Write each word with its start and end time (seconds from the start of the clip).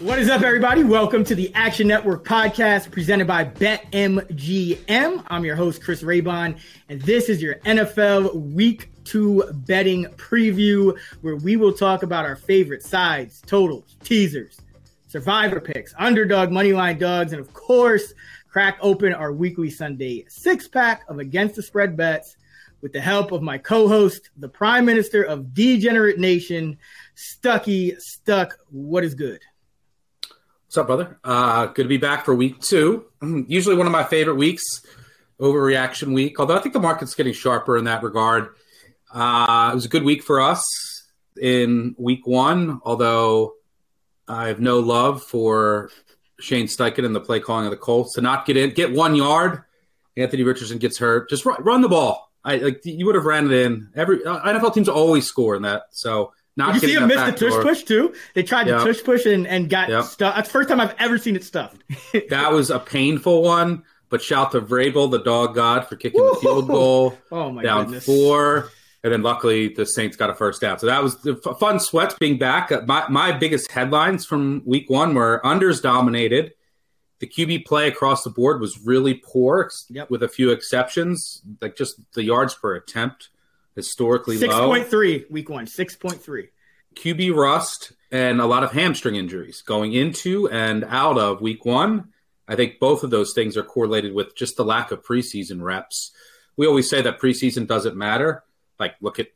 What 0.00 0.20
is 0.20 0.28
up, 0.28 0.42
everybody? 0.42 0.84
Welcome 0.84 1.24
to 1.24 1.34
the 1.34 1.52
Action 1.56 1.88
Network 1.88 2.24
podcast 2.24 2.92
presented 2.92 3.26
by 3.26 3.44
BetMGM. 3.44 5.24
I'm 5.26 5.44
your 5.44 5.56
host, 5.56 5.82
Chris 5.82 6.04
Raybon, 6.04 6.56
and 6.88 7.02
this 7.02 7.28
is 7.28 7.42
your 7.42 7.56
NFL 7.56 8.52
Week 8.52 8.92
2 9.06 9.50
betting 9.66 10.04
preview 10.16 10.96
where 11.22 11.34
we 11.34 11.56
will 11.56 11.72
talk 11.72 12.04
about 12.04 12.24
our 12.24 12.36
favorite 12.36 12.84
sides, 12.84 13.42
totals, 13.44 13.96
teasers, 14.04 14.60
survivor 15.08 15.60
picks, 15.60 15.92
underdog, 15.98 16.50
moneyline 16.50 16.96
dogs, 16.96 17.32
and 17.32 17.40
of 17.40 17.52
course, 17.52 18.14
crack 18.48 18.78
open 18.80 19.12
our 19.12 19.32
weekly 19.32 19.68
Sunday 19.68 20.24
six 20.28 20.68
pack 20.68 21.02
of 21.08 21.18
Against 21.18 21.56
the 21.56 21.62
Spread 21.62 21.96
bets 21.96 22.36
with 22.82 22.92
the 22.92 23.00
help 23.00 23.32
of 23.32 23.42
my 23.42 23.58
co 23.58 23.88
host, 23.88 24.30
the 24.36 24.48
Prime 24.48 24.84
Minister 24.84 25.24
of 25.24 25.52
Degenerate 25.54 26.20
Nation, 26.20 26.78
Stuckey 27.16 28.00
Stuck. 28.00 28.56
What 28.70 29.02
is 29.02 29.16
good? 29.16 29.40
What's 30.68 30.76
up, 30.76 30.86
brother? 30.86 31.18
Uh, 31.24 31.64
good 31.68 31.84
to 31.84 31.88
be 31.88 31.96
back 31.96 32.26
for 32.26 32.34
week 32.34 32.60
two. 32.60 33.06
Usually 33.22 33.74
one 33.74 33.86
of 33.86 33.92
my 33.92 34.04
favorite 34.04 34.34
weeks, 34.34 34.82
overreaction 35.40 36.12
week. 36.12 36.38
Although 36.38 36.56
I 36.56 36.58
think 36.58 36.74
the 36.74 36.78
market's 36.78 37.14
getting 37.14 37.32
sharper 37.32 37.78
in 37.78 37.84
that 37.84 38.02
regard. 38.02 38.50
Uh, 39.10 39.70
it 39.72 39.74
was 39.74 39.86
a 39.86 39.88
good 39.88 40.02
week 40.02 40.22
for 40.22 40.42
us 40.42 41.06
in 41.40 41.94
week 41.96 42.26
one, 42.26 42.82
although 42.84 43.54
I 44.28 44.48
have 44.48 44.60
no 44.60 44.80
love 44.80 45.22
for 45.22 45.88
Shane 46.38 46.66
Steichen 46.66 47.06
and 47.06 47.16
the 47.16 47.20
play 47.20 47.40
calling 47.40 47.64
of 47.64 47.70
the 47.70 47.78
Colts 47.78 48.16
to 48.16 48.20
not 48.20 48.44
get 48.44 48.58
in, 48.58 48.68
get 48.74 48.92
one 48.92 49.14
yard. 49.14 49.62
Anthony 50.18 50.42
Richardson 50.42 50.76
gets 50.76 50.98
hurt. 50.98 51.30
Just 51.30 51.46
run, 51.46 51.62
run 51.62 51.80
the 51.80 51.88
ball. 51.88 52.30
I 52.44 52.56
like 52.56 52.82
you 52.84 53.06
would 53.06 53.14
have 53.14 53.24
ran 53.24 53.46
it 53.46 53.52
in. 53.52 53.88
Every 53.96 54.22
uh, 54.22 54.40
NFL 54.40 54.74
teams 54.74 54.90
always 54.90 55.26
score 55.26 55.56
in 55.56 55.62
that. 55.62 55.84
So 55.92 56.34
not 56.58 56.74
you 56.74 56.80
see 56.80 56.92
him 56.94 57.06
miss 57.08 57.16
the 57.24 57.32
tush 57.32 57.52
door. 57.54 57.62
push 57.62 57.82
too. 57.84 58.14
They 58.34 58.42
tried 58.42 58.66
Yep. 58.66 58.80
to 58.82 58.92
tush 58.92 59.02
push 59.04 59.24
and, 59.24 59.46
and 59.46 59.70
got 59.70 59.88
Yep. 59.88 60.04
stuffed. 60.04 60.36
That's 60.36 60.48
the 60.48 60.52
first 60.52 60.68
time 60.68 60.80
I've 60.80 60.94
ever 60.98 61.16
seen 61.16 61.36
it 61.36 61.44
stuffed. 61.44 61.82
That 62.28 62.52
was 62.52 62.68
a 62.70 62.78
painful 62.78 63.42
one. 63.42 63.84
But 64.10 64.22
shout 64.22 64.52
to 64.52 64.60
Vrabel, 64.62 65.10
the 65.10 65.18
dog 65.18 65.54
god, 65.54 65.86
for 65.86 65.94
kicking 65.96 66.20
the 66.24 66.34
field 66.40 66.66
goal. 66.66 67.18
Oh 67.32 67.50
my 67.50 67.62
down 67.62 67.84
goodness. 67.86 68.04
four. 68.06 68.70
And 69.04 69.12
then 69.12 69.22
luckily 69.22 69.68
the 69.68 69.84
Saints 69.86 70.16
got 70.16 70.28
a 70.30 70.34
first 70.34 70.60
down. 70.60 70.78
So 70.80 70.86
that 70.86 71.02
was 71.02 71.16
the 71.22 71.40
f- 71.46 71.58
fun 71.60 71.78
sweats 71.78 72.14
being 72.18 72.36
back. 72.38 72.72
Uh, 72.72 72.80
My, 72.86 73.06
my 73.08 73.32
biggest 73.32 73.70
headlines 73.70 74.24
from 74.26 74.62
week 74.66 74.90
one 74.90 75.14
were 75.14 75.40
unders 75.44 75.80
dominated. 75.80 76.52
The 77.20 77.26
QB 77.28 77.66
play 77.66 77.86
across 77.88 78.24
the 78.24 78.30
board 78.30 78.60
was 78.60 78.80
really 78.84 79.14
poor, 79.14 79.70
Yep. 79.90 80.08
with 80.10 80.22
a 80.22 80.28
few 80.28 80.50
exceptions. 80.50 81.42
Like 81.60 81.76
just 81.76 82.00
the 82.14 82.24
yards 82.24 82.54
per 82.54 82.74
attempt, 82.74 83.28
historically 83.76 84.36
Six 84.38 84.52
low. 84.54 84.68
point 84.68 84.88
three 84.88 85.26
week 85.30 85.48
one. 85.48 85.66
Six 85.66 85.94
point 85.96 86.20
three. 86.22 86.48
QB 86.98 87.34
rust 87.34 87.92
and 88.10 88.40
a 88.40 88.46
lot 88.46 88.64
of 88.64 88.72
hamstring 88.72 89.14
injuries 89.14 89.62
going 89.62 89.92
into 89.92 90.48
and 90.48 90.84
out 90.84 91.18
of 91.18 91.40
week 91.40 91.64
one. 91.64 92.12
I 92.48 92.56
think 92.56 92.80
both 92.80 93.04
of 93.04 93.10
those 93.10 93.32
things 93.34 93.56
are 93.56 93.62
correlated 93.62 94.14
with 94.14 94.34
just 94.34 94.56
the 94.56 94.64
lack 94.64 94.90
of 94.90 95.04
preseason 95.04 95.62
reps. 95.62 96.12
We 96.56 96.66
always 96.66 96.90
say 96.90 97.02
that 97.02 97.20
preseason 97.20 97.66
doesn't 97.66 97.96
matter. 97.96 98.42
Like, 98.80 98.94
look 99.00 99.18
at, 99.18 99.28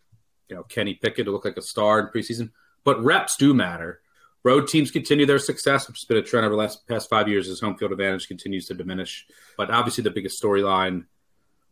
you 0.49 0.57
know, 0.57 0.63
Kenny 0.63 0.95
Pickett 0.95 1.27
to 1.27 1.31
look 1.31 1.45
like 1.45 1.57
a 1.57 1.63
star 1.63 2.01
in 2.01 2.07
preseason, 2.07 2.51
but 2.85 3.03
reps 3.03 3.37
do 3.37 3.55
matter. 3.55 4.01
Road 4.45 4.67
teams 4.67 4.91
continue 4.91 5.25
their 5.25 5.39
success, 5.39 5.87
which 5.87 5.99
has 5.99 6.05
been 6.05 6.17
a 6.17 6.23
trend 6.23 6.45
over 6.45 6.55
the 6.55 6.61
last 6.61 6.87
past 6.89 7.09
five 7.09 7.29
years 7.29 7.49
as 7.49 7.61
home 7.61 7.77
field 7.77 7.93
advantage 7.93 8.27
continues 8.27 8.67
to 8.67 8.75
diminish. 8.75 9.25
But 9.57 9.71
obviously, 9.71 10.03
the 10.03 10.11
biggest 10.11 10.43
storyline 10.43 11.05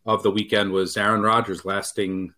of 0.07 0.23
the 0.23 0.31
weekend 0.31 0.71
was 0.71 0.97
Aaron 0.97 1.23
Rodgers 1.23 1.65
lasting 1.65 2.33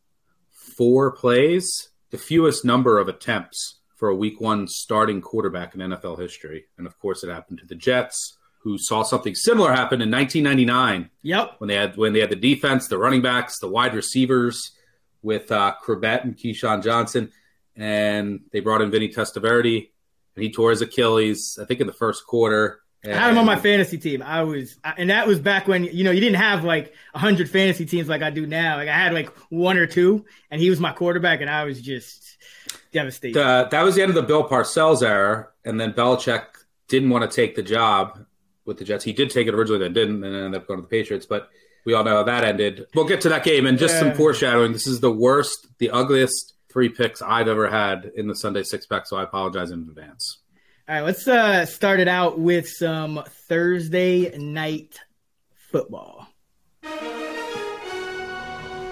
four 0.51 1.13
plays, 1.13 1.91
the 2.13 2.19
fewest 2.19 2.65
number 2.65 2.99
of 3.01 3.09
attempts 3.09 3.81
for 3.97 4.09
a 4.09 4.15
week 4.15 4.41
one 4.41 4.69
starting 4.69 5.21
quarterback 5.21 5.75
in 5.75 5.81
NFL 5.81 6.21
history. 6.21 6.67
And 6.79 6.87
of 6.87 6.99
course, 7.01 7.25
it 7.25 7.31
happened 7.31 7.59
to 7.59 7.67
the 7.67 7.75
Jets, 7.75 8.37
who 8.61 8.77
saw 8.79 9.03
something 9.03 9.35
similar 9.35 9.73
happen 9.73 10.01
in 10.01 10.11
1999 10.11 11.11
Yep. 11.23 11.55
when 11.59 11.69
they 11.69 11.75
had 11.75 11.97
when 11.97 12.13
they 12.13 12.21
had 12.21 12.31
the 12.31 12.37
defense, 12.37 12.87
the 12.87 12.99
running 12.99 13.23
backs, 13.23 13.59
the 13.59 13.69
wide 13.69 13.95
receivers 13.95 14.71
with 15.23 15.51
uh, 15.51 15.75
Chrebet 15.85 16.23
and 16.25 16.37
Keyshawn 16.37 16.83
Johnson, 16.83 17.31
and 17.75 18.41
they 18.53 18.61
brought 18.61 18.83
in 18.83 18.91
Vinny 18.91 19.09
Testaverde, 19.09 19.89
and 20.37 20.43
he 20.45 20.53
tore 20.53 20.71
his 20.71 20.83
Achilles, 20.83 21.59
I 21.61 21.65
think, 21.65 21.81
in 21.81 21.87
the 21.87 21.93
first 21.93 22.27
quarter. 22.27 22.81
I 23.05 23.09
had 23.09 23.31
him 23.31 23.39
on 23.39 23.47
my 23.47 23.59
fantasy 23.59 23.99
team. 23.99 24.23
I 24.23 24.43
was, 24.45 24.77
and 24.97 25.11
that 25.11 25.27
was 25.27 25.41
back 25.41 25.67
when 25.67 25.85
you 25.85 26.05
know 26.05 26.13
you 26.13 26.21
didn't 26.21 26.37
have 26.37 26.65
like 26.65 26.93
hundred 27.15 27.51
fantasy 27.51 27.85
teams 27.85 28.09
like 28.09 28.23
I 28.23 28.31
do 28.31 28.47
now. 28.47 28.77
Like 28.77 28.89
I 28.89 28.97
had 28.97 29.13
like 29.13 29.31
one 29.51 29.77
or 29.77 29.87
two, 29.87 30.25
and 30.51 30.61
he 30.61 30.71
was 30.71 30.79
my 30.79 30.93
quarterback, 30.93 31.41
and 31.41 31.51
I 31.51 31.65
was 31.65 31.81
just 31.83 32.37
devastated. 32.93 33.41
Uh, 33.41 33.69
that 33.71 33.83
was 33.83 33.95
the 33.97 34.03
end 34.03 34.11
of 34.11 34.15
the 34.15 34.23
Bill 34.23 34.49
Parcells 34.49 35.03
era, 35.03 35.49
and 35.65 35.81
then 35.81 35.93
Belichick 35.93 36.45
didn't 36.89 37.11
want 37.11 37.29
to 37.29 37.35
take 37.35 37.57
the 37.57 37.63
job 37.63 38.25
with 38.67 38.79
the 38.79 38.85
Jets. 38.85 39.03
He 39.05 39.13
did 39.13 39.31
take 39.31 39.49
it 39.49 39.55
originally, 39.55 39.81
then 39.81 39.93
didn't, 39.93 40.23
and 40.23 40.35
then 40.35 40.45
ended 40.45 40.61
up 40.61 40.69
going 40.69 40.79
to 40.79 40.83
the 40.83 40.89
Patriots. 40.89 41.27
But 41.27 41.49
we 41.85 41.95
all 41.95 42.05
know 42.05 42.17
how 42.19 42.23
that 42.23 42.45
ended. 42.45 42.87
We'll 42.95 43.07
get 43.09 43.23
to 43.23 43.29
that 43.31 43.43
game 43.43 43.67
and 43.67 43.79
just 43.79 43.95
Yeah. 43.95 44.01
some 44.01 44.13
foreshadowing. 44.15 44.73
This 44.73 44.87
is 44.87 45.01
the 45.01 45.11
worst, 45.11 45.67
the 45.79 45.91
ugliest 45.91 46.55
three 46.73 46.89
picks 46.89 47.21
I've 47.21 47.49
ever 47.49 47.69
had 47.69 48.13
in 48.15 48.29
the 48.29 48.37
Sunday 48.37 48.63
six 48.63 48.87
pack, 48.87 49.07
so 49.07 49.17
I 49.17 49.25
apologize 49.25 49.73
in 49.73 49.81
advance. 49.81 50.39
All 50.89 50.97
right, 50.97 51.03
let's 51.03 51.29
uh, 51.29 51.65
start 51.65 52.01
it 52.01 52.09
out 52.09 52.41
with 52.41 52.69
some 52.69 53.23
Thursday 53.49 54.37
night 54.37 54.99
football. 55.55 56.27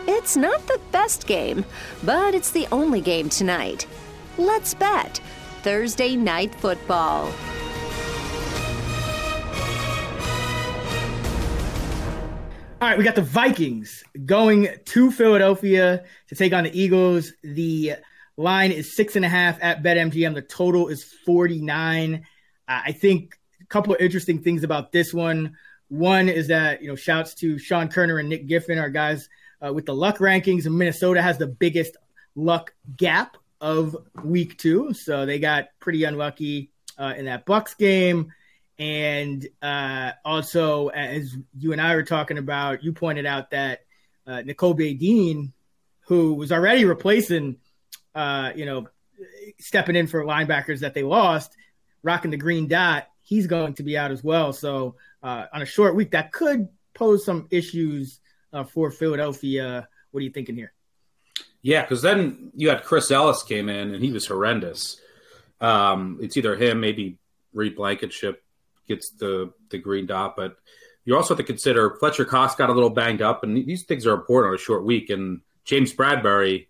It's 0.07 0.37
not 0.37 0.65
the 0.69 0.81
best 0.93 1.27
game, 1.27 1.65
but 2.05 2.33
it's 2.33 2.53
the 2.53 2.69
only 2.71 3.01
game 3.01 3.29
tonight. 3.29 3.89
Let's 4.39 4.73
bet 4.73 5.21
Thursday 5.63 6.15
Night 6.15 6.55
Football. 6.55 7.25
All 12.81 12.89
right, 12.89 12.97
we 12.97 13.03
got 13.03 13.17
the 13.17 13.23
Vikings 13.23 14.05
going 14.25 14.69
to 14.85 15.11
Philadelphia 15.11 16.05
to 16.29 16.35
take 16.37 16.53
on 16.53 16.63
the 16.65 16.81
Eagles. 16.81 17.33
The 17.43 17.97
line 18.37 18.73
is 18.73 18.95
six 18.97 19.17
and 19.17 19.25
a 19.25 19.29
half 19.29 19.59
at 19.63 19.83
BetMGM. 19.83 20.35
The 20.35 20.43
total 20.43 20.89
is 20.89 21.05
49. 21.05 22.15
Uh, 22.15 22.19
I 22.67 22.93
think 22.93 23.39
a 23.61 23.67
couple 23.67 23.95
of 23.95 24.01
interesting 24.01 24.43
things 24.43 24.65
about 24.65 24.93
this 24.93 25.13
one. 25.13 25.57
One 25.89 26.29
is 26.29 26.49
that, 26.49 26.83
you 26.83 26.89
know, 26.89 26.97
shouts 26.97 27.35
to 27.37 27.59
Sean 27.59 27.89
Koerner 27.89 28.21
and 28.21 28.29
Nick 28.29 28.47
Giffen, 28.47 28.79
our 28.79 28.91
guys 28.91 29.29
uh, 29.65 29.73
with 29.73 29.87
the 29.87 29.95
luck 29.95 30.19
rankings. 30.19 30.71
Minnesota 30.71 31.21
has 31.21 31.39
the 31.39 31.47
biggest 31.47 31.97
luck 32.35 32.73
gap 32.97 33.37
of 33.61 33.97
week 34.25 34.57
two. 34.57 34.95
So 34.95 35.27
they 35.27 35.39
got 35.39 35.69
pretty 35.81 36.05
unlucky 36.05 36.71
uh, 36.99 37.15
in 37.17 37.27
that 37.27 37.45
Bucks 37.45 37.75
game. 37.75 38.33
And 38.79 39.47
uh, 39.61 40.13
also, 40.25 40.89
as 40.89 41.37
you 41.59 41.73
and 41.73 41.81
I 41.81 41.95
were 41.95 42.03
talking 42.03 42.39
about, 42.39 42.83
you 42.83 42.93
pointed 42.93 43.27
out 43.27 43.51
that 43.51 43.81
uh, 44.27 44.43
Nakobe 44.45 44.99
Dean, 44.99 45.53
who 46.07 46.35
was 46.35 46.51
already 46.51 46.85
replacing, 46.87 47.57
uh, 48.15 48.53
you 48.55 48.67
know, 48.67 48.89
stepping 49.59 49.97
in 49.97 50.07
for 50.07 50.25
linebackers 50.25 50.81
that 50.81 50.95
they 50.95 51.03
lost, 51.03 51.57
rocking 52.03 52.31
the 52.31 52.37
green 52.37 52.69
dot, 52.69 53.09
he's 53.23 53.47
going 53.47 53.75
to 53.75 53.83
be 53.83 53.97
out 53.97 54.11
as 54.11 54.25
well. 54.25 54.53
So 54.53 54.97
uh, 55.23 55.47
on 55.53 55.63
a 55.63 55.67
short 55.67 55.95
week, 55.95 56.13
that 56.13 56.33
could 56.33 56.69
pose 56.95 57.25
some 57.25 57.47
issues 57.51 58.21
uh, 58.53 58.65
for 58.65 58.91
Philadelphia. 58.91 59.89
What 60.11 60.21
are 60.21 60.25
you 60.25 60.31
thinking 60.31 60.57
here? 60.57 60.73
Yeah, 61.63 61.83
because 61.83 62.03
then 62.03 62.51
you 62.55 62.71
had 62.71 62.85
Chris 62.85 63.11
Ellis 63.11 63.43
came 63.43 63.69
in 63.69 63.95
and 63.95 64.03
he 64.03 64.13
was 64.13 64.27
horrendous. 64.27 65.01
Um, 65.61 66.19
it's 66.23 66.37
either 66.37 66.57
him, 66.57 66.81
maybe 66.81 67.19
Reed 67.53 67.77
Blankenship 67.77 68.43
gets 68.89 69.11
the 69.11 69.53
the 69.69 69.79
green 69.79 70.07
dot, 70.07 70.37
but 70.37 70.57
you 71.05 71.17
also 71.17 71.35
have 71.35 71.39
to 71.39 71.45
consider 71.45 71.97
Fletcher 71.97 72.25
Cox 72.25 72.55
got 72.55 72.71
a 72.71 72.73
little 72.73 72.91
banged 72.91 73.23
up, 73.23 73.45
and 73.45 73.57
these 73.57 73.85
things 73.85 74.07
are 74.07 74.15
important 74.15 74.51
on 74.51 74.55
a 74.55 74.59
short 74.59 74.85
week. 74.85 75.11
And 75.11 75.41
James 75.65 75.93
Bradberry, 75.93 76.67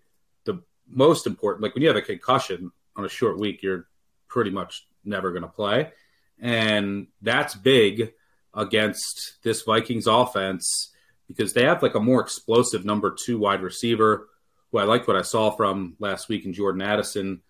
most 0.91 1.27
important, 1.27 1.63
like 1.63 1.73
when 1.73 1.81
you 1.81 1.87
have 1.87 1.97
a 1.97 2.01
concussion 2.01 2.71
on 2.95 3.05
a 3.05 3.09
short 3.09 3.39
week, 3.39 3.63
you're 3.63 3.87
pretty 4.27 4.51
much 4.51 4.87
never 5.03 5.31
going 5.31 5.43
to 5.43 5.47
play, 5.47 5.91
and 6.39 7.07
that's 7.21 7.55
big 7.55 8.13
against 8.53 9.37
this 9.43 9.61
Vikings 9.61 10.07
offense 10.07 10.91
because 11.27 11.53
they 11.53 11.63
have 11.63 11.81
like 11.81 11.95
a 11.95 11.99
more 11.99 12.21
explosive 12.21 12.85
number 12.85 13.15
two 13.17 13.39
wide 13.39 13.61
receiver 13.61 14.27
who 14.71 14.77
I 14.77 14.83
liked 14.83 15.07
what 15.07 15.17
I 15.17 15.21
saw 15.21 15.51
from 15.51 15.95
last 15.99 16.29
week 16.29 16.45
in 16.45 16.53
Jordan 16.53 16.81
Addison. 16.81 17.41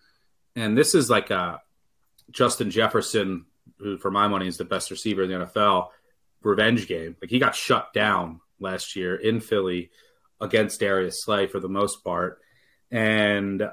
And 0.56 0.76
this 0.76 0.94
is 0.94 1.08
like 1.08 1.30
a 1.30 1.60
Justin 2.30 2.70
Jefferson, 2.70 3.46
who 3.78 3.98
for 3.98 4.10
my 4.10 4.28
money 4.28 4.46
is 4.46 4.56
the 4.56 4.64
best 4.64 4.90
receiver 4.90 5.22
in 5.22 5.30
the 5.30 5.46
NFL, 5.46 5.88
revenge 6.42 6.86
game. 6.86 7.16
Like 7.20 7.30
he 7.30 7.38
got 7.38 7.54
shut 7.54 7.92
down 7.92 8.40
last 8.60 8.96
year 8.96 9.16
in 9.16 9.40
Philly 9.40 9.90
against 10.40 10.80
Darius 10.80 11.22
Slay 11.22 11.46
for 11.46 11.60
the 11.60 11.68
most 11.68 12.04
part. 12.04 12.40
And 12.92 13.68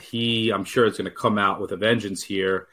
he, 0.00 0.50
I'm 0.50 0.64
sure, 0.64 0.84
is 0.84 0.96
going 0.98 1.06
to 1.06 1.10
come 1.10 1.38
out 1.38 1.60
with 1.60 1.72
a 1.72 1.76
vengeance 1.76 2.22
here. 2.22 2.68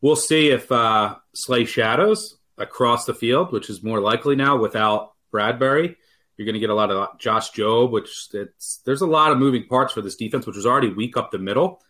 We'll 0.00 0.14
see 0.14 0.50
if 0.50 0.70
uh, 0.70 1.16
Slay 1.34 1.64
shadows 1.64 2.38
across 2.56 3.06
the 3.06 3.14
field, 3.14 3.52
which 3.52 3.68
is 3.68 3.82
more 3.82 4.00
likely 4.00 4.36
now 4.36 4.56
without 4.56 5.14
Bradberry. 5.32 5.96
You're 6.36 6.46
going 6.46 6.54
to 6.54 6.60
get 6.60 6.70
a 6.70 6.74
lot 6.74 6.90
of 6.90 7.18
Josh 7.18 7.50
Jobe, 7.50 7.90
which 7.90 8.28
it's 8.32 8.80
there's 8.84 9.02
a 9.02 9.06
lot 9.06 9.32
of 9.32 9.38
moving 9.38 9.66
parts 9.66 9.92
for 9.92 10.00
this 10.00 10.16
defense, 10.16 10.46
which 10.46 10.56
was 10.56 10.66
already 10.66 10.88
weak 10.88 11.16
up 11.16 11.30
the 11.30 11.38
middle. 11.38 11.82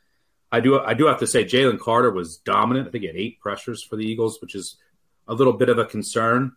I 0.50 0.60
do 0.60 0.80
I 0.80 0.94
do 0.94 1.06
have 1.06 1.20
to 1.20 1.26
say 1.26 1.44
Jalen 1.44 1.78
Carter 1.78 2.10
was 2.10 2.38
dominant. 2.38 2.88
I 2.88 2.90
think 2.90 3.02
he 3.02 3.06
had 3.06 3.16
eight 3.16 3.38
pressures 3.40 3.82
for 3.82 3.96
the 3.96 4.04
Eagles, 4.04 4.40
which 4.40 4.56
is 4.56 4.76
a 5.28 5.34
little 5.34 5.52
bit 5.52 5.68
of 5.68 5.78
a 5.78 5.84
concern 5.84 6.52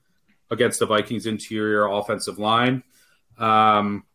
against 0.50 0.80
the 0.80 0.88
Vikings' 0.88 1.28
interior 1.28 1.86
offensive 1.86 2.40
line. 2.40 2.82
Um, 3.38 4.06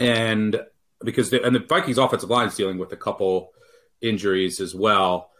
and 0.00 0.60
because 1.04 1.30
the, 1.30 1.42
and 1.44 1.54
the 1.54 1.60
Vikings' 1.60 1.98
offensive 1.98 2.30
line 2.30 2.48
is 2.48 2.56
dealing 2.56 2.78
with 2.78 2.92
a 2.92 2.96
couple 2.96 3.52
injuries 4.00 4.60
as 4.60 4.74
well. 4.74 5.30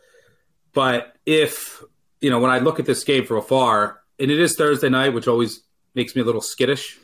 But 0.73 1.17
if 1.27 1.83
you 2.21 2.31
know, 2.31 2.39
when 2.39 2.51
I 2.51 2.59
look 2.59 2.79
at 2.79 2.87
this 2.87 3.05
game 3.05 3.27
from 3.27 3.39
afar, 3.39 4.01
and 4.19 4.31
it 4.31 4.39
is 4.39 4.55
Thursday 4.57 4.89
night, 4.89 5.13
which 5.13 5.27
always 5.29 5.63
makes 5.95 6.15
me 6.15 6.23
a 6.23 6.25
little 6.25 6.41
skittish. 6.41 6.99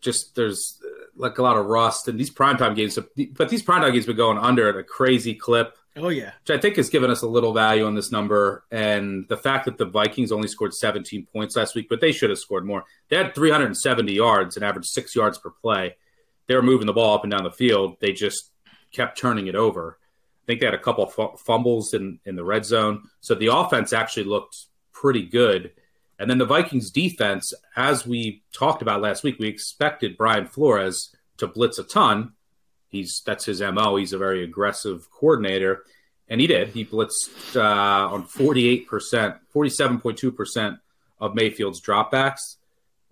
Just 0.00 0.36
there's 0.36 0.80
like 1.16 1.38
a 1.38 1.42
lot 1.42 1.56
of 1.56 1.66
rust, 1.66 2.08
and 2.08 2.18
these 2.18 2.30
primetime 2.30 2.74
games, 2.74 2.98
but 3.36 3.48
these 3.48 3.62
primetime 3.62 3.92
games 3.92 4.06
have 4.06 4.16
been 4.16 4.16
going 4.16 4.38
under 4.38 4.68
at 4.68 4.76
a 4.76 4.82
crazy 4.82 5.34
clip. 5.34 5.76
Oh 5.96 6.08
yeah, 6.08 6.32
which 6.40 6.56
I 6.56 6.60
think 6.60 6.76
has 6.76 6.88
given 6.88 7.10
us 7.10 7.22
a 7.22 7.28
little 7.28 7.52
value 7.52 7.84
on 7.86 7.94
this 7.94 8.10
number, 8.10 8.64
and 8.70 9.26
the 9.28 9.36
fact 9.36 9.64
that 9.66 9.78
the 9.78 9.84
Vikings 9.84 10.32
only 10.32 10.48
scored 10.48 10.74
17 10.74 11.26
points 11.32 11.56
last 11.56 11.74
week, 11.74 11.88
but 11.88 12.00
they 12.00 12.12
should 12.12 12.30
have 12.30 12.38
scored 12.38 12.64
more. 12.64 12.84
They 13.08 13.16
had 13.16 13.34
370 13.34 14.12
yards 14.12 14.56
and 14.56 14.64
averaged 14.64 14.88
six 14.88 15.14
yards 15.14 15.38
per 15.38 15.50
play. 15.50 15.96
They 16.46 16.54
were 16.54 16.62
moving 16.62 16.86
the 16.86 16.92
ball 16.92 17.14
up 17.14 17.24
and 17.24 17.30
down 17.30 17.44
the 17.44 17.50
field. 17.50 17.96
They 18.00 18.12
just 18.12 18.50
kept 18.92 19.18
turning 19.18 19.46
it 19.46 19.54
over. 19.54 19.98
I 20.00 20.46
think 20.46 20.60
they 20.60 20.66
had 20.66 20.74
a 20.74 20.78
couple 20.78 21.12
f- 21.18 21.40
fumbles 21.40 21.94
in 21.94 22.18
in 22.26 22.36
the 22.36 22.44
red 22.44 22.64
zone, 22.64 23.08
so 23.20 23.34
the 23.34 23.54
offense 23.54 23.92
actually 23.92 24.24
looked 24.24 24.66
pretty 24.92 25.22
good. 25.22 25.72
And 26.18 26.30
then 26.30 26.38
the 26.38 26.44
Vikings 26.44 26.90
defense, 26.90 27.52
as 27.74 28.06
we 28.06 28.42
talked 28.52 28.82
about 28.82 29.00
last 29.00 29.24
week, 29.24 29.38
we 29.38 29.48
expected 29.48 30.16
Brian 30.16 30.46
Flores 30.46 31.14
to 31.38 31.48
blitz 31.48 31.78
a 31.78 31.82
ton. 31.82 32.34
He's 32.88 33.22
that's 33.26 33.46
his 33.46 33.60
mo. 33.60 33.96
He's 33.96 34.12
a 34.12 34.18
very 34.18 34.44
aggressive 34.44 35.08
coordinator, 35.10 35.82
and 36.28 36.40
he 36.40 36.46
did. 36.46 36.68
He 36.68 36.84
blitzed 36.84 37.56
uh, 37.56 38.12
on 38.12 38.24
forty 38.26 38.68
eight 38.68 38.86
percent, 38.86 39.36
forty 39.48 39.70
seven 39.70 39.98
point 39.98 40.18
two 40.18 40.30
percent 40.30 40.78
of 41.18 41.34
Mayfield's 41.34 41.80
dropbacks. 41.80 42.56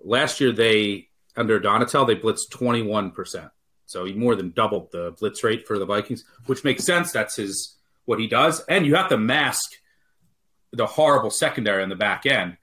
Last 0.05 0.41
year, 0.41 0.53
they 0.53 1.09
under 1.37 1.61
Donatell 1.61 2.07
they 2.07 2.17
blitzed 2.17 2.51
twenty 2.51 2.83
one 2.83 3.11
percent. 3.11 3.51
So 3.87 4.05
he 4.05 4.13
more 4.15 4.35
than 4.35 4.51
doubled 4.51 4.91
the 4.93 5.15
blitz 5.19 5.45
rate 5.45 5.67
for 5.67 5.79
the 5.79 5.87
Vikings, 5.87 6.25
which 6.47 6.65
makes 6.65 6.85
sense. 6.85 7.13
That's 7.13 7.37
his 7.37 7.77
what 8.05 8.19
he 8.19 8.27
does, 8.27 8.65
and 8.69 8.85
you 8.85 8.97
have 8.97 9.09
to 9.11 9.19
mask 9.19 9.73
the 10.73 10.87
horrible 10.87 11.31
secondary 11.31 11.83
on 11.83 11.89
the 11.89 11.95
back 11.95 12.27
end. 12.27 12.57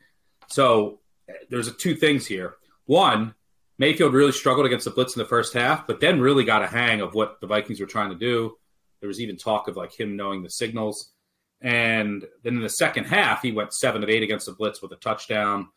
So 0.48 1.00
eh, 1.30 1.34
there's 1.50 1.74
two 1.76 1.96
things 1.96 2.26
here. 2.26 2.56
One, 2.86 3.36
Mayfield 3.78 4.14
really 4.14 4.32
struggled 4.32 4.66
against 4.66 4.86
the 4.86 4.92
blitz 4.92 5.16
in 5.16 5.20
the 5.22 5.28
first 5.30 5.54
half, 5.54 5.88
but 5.88 6.00
then 6.00 6.20
really 6.20 6.44
got 6.44 6.64
a 6.64 6.68
hang 6.68 7.02
of 7.02 7.14
what 7.14 7.40
the 7.40 7.48
Vikings 7.48 7.80
were 7.80 7.86
trying 7.86 8.10
to 8.10 8.16
do. 8.16 8.58
There 9.00 9.08
was 9.08 9.22
even 9.22 9.38
talk 9.38 9.68
of 9.68 9.78
like 9.78 9.98
him 9.98 10.18
knowing 10.18 10.44
the 10.44 10.50
signals. 10.50 11.12
And 11.62 12.26
then 12.44 12.56
in 12.56 12.62
the 12.62 12.70
second 12.70 13.06
half, 13.06 13.42
he 13.42 13.52
went 13.52 13.74
seven 13.74 14.04
of 14.04 14.10
eight 14.10 14.24
against 14.24 14.48
the 14.48 14.54
blitz 14.54 14.82
with 14.82 14.92
a 14.92 14.98
touchdown. 14.98 15.70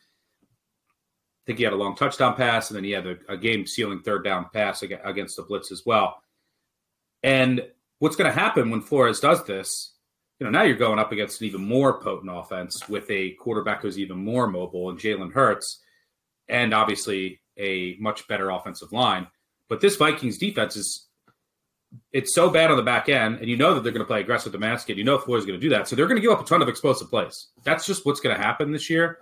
I 1.42 1.46
think 1.46 1.58
he 1.58 1.64
had 1.64 1.72
a 1.72 1.76
long 1.76 1.96
touchdown 1.96 2.34
pass, 2.36 2.70
and 2.70 2.76
then 2.76 2.84
he 2.84 2.92
had 2.92 3.06
a, 3.06 3.16
a 3.28 3.36
game 3.36 3.66
sealing 3.66 4.00
third 4.00 4.24
down 4.24 4.46
pass 4.52 4.82
against 4.82 5.36
the 5.36 5.42
blitz 5.42 5.72
as 5.72 5.82
well. 5.84 6.22
And 7.22 7.66
what's 7.98 8.16
going 8.16 8.32
to 8.32 8.38
happen 8.38 8.70
when 8.70 8.80
Flores 8.80 9.20
does 9.20 9.44
this 9.44 9.92
you 10.42 10.50
know, 10.50 10.58
now 10.58 10.64
you're 10.64 10.74
going 10.74 10.98
up 10.98 11.12
against 11.12 11.40
an 11.40 11.46
even 11.46 11.64
more 11.64 12.00
potent 12.00 12.28
offense 12.28 12.88
with 12.88 13.08
a 13.12 13.30
quarterback 13.34 13.80
who's 13.80 13.96
even 13.96 14.16
more 14.16 14.48
mobile 14.48 14.90
and 14.90 14.98
Jalen 14.98 15.32
Hurts, 15.32 15.80
and 16.48 16.74
obviously 16.74 17.40
a 17.56 17.94
much 18.00 18.26
better 18.26 18.50
offensive 18.50 18.92
line. 18.92 19.28
But 19.68 19.80
this 19.80 19.94
Vikings 19.94 20.38
defense 20.38 20.74
is 20.74 21.06
it's 22.10 22.34
so 22.34 22.50
bad 22.50 22.72
on 22.72 22.76
the 22.76 22.82
back 22.82 23.08
end, 23.08 23.38
and 23.38 23.48
you 23.48 23.56
know 23.56 23.72
that 23.72 23.84
they're 23.84 23.92
going 23.92 24.04
to 24.04 24.04
play 24.04 24.20
aggressive 24.20 24.50
to 24.50 24.58
mask 24.58 24.90
it. 24.90 24.96
You 24.96 25.04
know 25.04 25.16
Floyd's 25.16 25.46
going 25.46 25.60
to 25.60 25.64
do 25.64 25.70
that, 25.70 25.86
so 25.86 25.94
they're 25.94 26.08
going 26.08 26.20
to 26.20 26.20
give 26.20 26.32
up 26.32 26.40
a 26.40 26.44
ton 26.44 26.60
of 26.60 26.68
explosive 26.68 27.08
plays. 27.08 27.50
That's 27.62 27.86
just 27.86 28.04
what's 28.04 28.18
going 28.18 28.34
to 28.34 28.42
happen 28.42 28.72
this 28.72 28.90
year 28.90 29.20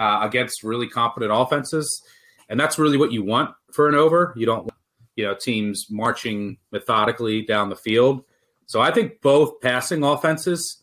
uh, 0.00 0.20
against 0.22 0.64
really 0.64 0.88
competent 0.88 1.30
offenses, 1.32 2.02
and 2.48 2.58
that's 2.58 2.78
really 2.78 2.96
what 2.96 3.12
you 3.12 3.22
want 3.22 3.54
for 3.72 3.88
an 3.88 3.94
over. 3.94 4.32
You 4.34 4.46
don't, 4.46 4.70
you 5.14 5.24
know, 5.24 5.36
teams 5.38 5.86
marching 5.90 6.56
methodically 6.72 7.42
down 7.42 7.68
the 7.68 7.76
field. 7.76 8.24
So 8.64 8.80
I 8.80 8.90
think 8.92 9.20
both 9.20 9.60
passing 9.60 10.02
offenses 10.02 10.82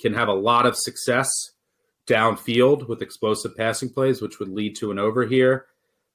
can 0.00 0.14
have 0.14 0.28
a 0.28 0.34
lot 0.34 0.66
of 0.66 0.76
success 0.76 1.30
downfield 2.06 2.88
with 2.88 3.02
explosive 3.02 3.56
passing 3.56 3.88
plays, 3.90 4.20
which 4.20 4.38
would 4.40 4.48
lead 4.48 4.76
to 4.76 4.90
an 4.90 4.98
over 4.98 5.24
here. 5.26 5.66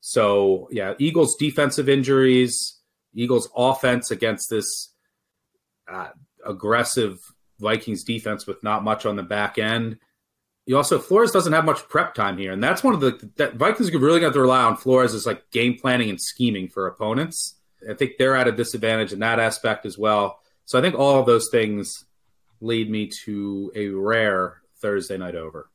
So 0.01 0.67
yeah, 0.71 0.93
Eagles 0.99 1.35
defensive 1.39 1.87
injuries, 1.87 2.79
Eagles 3.13 3.49
offense 3.55 4.11
against 4.11 4.49
this 4.49 4.93
uh, 5.89 6.09
aggressive 6.45 7.17
Vikings 7.59 8.03
defense 8.03 8.45
with 8.45 8.61
not 8.63 8.83
much 8.83 9.05
on 9.05 9.15
the 9.15 9.23
back 9.23 9.57
end. 9.57 9.97
You 10.71 10.77
also 10.77 10.99
Flores 10.99 11.31
doesn't 11.31 11.51
have 11.51 11.65
much 11.65 11.85
prep 11.89 12.13
time 12.13 12.37
here, 12.37 12.53
and 12.53 12.63
that's 12.63 12.81
one 12.81 12.93
of 12.93 13.01
the 13.01 13.29
that 13.35 13.55
Vikings 13.55 13.91
really 13.91 14.21
going 14.21 14.31
to 14.31 14.39
rely 14.39 14.61
on 14.61 14.77
Flores 14.77 15.13
is 15.13 15.25
like 15.25 15.51
game 15.51 15.77
planning 15.77 16.09
and 16.09 16.17
scheming 16.17 16.69
for 16.69 16.87
opponents. 16.87 17.55
I 17.89 17.93
think 17.93 18.13
they're 18.17 18.37
at 18.37 18.47
a 18.47 18.53
disadvantage 18.53 19.11
in 19.11 19.19
that 19.19 19.37
aspect 19.37 19.85
as 19.85 19.97
well. 19.97 20.39
So 20.63 20.79
I 20.79 20.81
think 20.81 20.95
all 20.95 21.19
of 21.19 21.25
those 21.25 21.49
things 21.49 22.05
lead 22.61 22.89
me 22.89 23.07
to 23.25 23.69
a 23.75 23.89
rare 23.89 24.61
Thursday 24.77 25.17
night 25.17 25.35
over. 25.35 25.69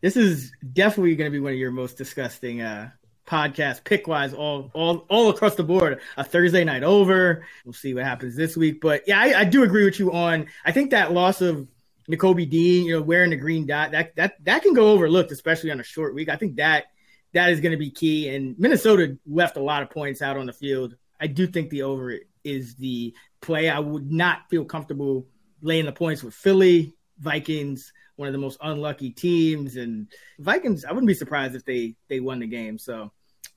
This 0.00 0.16
is 0.16 0.52
definitely 0.72 1.16
going 1.16 1.30
to 1.30 1.36
be 1.36 1.40
one 1.40 1.52
of 1.52 1.58
your 1.58 1.70
most 1.70 1.98
disgusting 1.98 2.62
uh, 2.62 2.92
podcasts, 3.26 3.84
pick 3.84 4.06
wise, 4.06 4.32
all 4.32 4.70
all 4.72 5.04
all 5.10 5.28
across 5.28 5.56
the 5.56 5.64
board. 5.64 6.00
A 6.16 6.24
Thursday 6.24 6.64
night 6.64 6.82
over. 6.82 7.44
We'll 7.66 7.74
see 7.74 7.92
what 7.92 8.04
happens 8.04 8.36
this 8.36 8.56
week, 8.56 8.80
but 8.80 9.02
yeah, 9.06 9.20
I, 9.20 9.40
I 9.40 9.44
do 9.44 9.64
agree 9.64 9.84
with 9.84 9.98
you 9.98 10.14
on. 10.14 10.46
I 10.64 10.72
think 10.72 10.92
that 10.92 11.12
loss 11.12 11.42
of 11.42 11.68
Nakobe 12.10 12.48
Dean, 12.48 12.86
you 12.86 12.96
know, 12.96 13.02
wearing 13.02 13.30
the 13.30 13.36
green 13.36 13.66
dot, 13.66 13.92
that 13.92 14.16
that 14.16 14.42
that 14.44 14.62
can 14.62 14.74
go 14.74 14.90
overlooked, 14.90 15.32
especially 15.32 15.70
on 15.70 15.80
a 15.80 15.84
short 15.84 16.14
week. 16.14 16.28
I 16.28 16.36
think 16.36 16.56
that 16.56 16.86
that 17.32 17.50
is 17.50 17.60
going 17.60 17.72
to 17.72 17.78
be 17.78 17.90
key. 17.90 18.28
And 18.28 18.58
Minnesota 18.58 19.16
left 19.26 19.56
a 19.56 19.62
lot 19.62 19.82
of 19.82 19.90
points 19.90 20.20
out 20.20 20.36
on 20.36 20.46
the 20.46 20.52
field. 20.52 20.96
I 21.20 21.26
do 21.28 21.46
think 21.46 21.70
the 21.70 21.82
over 21.82 22.18
is 22.42 22.74
the 22.74 23.14
play. 23.40 23.68
I 23.68 23.78
would 23.78 24.10
not 24.10 24.48
feel 24.50 24.64
comfortable 24.64 25.26
laying 25.62 25.84
the 25.84 25.92
points 25.92 26.22
with 26.22 26.34
Philly, 26.34 26.94
Vikings, 27.20 27.92
one 28.16 28.26
of 28.26 28.32
the 28.32 28.38
most 28.38 28.58
unlucky 28.62 29.10
teams, 29.10 29.76
and 29.76 30.08
Vikings. 30.38 30.84
I 30.84 30.92
wouldn't 30.92 31.06
be 31.08 31.14
surprised 31.14 31.54
if 31.54 31.64
they 31.64 31.94
they 32.08 32.20
won 32.20 32.40
the 32.40 32.46
game. 32.46 32.78
So, 32.78 33.12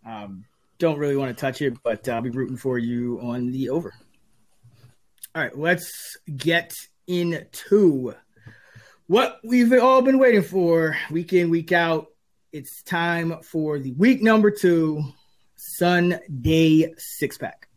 um, 0.05 0.45
don't 0.77 0.99
really 0.99 1.15
want 1.15 1.35
to 1.35 1.41
touch 1.41 1.61
it, 1.61 1.81
but 1.83 2.07
I'll 2.07 2.21
be 2.21 2.29
rooting 2.29 2.57
for 2.57 2.77
you 2.77 3.19
on 3.21 3.51
the 3.51 3.69
over. 3.69 3.93
All 5.33 5.41
right, 5.41 5.57
let's 5.57 6.17
get 6.35 6.73
into 7.07 8.13
what 9.07 9.39
we've 9.43 9.73
all 9.73 10.01
been 10.01 10.17
waiting 10.17 10.41
for 10.41 10.97
week 11.11 11.33
in, 11.33 11.49
week 11.49 11.71
out. 11.71 12.07
It's 12.51 12.83
time 12.83 13.41
for 13.41 13.79
the 13.79 13.93
week 13.93 14.21
number 14.21 14.51
two 14.51 15.03
Sunday 15.55 16.93
six 16.97 17.37
pack. 17.37 17.67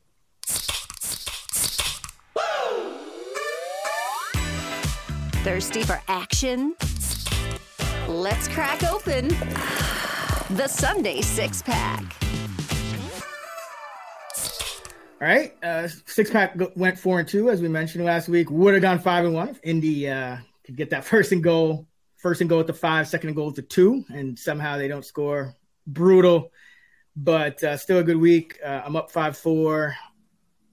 Thirsty 5.42 5.83
for 5.83 6.00
action? 6.09 6.75
Let's 8.09 8.49
crack 8.49 8.83
open 8.85 9.28
the 10.50 10.68
Sunday 10.68 11.23
six 11.23 11.62
pack. 11.62 12.02
All 15.18 15.26
right, 15.26 15.56
uh, 15.62 15.88
six 16.04 16.30
pack 16.30 16.59
went 16.76 16.99
four 16.99 17.21
and 17.21 17.28
two 17.28 17.49
as 17.49 17.62
we 17.62 17.68
mentioned 17.68 18.04
last 18.04 18.28
week. 18.28 18.50
Would 18.50 18.75
have 18.75 18.83
gone 18.83 18.99
five 18.99 19.25
and 19.25 19.33
one 19.33 19.49
if 19.49 19.61
Indy 19.62 20.11
uh, 20.11 20.37
could 20.66 20.76
get 20.76 20.90
that 20.90 21.04
first 21.04 21.32
and 21.32 21.42
goal, 21.42 21.87
first 22.16 22.40
and 22.40 22.50
goal 22.50 22.61
at 22.61 22.66
the 22.66 22.75
five, 22.75 23.08
second 23.08 23.28
and 23.28 23.37
goal 23.37 23.49
at 23.49 23.54
the 23.54 23.62
two, 23.62 24.04
and 24.08 24.38
somehow 24.38 24.76
they 24.76 24.88
don't 24.88 25.04
score. 25.04 25.54
Brutal, 25.87 26.50
but 27.14 27.62
uh, 27.62 27.76
still 27.76 27.99
a 27.99 28.02
good 28.02 28.16
week. 28.16 28.58
Uh, 28.64 28.82
I'm 28.85 28.96
up 28.96 29.11
five 29.11 29.38
four. 29.38 29.94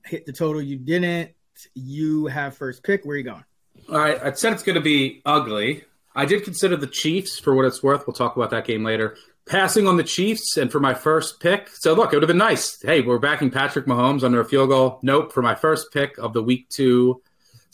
Hit 0.04 0.26
the 0.26 0.34
total. 0.34 0.62
You 0.62 0.78
didn't. 0.78 1.32
You 1.76 2.26
have 2.26 2.58
first 2.58 2.84
pick. 2.84 3.06
Where 3.06 3.14
are 3.14 3.18
you 3.18 3.24
going? 3.24 3.46
All 3.90 4.00
right, 4.00 4.22
I 4.22 4.32
said 4.34 4.54
it's 4.54 4.64
going 4.64 4.76
to 4.76 4.82
be 4.82 5.22
ugly. 5.26 5.84
I 6.16 6.26
did 6.26 6.44
consider 6.44 6.76
the 6.76 6.88
Chiefs 6.88 7.40
for 7.40 7.56
what 7.56 7.66
it's 7.66 7.84
worth. 7.84 8.08
We'll 8.08 8.14
talk 8.14 8.36
about 8.36 8.50
that 8.52 8.66
game 8.66 8.84
later. 8.84 9.16
Passing 9.46 9.88
on 9.88 9.98
the 9.98 10.04
Chiefs 10.04 10.58
and 10.58 10.72
for 10.72 10.80
my 10.80 10.94
first 10.94 11.40
pick. 11.40 11.70
So 11.70 11.94
look, 11.94 12.14
it 12.14 12.16
would 12.16 12.24
have 12.24 12.28
been 12.28 12.38
nice. 12.38 12.82
Hey, 12.82 13.02
we're 13.02 13.20
backing 13.20 13.52
Patrick 13.52 13.86
Mahomes 13.86 14.24
under 14.24 14.40
a 14.40 14.46
field 14.46 14.70
goal. 14.70 15.00
Nope. 15.02 15.34
For 15.34 15.42
my 15.42 15.56
first 15.56 15.92
pick 15.92 16.18
of 16.18 16.34
the 16.34 16.42
week 16.42 16.70
two 16.70 17.22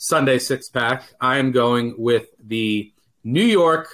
Sunday 0.02 0.38
six 0.38 0.70
pack, 0.70 1.04
I 1.20 1.36
am 1.36 1.52
going 1.52 1.94
with 1.98 2.28
the 2.42 2.90
New 3.22 3.44
York 3.44 3.86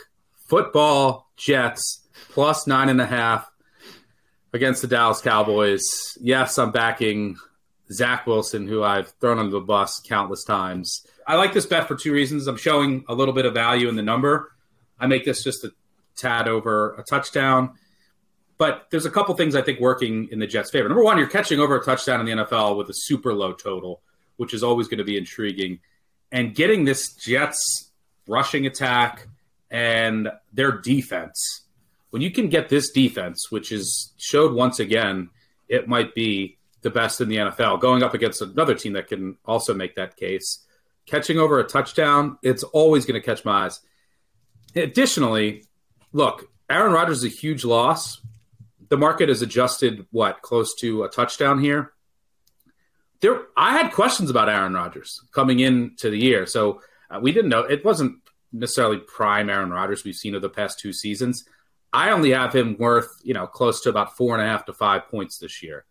Football 0.47 1.29
Jets 1.37 2.07
plus 2.31 2.69
nine 2.69 2.89
and 2.89 3.01
a 3.01 3.07
half 3.07 3.51
against 4.53 4.83
the 4.83 4.89
Dallas 4.89 5.21
Cowboys. 5.21 5.83
Yes, 6.21 6.59
I'm 6.59 6.71
backing 6.71 7.37
Zach 7.91 8.25
Wilson, 8.25 8.69
who 8.69 8.85
I've 8.85 9.09
thrown 9.21 9.41
under 9.41 9.51
the 9.51 9.61
bus 9.61 10.01
countless 10.07 10.45
times. 10.45 11.05
I 11.27 11.35
like 11.35 11.53
this 11.53 11.67
bet 11.67 11.89
for 11.89 11.97
two 11.97 12.13
reasons. 12.13 12.47
I'm 12.47 12.57
showing 12.57 13.05
a 13.09 13.15
little 13.15 13.35
bit 13.35 13.45
of 13.45 13.53
value 13.53 13.89
in 13.89 13.97
the 13.97 14.03
number. 14.03 14.53
I 15.01 15.09
make 15.09 15.25
this 15.25 15.43
just 15.43 15.65
a 15.65 15.73
tad 16.15 16.47
over 16.47 16.95
a 16.95 17.03
touchdown. 17.03 17.73
But 18.59 18.87
there's 18.93 19.07
a 19.07 19.11
couple 19.11 19.35
things 19.35 19.57
I 19.57 19.63
think 19.63 19.81
working 19.81 20.29
in 20.31 20.39
the 20.39 20.47
Jets' 20.47 20.71
favor. 20.71 20.89
Number 20.89 21.03
one, 21.03 21.19
you're 21.19 21.27
catching 21.27 21.59
over 21.59 21.77
a 21.77 21.85
touchdown 21.85 22.21
in 22.21 22.27
the 22.27 22.45
NFL 22.45 22.77
with 22.77 22.89
a 22.91 22.95
super 22.95 23.35
low 23.35 23.53
total, 23.55 24.03
which 24.37 24.55
is 24.55 24.63
always 24.63 24.87
going 24.87 24.99
to 24.99 25.05
be 25.05 25.19
intriguing. 25.19 25.81
And 26.37 26.55
getting 26.55 26.85
this 26.85 27.15
Jets 27.15 27.91
rushing 28.29 28.67
attack 28.67 29.27
and 29.71 30.31
their 30.53 30.71
defense, 30.71 31.63
when 32.11 32.21
you 32.21 32.31
can 32.31 32.51
get 32.51 32.69
this 32.69 32.91
defense, 32.91 33.51
which 33.51 33.73
is 33.73 34.13
showed 34.19 34.53
once 34.53 34.79
again, 34.79 35.31
it 35.67 35.89
might 35.89 36.15
be 36.15 36.59
the 36.83 36.91
best 36.91 37.23
in 37.23 37.31
the 37.31 37.37
NFL, 37.37 37.81
going 37.81 38.03
up 38.03 38.13
against 38.13 38.43
another 38.43 38.75
team 38.75 38.93
that 38.93 39.07
can 39.09 39.39
also 39.47 39.73
make 39.73 39.95
that 39.95 40.19
case 40.19 40.67
catching 41.07 41.39
over 41.39 41.59
a 41.59 41.65
touchdown, 41.65 42.37
it's 42.43 42.63
always 42.65 43.07
going 43.07 43.19
to 43.19 43.25
catch 43.25 43.43
my 43.43 43.65
eyes. 43.65 43.81
Additionally, 44.75 45.65
look, 46.13 46.51
Aaron 46.69 46.93
Rodgers 46.93 47.19
is 47.19 47.33
a 47.33 47.35
huge 47.35 47.65
loss. 47.65 48.21
The 48.91 48.99
market 48.99 49.31
has 49.31 49.41
adjusted 49.41 50.07
what 50.11 50.43
close 50.43 50.75
to 50.81 51.05
a 51.05 51.09
touchdown 51.09 51.61
here. 51.61 51.93
There, 53.21 53.43
I 53.57 53.73
had 53.73 53.93
questions 53.93 54.31
about 54.31 54.49
Aaron 54.49 54.75
Rodgers 54.75 55.23
coming 55.33 55.61
into 55.61 56.11
the 56.11 56.19
year, 56.19 56.47
so 56.47 56.83
uh, 57.11 57.19
we 57.21 57.33
didn't 57.33 57.51
know 57.51 57.61
it 57.61 57.85
wasn't 57.85 58.17
necessarily 58.53 58.99
prime 58.99 59.49
Aaron 59.49 59.71
Rodgers 59.71 60.05
we've 60.05 60.15
seen 60.15 60.35
over 60.35 60.41
the 60.41 60.49
past 60.49 60.79
two 60.79 60.93
seasons. 60.93 61.45
I 61.93 62.11
only 62.11 62.31
have 62.31 62.55
him 62.55 62.77
worth 62.79 63.09
you 63.23 63.35
know 63.35 63.47
close 63.47 63.81
to 63.83 63.89
about 63.89 64.17
four 64.17 64.37
and 64.37 64.45
a 64.45 64.49
half 64.49 64.67
to 64.67 64.73
five 64.73 65.09
points 65.09 65.39
this 65.39 65.63
year. 65.63 65.85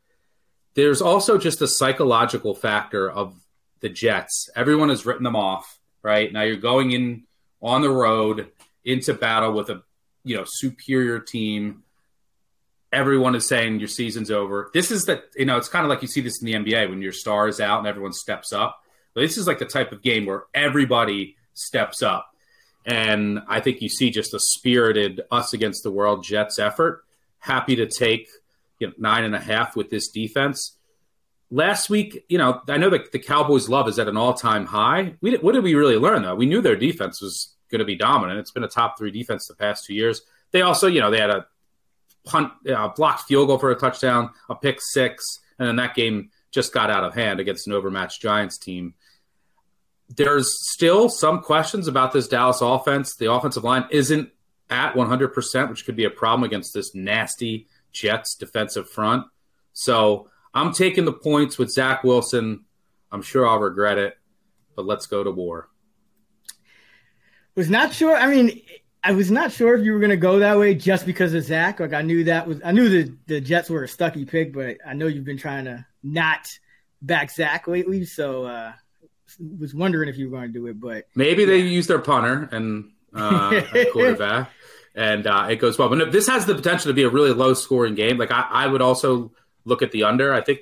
There's 0.76 1.02
also 1.02 1.38
just 1.38 1.62
a 1.62 1.68
psychological 1.68 2.54
factor 2.54 3.10
of 3.10 3.34
the 3.80 3.90
Jets. 3.90 4.50
Everyone 4.56 4.90
has 4.90 5.06
written 5.06 5.24
them 5.24 5.36
off, 5.36 5.80
right? 6.02 6.32
Now 6.32 6.42
you're 6.42 6.58
going 6.58 6.92
in 6.92 7.24
on 7.62 7.82
the 7.82 7.90
road 7.90 8.52
into 8.84 9.14
battle 9.14 9.54
with 9.54 9.70
a 9.70 9.84
you 10.24 10.36
know 10.36 10.44
superior 10.46 11.20
team. 11.20 11.84
Everyone 12.96 13.36
is 13.36 13.48
saying 13.48 13.80
your 13.80 13.88
season's 13.88 14.32
over. 14.32 14.70
This 14.74 14.90
is 14.90 15.06
that 15.06 15.26
you 15.36 15.46
know 15.46 15.58
it's 15.58 15.70
kind 15.70 15.86
of 15.86 15.90
like 15.90 16.02
you 16.02 16.08
see 16.08 16.22
this 16.22 16.42
in 16.42 16.46
the 16.46 16.54
NBA 16.54 16.90
when 16.90 17.02
your 17.02 17.12
star 17.12 17.48
is 17.48 17.60
out 17.60 17.80
and 17.80 17.88
everyone 17.88 18.14
steps 18.14 18.54
up. 18.54 18.82
But 19.14 19.22
this 19.22 19.38
is 19.38 19.48
like 19.48 19.60
the 19.60 19.66
type 19.66 19.92
of 19.92 20.02
game 20.02 20.26
where 20.26 20.46
everybody 20.54 21.36
steps 21.54 22.02
up. 22.02 22.30
And 22.86 23.42
I 23.48 23.60
think 23.60 23.82
you 23.82 23.90
see 23.90 24.10
just 24.12 24.34
a 24.34 24.40
spirited 24.40 25.22
us 25.32 25.54
against 25.54 25.84
the 25.84 25.92
world 25.92 26.24
Jets 26.24 26.60
effort. 26.60 27.04
Happy 27.40 27.76
to 27.78 27.88
take 27.88 28.28
you 28.80 28.88
know, 28.88 28.94
nine 28.98 29.24
and 29.24 29.36
a 29.36 29.40
half 29.40 29.76
with 29.76 29.90
this 29.90 30.10
defense 30.10 30.78
last 31.52 31.90
week, 31.90 32.26
you 32.28 32.38
know, 32.38 32.62
I 32.68 32.78
know 32.78 32.90
that 32.90 33.12
the 33.12 33.20
Cowboys' 33.20 33.70
love 33.70 33.88
is 33.88 34.00
at 34.00 34.08
an 34.08 34.18
all-time 34.18 34.66
high. 34.66 35.16
We 35.22 35.36
what 35.38 35.54
did 35.54 35.64
we 35.64 35.76
really 35.76 35.98
learn 35.98 36.22
though? 36.22 36.36
We 36.36 36.46
knew 36.46 36.62
their 36.62 36.76
defense 36.76 37.22
was 37.22 37.56
going 37.72 37.80
to 37.80 37.86
be 37.86 37.96
dominant. 37.96 38.40
It's 38.40 38.52
been 38.52 38.64
a 38.64 38.70
top 38.70 38.98
three 38.98 39.12
defense 39.12 39.48
the 39.48 39.56
past 39.56 39.86
two 39.86 39.94
years. 39.94 40.22
They 40.52 40.62
also, 40.62 40.88
you 40.88 41.02
know, 41.02 41.12
they 41.12 41.20
had 41.20 41.30
a 41.30 41.46
punt, 42.26 42.52
uh, 42.70 42.90
blocked 42.90 43.24
field 43.24 43.48
goal 43.48 43.58
for 43.58 43.72
a 43.72 43.76
touchdown, 43.76 44.32
a 44.50 44.56
pick 44.56 44.80
six, 44.82 45.40
and 45.60 45.68
then 45.68 45.76
that 45.78 45.96
game 45.96 46.30
just 46.52 46.74
got 46.74 46.90
out 46.90 47.04
of 47.04 47.14
hand 47.14 47.40
against 47.40 47.68
an 47.68 47.74
overmatched 47.74 48.22
Giants 48.22 48.58
team. 48.58 48.94
There's 50.10 50.56
still 50.72 51.10
some 51.10 51.42
questions 51.42 51.88
about 51.88 52.12
this 52.14 52.28
Dallas 52.28 52.62
offense. 52.62 53.16
The 53.16 53.32
offensive 53.32 53.64
line 53.64 53.86
isn't 53.90 54.30
at 54.70 54.94
100%, 54.94 55.70
which 55.70 55.86
could 55.86 55.96
be 55.96 56.06
a 56.06 56.10
problem 56.10 56.44
against 56.44 56.74
this 56.74 56.94
nasty 56.94 57.68
Jets 57.92 58.36
defensive 58.36 58.90
front. 58.90 59.26
So 59.74 60.30
I'm 60.54 60.74
taking 60.74 61.06
the 61.06 61.14
points 61.14 61.58
with 61.58 61.72
Zach 61.72 62.04
Wilson. 62.04 62.66
I'm 63.12 63.22
sure 63.22 63.48
I'll 63.48 63.60
regret 63.60 63.98
it, 63.98 64.18
but 64.76 64.86
let's 64.86 65.06
go 65.06 65.24
to 65.24 65.32
war. 65.32 65.70
Was 67.56 67.70
not 67.70 67.94
sure. 67.94 68.16
I 68.16 68.28
mean, 68.28 68.62
I 69.06 69.12
was 69.12 69.30
not 69.30 69.52
sure 69.52 69.76
if 69.76 69.86
you 69.86 69.94
were 69.94 70.00
going 70.00 70.10
to 70.10 70.18
go 70.18 70.40
that 70.40 70.58
way 70.58 70.74
just 70.74 71.06
because 71.06 71.36
of 71.36 71.44
Zach. 71.44 71.80
Like 71.80 71.94
I 71.94 72.02
knew 72.02 72.24
that 72.24 72.48
was, 72.48 72.60
I 72.66 72.72
knew 72.72 72.90
the 72.90 73.16
the 73.28 73.40
Jets 73.40 73.70
were 73.70 73.84
a 73.84 73.88
Stuckey 73.88 74.28
pick, 74.28 74.52
but 74.52 74.78
I 74.86 74.94
know 74.94 75.06
you've 75.06 75.26
been 75.26 75.38
trying 75.38 75.66
to 75.66 75.86
not 76.02 76.48
back 77.04 77.30
Zach 77.30 77.68
lately, 77.68 78.06
so 78.06 78.46
uh 78.46 78.74
was 79.60 79.74
wondering 79.74 80.10
if 80.10 80.18
you 80.18 80.30
were 80.30 80.38
going 80.38 80.52
to 80.52 80.60
do 80.60 80.66
it. 80.68 80.80
But 80.80 81.06
maybe 81.14 81.44
yeah. 81.44 81.50
they 81.50 81.58
use 81.60 81.86
their 81.86 82.00
punter 82.00 82.50
and 82.52 82.92
uh, 83.14 83.62
quarterback, 83.94 84.50
and 84.96 85.28
uh, 85.28 85.48
it 85.52 85.58
goes 85.58 85.78
well. 85.78 85.90
But 85.90 86.12
this 86.12 86.28
has 86.28 86.48
the 86.48 86.56
potential 86.56 86.90
to 86.90 86.94
be 86.94 87.04
a 87.04 87.10
really 87.10 87.32
low 87.32 87.54
scoring 87.54 87.94
game. 87.94 88.18
Like 88.18 88.32
I, 88.32 88.48
I 88.50 88.68
would 88.68 88.82
also 88.82 89.32
look 89.66 89.84
at 89.84 89.92
the 89.92 90.06
under. 90.06 90.34
I 90.34 90.42
think 90.42 90.62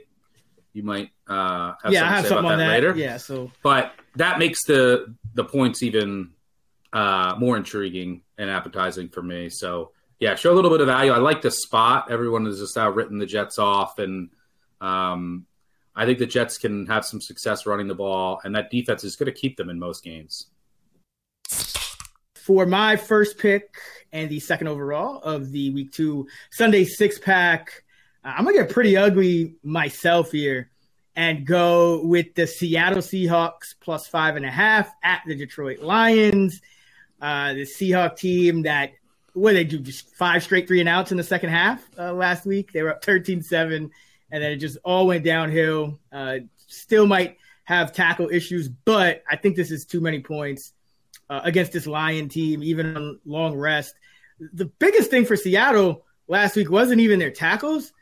you 0.73 0.83
might 0.83 1.11
uh, 1.27 1.75
have 1.81 1.93
yeah, 1.93 1.99
something, 1.99 2.15
have 2.15 2.27
something 2.27 2.51
on 2.51 2.57
that, 2.57 2.65
that, 2.65 2.71
later. 2.71 2.95
Yeah, 2.95 3.17
so 3.17 3.51
but 3.61 3.93
that 4.15 4.37
makes 4.37 4.65
the 4.65 5.15
the 5.33 5.45
points 5.45 5.81
even 5.81 6.31
uh, 6.91 7.35
more 7.37 7.55
intriguing 7.55 8.22
and 8.37 8.49
appetizing 8.49 9.09
for 9.09 9.21
me. 9.21 9.49
So 9.49 9.91
yeah, 10.19 10.35
show 10.35 10.53
a 10.53 10.55
little 10.55 10.71
bit 10.71 10.81
of 10.81 10.87
value. 10.87 11.11
I 11.11 11.17
like 11.17 11.41
the 11.41 11.51
spot. 11.51 12.09
Everyone 12.09 12.45
has 12.45 12.59
just 12.59 12.77
out 12.77 12.95
written 12.95 13.17
the 13.17 13.25
Jets 13.25 13.59
off, 13.59 13.99
and 13.99 14.29
um, 14.79 15.45
I 15.95 16.05
think 16.05 16.19
the 16.19 16.25
Jets 16.25 16.57
can 16.57 16.85
have 16.87 17.05
some 17.05 17.19
success 17.19 17.65
running 17.65 17.87
the 17.87 17.95
ball, 17.95 18.39
and 18.43 18.55
that 18.55 18.71
defense 18.71 19.03
is 19.03 19.15
going 19.15 19.31
to 19.33 19.37
keep 19.37 19.57
them 19.57 19.69
in 19.69 19.79
most 19.79 20.03
games. 20.03 20.47
For 22.35 22.65
my 22.65 22.95
first 22.95 23.37
pick 23.37 23.75
and 24.11 24.29
the 24.29 24.39
second 24.39 24.67
overall 24.67 25.21
of 25.21 25.51
the 25.51 25.69
week 25.71 25.91
two 25.91 26.27
Sunday 26.51 26.83
six 26.83 27.17
pack, 27.19 27.83
I'm 28.23 28.45
gonna 28.45 28.57
get 28.57 28.69
pretty 28.69 28.97
ugly 28.97 29.55
myself 29.63 30.31
here 30.31 30.69
and 31.15 31.45
go 31.45 32.05
with 32.05 32.33
the 32.35 32.47
Seattle 32.47 32.99
Seahawks 32.99 33.75
plus 33.79 34.07
five 34.07 34.35
and 34.35 34.45
a 34.45 34.51
half 34.51 34.91
at 35.03 35.21
the 35.25 35.35
Detroit 35.35 35.79
Lions. 35.79 36.59
Uh, 37.23 37.53
the 37.53 37.61
Seahawk 37.61 38.17
team 38.17 38.63
that 38.63 38.91
what 39.33 39.53
they 39.53 39.63
do 39.63 39.79
just 39.79 40.13
five 40.15 40.43
straight 40.43 40.67
three 40.67 40.79
and 40.79 40.89
outs 40.89 41.11
in 41.11 41.17
the 41.17 41.23
second 41.23 41.49
half 41.49 41.81
uh, 41.97 42.13
last 42.13 42.45
week. 42.45 42.71
They 42.73 42.83
were 42.83 42.91
up 42.91 43.03
13-7, 43.03 43.75
and 43.75 43.91
then 44.29 44.51
it 44.51 44.57
just 44.57 44.77
all 44.83 45.07
went 45.07 45.23
downhill. 45.23 45.99
Uh, 46.11 46.39
still 46.67 47.07
might 47.07 47.37
have 47.63 47.93
tackle 47.93 48.29
issues, 48.29 48.67
but 48.67 49.23
I 49.29 49.37
think 49.37 49.55
this 49.55 49.71
is 49.71 49.85
too 49.85 50.01
many 50.01 50.19
points 50.19 50.73
uh, 51.29 51.41
against 51.43 51.71
this 51.71 51.87
Lion 51.87 52.27
team, 52.27 52.61
even 52.61 52.95
on 52.95 53.19
long 53.25 53.55
rest. 53.55 53.95
The 54.39 54.65
biggest 54.65 55.09
thing 55.09 55.25
for 55.25 55.37
Seattle 55.37 56.05
last 56.27 56.57
week 56.57 56.69
wasn't 56.69 56.99
even 56.99 57.19
their 57.19 57.31
tackles 57.31 57.93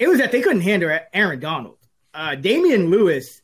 it 0.00 0.08
was 0.08 0.18
that 0.18 0.32
they 0.32 0.40
couldn't 0.40 0.62
handle 0.62 0.98
Aaron 1.12 1.38
Donald. 1.38 1.76
Uh, 2.12 2.34
Damien 2.34 2.90
Lewis, 2.90 3.42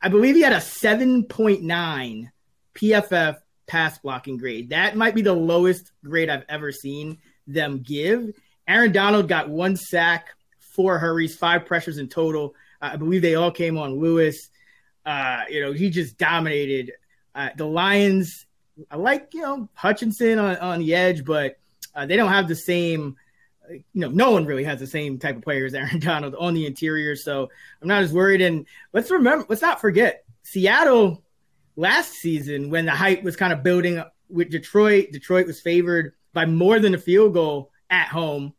I 0.00 0.08
believe 0.08 0.34
he 0.34 0.40
had 0.40 0.54
a 0.54 0.56
7.9 0.56 2.30
PFF 2.74 3.36
pass 3.72 3.96
blocking 3.96 4.36
grade. 4.36 4.68
That 4.68 4.96
might 4.96 5.14
be 5.14 5.22
the 5.22 5.32
lowest 5.32 5.92
grade 6.04 6.28
I've 6.28 6.44
ever 6.46 6.70
seen 6.72 7.16
them 7.46 7.78
give. 7.78 8.34
Aaron 8.68 8.92
Donald 8.92 9.28
got 9.28 9.48
one 9.48 9.76
sack, 9.76 10.28
four 10.76 10.98
hurries, 10.98 11.34
five 11.34 11.64
pressures 11.64 11.96
in 11.96 12.08
total. 12.08 12.54
Uh, 12.82 12.90
I 12.92 12.96
believe 12.96 13.22
they 13.22 13.34
all 13.34 13.50
came 13.50 13.78
on 13.78 13.98
Lewis. 13.98 14.50
Uh, 15.06 15.44
you 15.48 15.62
know, 15.62 15.72
he 15.72 15.88
just 15.88 16.18
dominated 16.18 16.92
uh, 17.34 17.48
the 17.56 17.64
Lions. 17.64 18.44
I 18.90 18.96
like, 18.96 19.32
you 19.32 19.40
know, 19.40 19.70
Hutchinson 19.72 20.38
on, 20.38 20.58
on 20.58 20.80
the 20.80 20.94
edge, 20.94 21.24
but 21.24 21.58
uh, 21.94 22.04
they 22.04 22.16
don't 22.16 22.30
have 22.30 22.48
the 22.48 22.56
same 22.56 23.16
you 23.70 23.84
know, 23.94 24.10
no 24.10 24.32
one 24.32 24.44
really 24.44 24.64
has 24.64 24.80
the 24.80 24.86
same 24.86 25.18
type 25.18 25.36
of 25.36 25.42
player 25.42 25.64
as 25.64 25.72
Aaron 25.74 25.98
Donald 25.98 26.34
on 26.34 26.52
the 26.52 26.66
interior. 26.66 27.16
So 27.16 27.48
I'm 27.80 27.88
not 27.88 28.02
as 28.02 28.12
worried. 28.12 28.42
And 28.42 28.66
let's 28.92 29.10
remember, 29.10 29.46
let's 29.48 29.62
not 29.62 29.80
forget 29.80 30.24
Seattle 30.42 31.22
last 31.76 32.12
season 32.12 32.70
when 32.70 32.86
the 32.86 32.92
hype 32.92 33.22
was 33.22 33.36
kind 33.36 33.52
of 33.52 33.62
building 33.62 34.02
with 34.28 34.50
Detroit. 34.50 35.08
Detroit 35.12 35.46
was 35.46 35.60
favored 35.60 36.14
by 36.32 36.46
more 36.46 36.78
than 36.78 36.94
a 36.94 36.98
field 36.98 37.34
goal 37.34 37.70
at 37.90 38.08
home, 38.08 38.54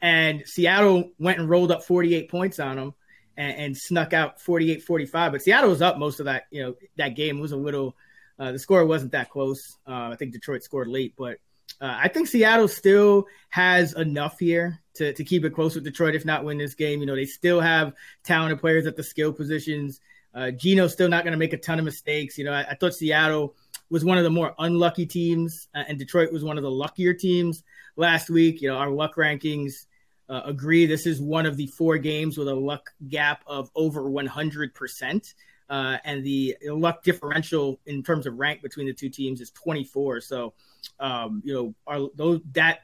and 0.00 0.42
Seattle 0.46 1.12
went 1.18 1.38
and 1.38 1.48
rolled 1.48 1.72
up 1.72 1.82
48 1.84 2.30
points 2.30 2.58
on 2.58 2.76
them. 2.76 2.94
and, 3.36 3.56
and 3.56 3.76
snuck 3.76 4.12
out 4.12 4.38
48-45. 4.40 5.32
But 5.32 5.42
Seattle 5.42 5.70
was 5.70 5.82
up 5.82 5.98
most 5.98 6.20
of 6.20 6.26
that. 6.26 6.44
You 6.50 6.62
know, 6.62 6.74
that 6.96 7.10
game 7.10 7.38
was 7.38 7.52
a 7.52 7.56
little. 7.56 7.96
Uh, 8.38 8.52
the 8.52 8.58
score 8.58 8.84
wasn't 8.84 9.12
that 9.12 9.30
close. 9.30 9.76
Uh, 9.86 10.10
I 10.12 10.16
think 10.16 10.32
Detroit 10.32 10.62
scored 10.62 10.88
late, 10.88 11.14
but 11.16 11.38
uh, 11.80 11.96
I 12.02 12.08
think 12.08 12.28
Seattle 12.28 12.68
still 12.68 13.26
has 13.48 13.94
enough 13.94 14.38
here 14.38 14.80
to, 14.94 15.12
to 15.12 15.24
keep 15.24 15.44
it 15.44 15.54
close 15.54 15.74
with 15.74 15.84
Detroit, 15.84 16.14
if 16.14 16.24
not 16.24 16.44
win 16.44 16.58
this 16.58 16.74
game. 16.74 17.00
You 17.00 17.06
know, 17.06 17.16
they 17.16 17.26
still 17.26 17.60
have 17.60 17.94
talented 18.24 18.60
players 18.60 18.86
at 18.86 18.96
the 18.96 19.02
skill 19.02 19.32
positions. 19.32 20.00
Uh, 20.36 20.50
Geno's 20.50 20.92
still 20.92 21.08
not 21.08 21.24
going 21.24 21.32
to 21.32 21.38
make 21.38 21.54
a 21.54 21.58
ton 21.58 21.78
of 21.78 21.84
mistakes. 21.84 22.36
You 22.36 22.44
know, 22.44 22.52
I, 22.52 22.66
I, 22.70 22.74
thought 22.74 22.94
Seattle 22.94 23.56
was 23.88 24.04
one 24.04 24.18
of 24.18 24.24
the 24.24 24.30
more 24.30 24.54
unlucky 24.58 25.06
teams, 25.06 25.68
uh, 25.74 25.84
and 25.88 25.98
Detroit 25.98 26.30
was 26.30 26.44
one 26.44 26.58
of 26.58 26.62
the 26.62 26.70
luckier 26.70 27.14
teams 27.14 27.64
last 27.96 28.28
week. 28.28 28.60
You 28.60 28.68
know, 28.68 28.76
our 28.76 28.90
luck 28.90 29.14
rankings 29.16 29.86
uh, 30.28 30.42
agree 30.44 30.84
this 30.84 31.06
is 31.06 31.22
one 31.22 31.46
of 31.46 31.56
the 31.56 31.66
four 31.68 31.96
games 31.96 32.36
with 32.36 32.48
a 32.48 32.54
luck 32.54 32.90
gap 33.08 33.42
of 33.46 33.70
over 33.74 34.02
100%. 34.02 35.34
Uh, 35.68 35.96
and 36.04 36.22
the 36.22 36.56
luck 36.64 37.02
differential 37.02 37.80
in 37.86 38.02
terms 38.02 38.26
of 38.26 38.34
rank 38.34 38.62
between 38.62 38.86
the 38.86 38.92
two 38.92 39.08
teams 39.08 39.40
is 39.40 39.50
24. 39.52 40.20
So, 40.20 40.52
um, 41.00 41.42
you 41.44 41.54
know, 41.54 41.74
our, 41.86 42.08
those 42.14 42.40
that 42.52 42.80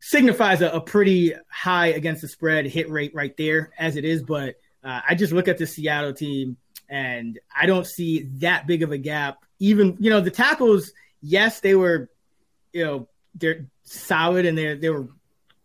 signifies 0.00 0.62
a, 0.62 0.70
a, 0.70 0.80
pretty 0.80 1.34
high 1.50 1.88
against 1.88 2.22
the 2.22 2.28
spread 2.28 2.64
hit 2.64 2.88
rate 2.88 3.14
right 3.14 3.36
there 3.36 3.70
as 3.78 3.96
it 3.96 4.06
is. 4.06 4.22
But 4.22 4.56
uh, 4.82 5.00
I 5.08 5.14
just 5.14 5.32
look 5.32 5.48
at 5.48 5.58
the 5.58 5.66
Seattle 5.66 6.12
team 6.12 6.56
and 6.88 7.38
I 7.54 7.66
don't 7.66 7.86
see 7.86 8.28
that 8.38 8.66
big 8.66 8.82
of 8.82 8.92
a 8.92 8.98
gap. 8.98 9.44
Even 9.58 9.96
you 10.00 10.10
know 10.10 10.20
the 10.20 10.30
tackles, 10.30 10.92
yes, 11.20 11.60
they 11.60 11.74
were, 11.74 12.10
you 12.72 12.84
know, 12.84 13.08
they're 13.34 13.66
solid 13.84 14.46
and 14.46 14.56
they 14.56 14.74
they 14.74 14.90
were 14.90 15.08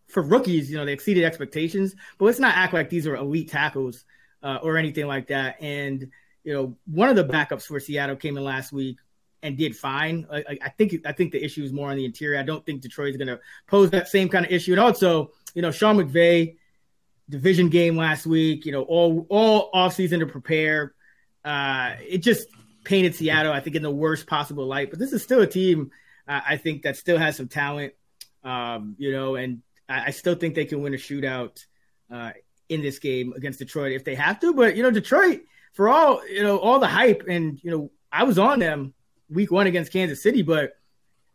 for 0.07 0.21
rookies. 0.21 0.69
You 0.69 0.77
know, 0.77 0.85
they 0.85 0.93
exceeded 0.93 1.23
expectations. 1.23 1.95
But 2.17 2.25
let's 2.25 2.39
not 2.39 2.55
act 2.55 2.73
like 2.73 2.89
these 2.89 3.07
are 3.07 3.15
elite 3.15 3.49
tackles 3.49 4.05
uh, 4.43 4.59
or 4.61 4.77
anything 4.77 5.07
like 5.07 5.27
that. 5.27 5.61
And 5.61 6.11
you 6.43 6.53
know, 6.53 6.77
one 6.85 7.09
of 7.09 7.15
the 7.15 7.25
backups 7.25 7.63
for 7.63 7.79
Seattle 7.79 8.15
came 8.15 8.37
in 8.37 8.43
last 8.43 8.71
week 8.71 8.97
and 9.41 9.57
did 9.57 9.75
fine. 9.75 10.27
I, 10.31 10.57
I, 10.61 10.69
think 10.69 10.95
I 11.05 11.11
think 11.11 11.31
the 11.31 11.43
issue 11.43 11.63
is 11.63 11.73
more 11.73 11.89
on 11.89 11.97
the 11.97 12.05
interior. 12.05 12.39
I 12.39 12.43
don't 12.43 12.65
think 12.65 12.81
Detroit 12.81 13.09
is 13.11 13.17
going 13.17 13.27
to 13.27 13.39
pose 13.67 13.89
that 13.91 14.07
same 14.07 14.29
kind 14.29 14.45
of 14.45 14.51
issue. 14.51 14.71
And 14.71 14.79
also, 14.79 15.31
you 15.53 15.61
know, 15.61 15.71
Sean 15.71 15.97
McVay, 15.97 16.55
division 17.29 17.69
game 17.69 17.95
last 17.95 18.25
week. 18.25 18.65
You 18.65 18.71
know, 18.71 18.83
all 18.83 19.25
all 19.29 19.71
offseason 19.71 20.19
to 20.19 20.25
prepare. 20.25 20.93
Uh, 21.43 21.95
it 22.01 22.19
just 22.19 22.47
painted 22.83 23.15
Seattle, 23.15 23.53
I 23.53 23.59
think, 23.59 23.75
in 23.75 23.83
the 23.83 23.91
worst 23.91 24.27
possible 24.27 24.65
light. 24.65 24.89
But 24.89 24.99
this 24.99 25.13
is 25.13 25.21
still 25.23 25.41
a 25.41 25.47
team 25.47 25.91
uh, 26.27 26.41
I 26.47 26.57
think 26.57 26.83
that 26.83 26.97
still 26.97 27.17
has 27.17 27.37
some 27.37 27.47
talent. 27.47 27.93
Um, 28.43 28.95
you 28.97 29.11
know, 29.11 29.35
and 29.35 29.61
I, 29.89 30.05
I, 30.05 30.09
still 30.11 30.35
think 30.35 30.53
they 30.53 30.65
can 30.65 30.81
win 30.81 30.93
a 30.93 30.97
shootout 30.97 31.65
uh, 32.11 32.31
in 32.69 32.81
this 32.81 32.99
game 32.99 33.33
against 33.35 33.57
Detroit 33.57 33.93
if 33.93 34.03
they 34.03 34.15
have 34.15 34.39
to. 34.41 34.53
But 34.53 34.75
you 34.75 34.83
know, 34.83 34.91
Detroit 34.91 35.41
for 35.73 35.89
all 35.89 36.27
you 36.27 36.43
know 36.43 36.57
all 36.59 36.79
the 36.79 36.87
hype 36.87 37.23
and 37.27 37.59
you 37.63 37.71
know 37.71 37.91
I 38.11 38.23
was 38.23 38.37
on 38.37 38.59
them 38.59 38.93
week 39.29 39.51
one 39.51 39.67
against 39.67 39.91
Kansas 39.91 40.21
City, 40.21 40.43
but 40.43 40.73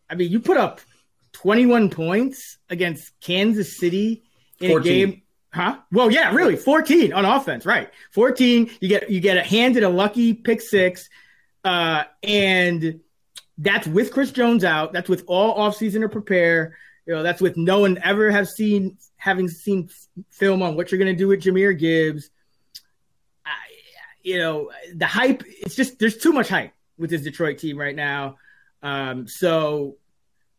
I 0.09 0.15
mean 0.15 0.31
you 0.31 0.39
put 0.39 0.57
up 0.57 0.81
21 1.33 1.91
points 1.91 2.59
against 2.69 3.13
Kansas 3.21 3.77
City 3.77 4.23
in 4.61 4.71
14. 4.71 4.81
a 4.81 4.85
game. 4.85 5.23
Huh? 5.53 5.79
Well, 5.91 6.11
yeah, 6.11 6.33
really, 6.33 6.57
14 6.57 7.13
on 7.13 7.25
offense, 7.25 7.67
right? 7.67 7.91
14. 8.13 8.71
You 8.81 8.89
get 8.89 9.11
you 9.11 9.21
get 9.21 9.37
a 9.37 9.43
handed 9.43 9.83
a 9.83 9.89
lucky 9.89 10.33
pick 10.33 10.61
six, 10.61 11.09
uh, 11.65 12.05
and 12.23 13.01
that's 13.59 13.87
with 13.87 14.13
Chris 14.13 14.31
Jones 14.31 14.65
out. 14.65 14.93
That's 14.93 15.09
with 15.09 15.25
all 15.27 15.59
offseason 15.59 16.03
to 16.03 16.09
prepare. 16.09 16.77
You 17.07 17.15
know, 17.15 17.23
that's 17.23 17.41
with 17.41 17.57
no 17.57 17.81
one 17.81 17.99
ever 18.05 18.31
have 18.31 18.49
seen 18.49 18.97
having 19.17 19.49
seen 19.49 19.91
film 20.31 20.63
on 20.63 20.77
what 20.77 20.91
you're 20.93 20.99
going 20.99 21.13
to 21.13 21.19
do 21.19 21.29
with 21.29 21.43
Jahmyr 21.43 21.77
Gibbs 21.77 22.31
you 24.23 24.39
know, 24.39 24.71
the 24.95 25.07
hype, 25.07 25.43
it's 25.47 25.75
just, 25.75 25.99
there's 25.99 26.17
too 26.17 26.33
much 26.33 26.49
hype 26.49 26.73
with 26.99 27.11
this 27.11 27.23
Detroit 27.23 27.59
team 27.59 27.79
right 27.79 27.97
now. 27.97 28.37
Um, 28.83 29.27
so 29.27 29.97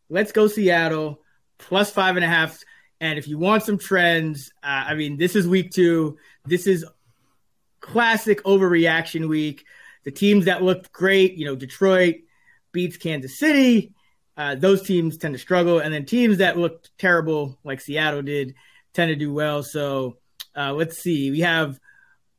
let's 0.10 0.32
go 0.32 0.48
Seattle 0.48 1.22
plus 1.58 1.92
five 1.92 2.16
and 2.16 2.26
a 2.26 2.28
half. 2.28 2.60
And 3.02 3.18
if 3.18 3.28
you 3.28 3.40
want 3.40 3.64
some 3.64 3.80
trends, 3.80 4.52
uh, 4.64 4.86
I 4.88 4.94
mean, 4.94 5.18
this 5.18 5.36
is 5.36 5.48
week 5.48 5.72
two. 5.72 6.20
This 6.46 6.68
is 6.68 6.86
classic 7.80 8.44
overreaction 8.44 9.28
week. 9.28 9.66
The 10.04 10.12
teams 10.12 10.46
that 10.46 10.62
looked 10.62 10.92
great, 10.92 11.34
you 11.34 11.46
know, 11.46 11.56
Detroit 11.56 12.18
beats 12.72 12.98
Kansas 12.98 13.40
City. 13.40 13.96
Uh, 14.38 14.54
those 14.54 14.84
teams 14.84 15.18
tend 15.18 15.34
to 15.34 15.40
struggle. 15.40 15.80
And 15.80 15.92
then 15.92 16.06
teams 16.06 16.38
that 16.38 16.58
looked 16.58 16.92
terrible, 17.00 17.58
like 17.64 17.82
Seattle 17.82 18.22
did, 18.22 18.54
tend 18.94 19.10
to 19.10 19.16
do 19.16 19.34
well. 19.34 19.64
So 19.64 20.18
uh, 20.56 20.74
let's 20.74 21.00
see. 21.00 21.32
We 21.32 21.40
have 21.40 21.80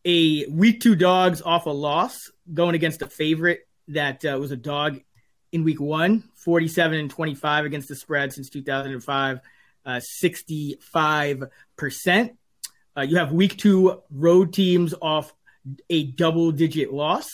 a 0.05 0.47
week 0.47 0.81
two 0.81 0.95
dogs 0.95 1.43
off 1.43 1.67
a 1.67 1.71
loss 1.71 2.31
going 2.55 2.77
against 2.77 3.03
a 3.03 3.09
favorite 3.09 3.67
that 3.89 4.25
uh, 4.25 4.39
was 4.39 4.53
a 4.53 4.57
dog 4.57 5.01
in 5.51 5.65
week 5.65 5.81
one 5.81 6.25
47 6.37 6.99
and 6.99 7.11
25 7.11 7.65
against 7.65 7.89
the 7.89 7.97
spread 7.97 8.33
since 8.33 8.49
2005 8.49 9.41
uh, 9.85 10.01
65% 10.23 11.51
uh, 12.95 13.01
you 13.01 13.17
have 13.17 13.33
week 13.33 13.57
two 13.57 14.03
road 14.11 14.53
teams 14.53 14.95
off 15.01 15.33
a 15.89 16.05
double 16.05 16.53
digit 16.53 16.93
loss 16.93 17.29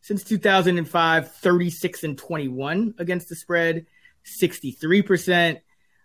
since 0.00 0.24
2005 0.24 1.34
36 1.36 2.04
and 2.04 2.18
21 2.18 2.94
against 2.98 3.28
the 3.28 3.36
spread 3.36 3.86
63% 4.42 5.60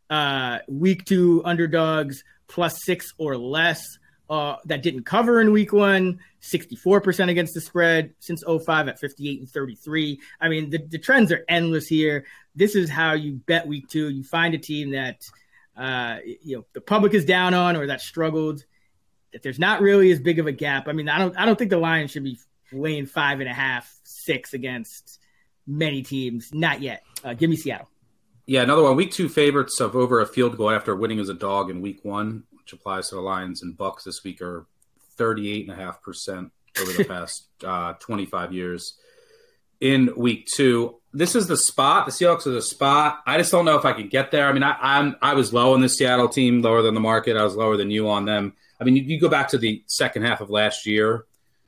uh, 0.09 0.59
week 0.67 1.05
two 1.05 1.41
underdogs 1.45 2.23
plus 2.47 2.83
six 2.83 3.13
or 3.17 3.37
less 3.37 3.99
uh, 4.29 4.57
that 4.65 4.83
didn't 4.83 5.03
cover 5.03 5.41
in 5.41 5.51
week 5.51 5.73
one, 5.73 6.19
64% 6.41 7.29
against 7.29 7.53
the 7.55 7.61
spread 7.61 8.13
since 8.19 8.43
05 8.43 8.87
at 8.87 8.99
58 8.99 9.39
and 9.39 9.49
33. 9.49 10.19
I 10.39 10.49
mean, 10.49 10.69
the, 10.69 10.77
the 10.77 10.99
trends 10.99 11.31
are 11.31 11.43
endless 11.49 11.87
here. 11.87 12.25
This 12.55 12.75
is 12.75 12.89
how 12.89 13.13
you 13.13 13.33
bet 13.33 13.67
week 13.67 13.87
two. 13.87 14.09
You 14.09 14.23
find 14.23 14.53
a 14.53 14.59
team 14.59 14.91
that, 14.91 15.21
uh, 15.79 16.17
you 16.43 16.57
know, 16.57 16.65
the 16.73 16.81
public 16.81 17.13
is 17.13 17.25
down 17.25 17.53
on 17.53 17.75
or 17.75 17.87
that 17.87 18.01
struggled, 18.01 18.63
that 19.33 19.41
there's 19.43 19.59
not 19.59 19.81
really 19.81 20.11
as 20.11 20.19
big 20.19 20.39
of 20.39 20.47
a 20.47 20.51
gap. 20.51 20.87
I 20.87 20.93
mean, 20.93 21.09
I 21.09 21.17
don't, 21.17 21.37
I 21.37 21.45
don't 21.45 21.57
think 21.57 21.71
the 21.71 21.77
Lions 21.77 22.11
should 22.11 22.23
be 22.23 22.37
laying 22.71 23.05
five 23.05 23.39
and 23.39 23.49
a 23.49 23.53
half, 23.53 23.91
six 24.03 24.53
against 24.53 25.19
many 25.65 26.03
teams. 26.03 26.53
Not 26.53 26.81
yet. 26.81 27.03
Uh, 27.23 27.33
give 27.33 27.49
me 27.49 27.55
Seattle. 27.55 27.89
Yeah, 28.45 28.63
another 28.63 28.83
one. 28.83 28.95
Week 28.95 29.11
two 29.11 29.29
favorites 29.29 29.79
of 29.79 29.95
over 29.95 30.19
a 30.19 30.25
field 30.25 30.57
goal 30.57 30.71
after 30.71 30.95
winning 30.95 31.19
as 31.19 31.29
a 31.29 31.33
dog 31.33 31.69
in 31.69 31.81
week 31.81 31.99
one 32.03 32.43
which 32.69 32.79
applies 32.79 33.09
to 33.09 33.15
the 33.15 33.21
Lions 33.21 33.63
and 33.63 33.75
Bucks 33.75 34.03
this 34.03 34.23
week, 34.23 34.41
are 34.41 34.67
38.5% 35.17 36.51
over 36.79 36.91
the 36.93 37.03
past 37.07 37.47
uh, 37.63 37.93
25 37.93 38.53
years. 38.53 38.95
In 39.81 40.13
week 40.15 40.45
two, 40.53 40.98
this 41.13 41.35
is 41.35 41.47
the 41.47 41.57
spot. 41.57 42.05
The 42.05 42.11
Seahawks 42.11 42.45
are 42.45 42.51
the 42.51 42.61
spot. 42.61 43.21
I 43.25 43.37
just 43.37 43.51
don't 43.51 43.65
know 43.65 43.77
if 43.77 43.85
I 43.85 43.93
can 43.93 44.09
get 44.09 44.31
there. 44.31 44.47
I 44.47 44.53
mean, 44.53 44.63
I, 44.63 44.75
I'm 44.79 45.15
I 45.21 45.33
was 45.33 45.53
low 45.53 45.73
on 45.73 45.81
the 45.81 45.89
Seattle 45.89 46.29
team, 46.29 46.61
lower 46.61 46.81
than 46.81 46.93
the 46.93 46.99
market. 46.99 47.37
I 47.37 47.43
was 47.43 47.55
lower 47.55 47.77
than 47.77 47.89
you 47.89 48.09
on 48.09 48.25
them. 48.25 48.53
I 48.79 48.83
mean, 48.83 48.95
you, 48.95 49.03
you 49.03 49.19
go 49.19 49.29
back 49.29 49.49
to 49.49 49.57
the 49.57 49.83
second 49.87 50.23
half 50.23 50.41
of 50.41 50.49
last 50.49 50.85
year, 50.85 51.25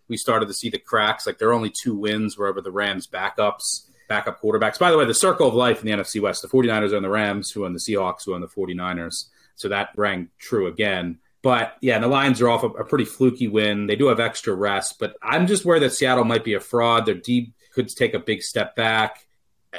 we 0.08 0.18
started 0.18 0.48
to 0.48 0.54
see 0.54 0.70
the 0.70 0.78
cracks. 0.78 1.26
Like 1.26 1.40
there 1.40 1.50
are 1.50 1.54
only 1.54 1.72
two 1.72 1.96
wins 1.96 2.38
wherever 2.38 2.62
the 2.62 2.72
Rams 2.72 3.08
backups, 3.08 3.88
backup 4.08 4.42
quarterbacks. 4.42 4.78
By 4.78 4.92
the 4.92 4.98
way, 4.98 5.06
the 5.06 5.14
circle 5.14 5.48
of 5.48 5.56
life 5.56 5.82
in 5.82 5.88
the 5.88 6.04
NFC 6.04 6.22
West, 6.22 6.42
the 6.42 6.48
49ers 6.48 6.94
are 6.94 7.00
the 7.00 7.10
Rams, 7.10 7.52
who 7.52 7.66
own 7.66 7.74
the 7.74 7.80
Seahawks, 7.80 8.26
who 8.26 8.36
own 8.36 8.42
the 8.42 8.48
49ers. 8.48 9.26
So 9.56 9.70
that 9.70 9.90
rang 9.96 10.30
true 10.38 10.68
again. 10.68 11.20
But 11.42 11.78
yeah, 11.82 11.98
the 12.00 12.08
Lions 12.08 12.40
are 12.42 12.50
off 12.50 12.64
a, 12.64 12.68
a, 12.68 12.86
pretty 12.86 13.06
fluky 13.06 13.48
win. 13.48 13.88
They 13.88 13.96
do 13.96 14.08
have 14.08 14.20
extra 14.20 14.54
rest, 14.54 15.00
but 15.00 15.16
I'm 15.24 15.48
just 15.48 15.66
worried 15.66 15.82
that 15.82 15.94
Seattle 15.94 16.24
might 16.24 16.44
be 16.44 16.54
a 16.54 16.60
fraud. 16.60 17.06
Their 17.06 17.16
deep 17.16 17.56
could 17.74 17.90
take 17.90 18.14
a 18.14 18.20
big 18.20 18.44
step 18.44 18.76
back. 18.76 19.26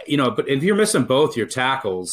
You 0.07 0.17
know, 0.17 0.31
but 0.31 0.49
if 0.49 0.63
you're 0.63 0.77
missing 0.77 1.05
both 1.05 1.37
your 1.37 1.47
tackles, 1.47 2.13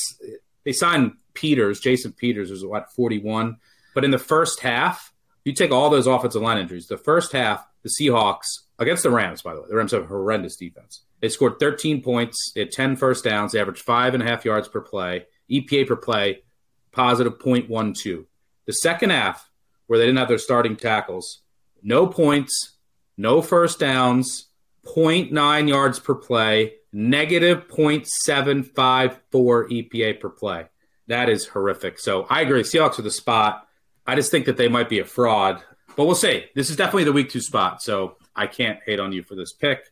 they 0.66 0.74
signed 0.74 1.14
Peters, 1.34 1.80
Jason 1.80 2.12
Peters, 2.12 2.52
was 2.52 2.66
what 2.66 2.92
41. 2.92 3.58
But 3.96 4.04
in 4.04 4.12
the 4.12 4.18
first 4.18 4.60
half, 4.60 5.14
you 5.46 5.54
take 5.54 5.72
all 5.72 5.90
those 5.90 6.08
offensive 6.08 6.42
line 6.42 6.58
injuries. 6.58 6.88
The 6.88 6.98
first 6.98 7.32
half, 7.32 7.66
the 7.84 7.90
Seahawks 7.90 8.60
against 8.78 9.04
the 9.04 9.10
Rams, 9.10 9.42
by 9.42 9.54
the 9.54 9.62
way, 9.62 9.68
the 9.70 9.76
Rams 9.76 9.92
have 9.92 10.08
horrendous 10.08 10.56
defense. 10.56 11.04
They 11.22 11.30
scored 11.30 11.60
13 11.60 12.02
points. 12.02 12.52
They 12.54 12.62
had 12.62 12.72
10 12.72 12.96
first 12.96 13.24
downs. 13.24 13.52
They 13.52 13.60
averaged 13.60 13.82
five 13.82 14.14
and 14.14 14.24
a 14.24 14.26
half 14.26 14.46
yards 14.46 14.68
per 14.68 14.82
play. 14.82 15.26
EPA 15.50 15.88
per 15.88 15.96
play 15.96 16.44
positive 16.92 17.40
0.12. 17.40 18.26
The 18.66 18.74
second 18.74 19.10
half, 19.12 19.50
where 19.88 19.98
they 19.98 20.06
didn't 20.06 20.20
have 20.20 20.28
their 20.28 20.38
starting 20.38 20.76
tackles, 20.76 21.42
no 21.82 22.08
points, 22.08 22.78
no 23.18 23.42
first 23.42 23.80
downs, 23.80 24.48
0.9 24.86 25.68
yards 25.68 26.00
per 26.00 26.16
play, 26.16 26.74
negative 26.92 27.68
0.754 27.68 29.22
EPA 29.32 30.20
per 30.20 30.30
play. 30.30 30.66
That 31.08 31.30
is 31.30 31.48
horrific. 31.48 32.00
So 32.00 32.26
I 32.30 32.42
agree. 32.42 32.62
Seahawks 32.62 33.00
are 33.00 33.04
the 33.04 33.12
spot. 33.12 33.68
I 34.06 34.16
just 34.16 34.32
think 34.32 34.46
that 34.46 34.58
they 34.58 34.68
might 34.68 34.90
be 34.90 35.00
a 35.00 35.06
fraud, 35.06 35.64
but 35.96 36.06
we'll 36.06 36.16
see. 36.16 36.46
This 36.56 36.70
is 36.70 36.76
definitely 36.76 37.04
the 37.06 37.14
week 37.14 37.30
two 37.30 37.42
spot. 37.42 37.82
So 37.82 38.18
I 38.36 38.48
can't 38.48 38.80
hate 38.86 39.00
on 39.00 39.12
you 39.12 39.24
for 39.24 39.36
this 39.36 39.54
pick. 39.54 39.84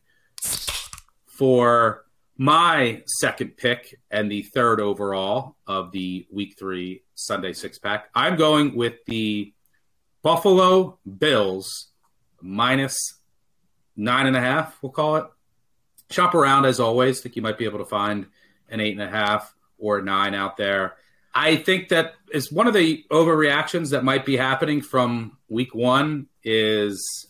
For 1.26 2.04
my 2.36 3.02
second 3.06 3.56
pick 3.56 3.98
and 4.10 4.30
the 4.30 4.42
third 4.42 4.80
overall 4.80 5.56
of 5.66 5.90
the 5.90 6.26
week 6.30 6.56
three 6.58 7.02
Sunday 7.14 7.52
six 7.52 7.78
pack. 7.78 8.08
I'm 8.14 8.36
going 8.36 8.76
with 8.76 9.04
the 9.06 9.52
Buffalo 10.22 10.98
Bills 11.18 11.88
minus 12.40 13.20
nine 13.96 14.26
and 14.26 14.36
a 14.36 14.40
half, 14.40 14.78
we'll 14.82 14.92
call 14.92 15.16
it. 15.16 15.26
Shop 16.10 16.34
around 16.34 16.64
as 16.64 16.80
always. 16.80 17.20
think 17.20 17.36
you 17.36 17.42
might 17.42 17.58
be 17.58 17.64
able 17.64 17.78
to 17.78 17.84
find 17.84 18.26
an 18.70 18.80
eight 18.80 18.92
and 18.92 19.02
a 19.02 19.08
half 19.08 19.54
or 19.78 19.98
a 19.98 20.02
nine 20.02 20.34
out 20.34 20.56
there. 20.56 20.96
I 21.34 21.56
think 21.56 21.90
that 21.90 22.14
is 22.32 22.50
one 22.50 22.66
of 22.66 22.74
the 22.74 23.04
overreactions 23.10 23.90
that 23.90 24.04
might 24.04 24.24
be 24.24 24.36
happening 24.36 24.80
from 24.80 25.36
week 25.48 25.74
one 25.74 26.26
is 26.42 27.28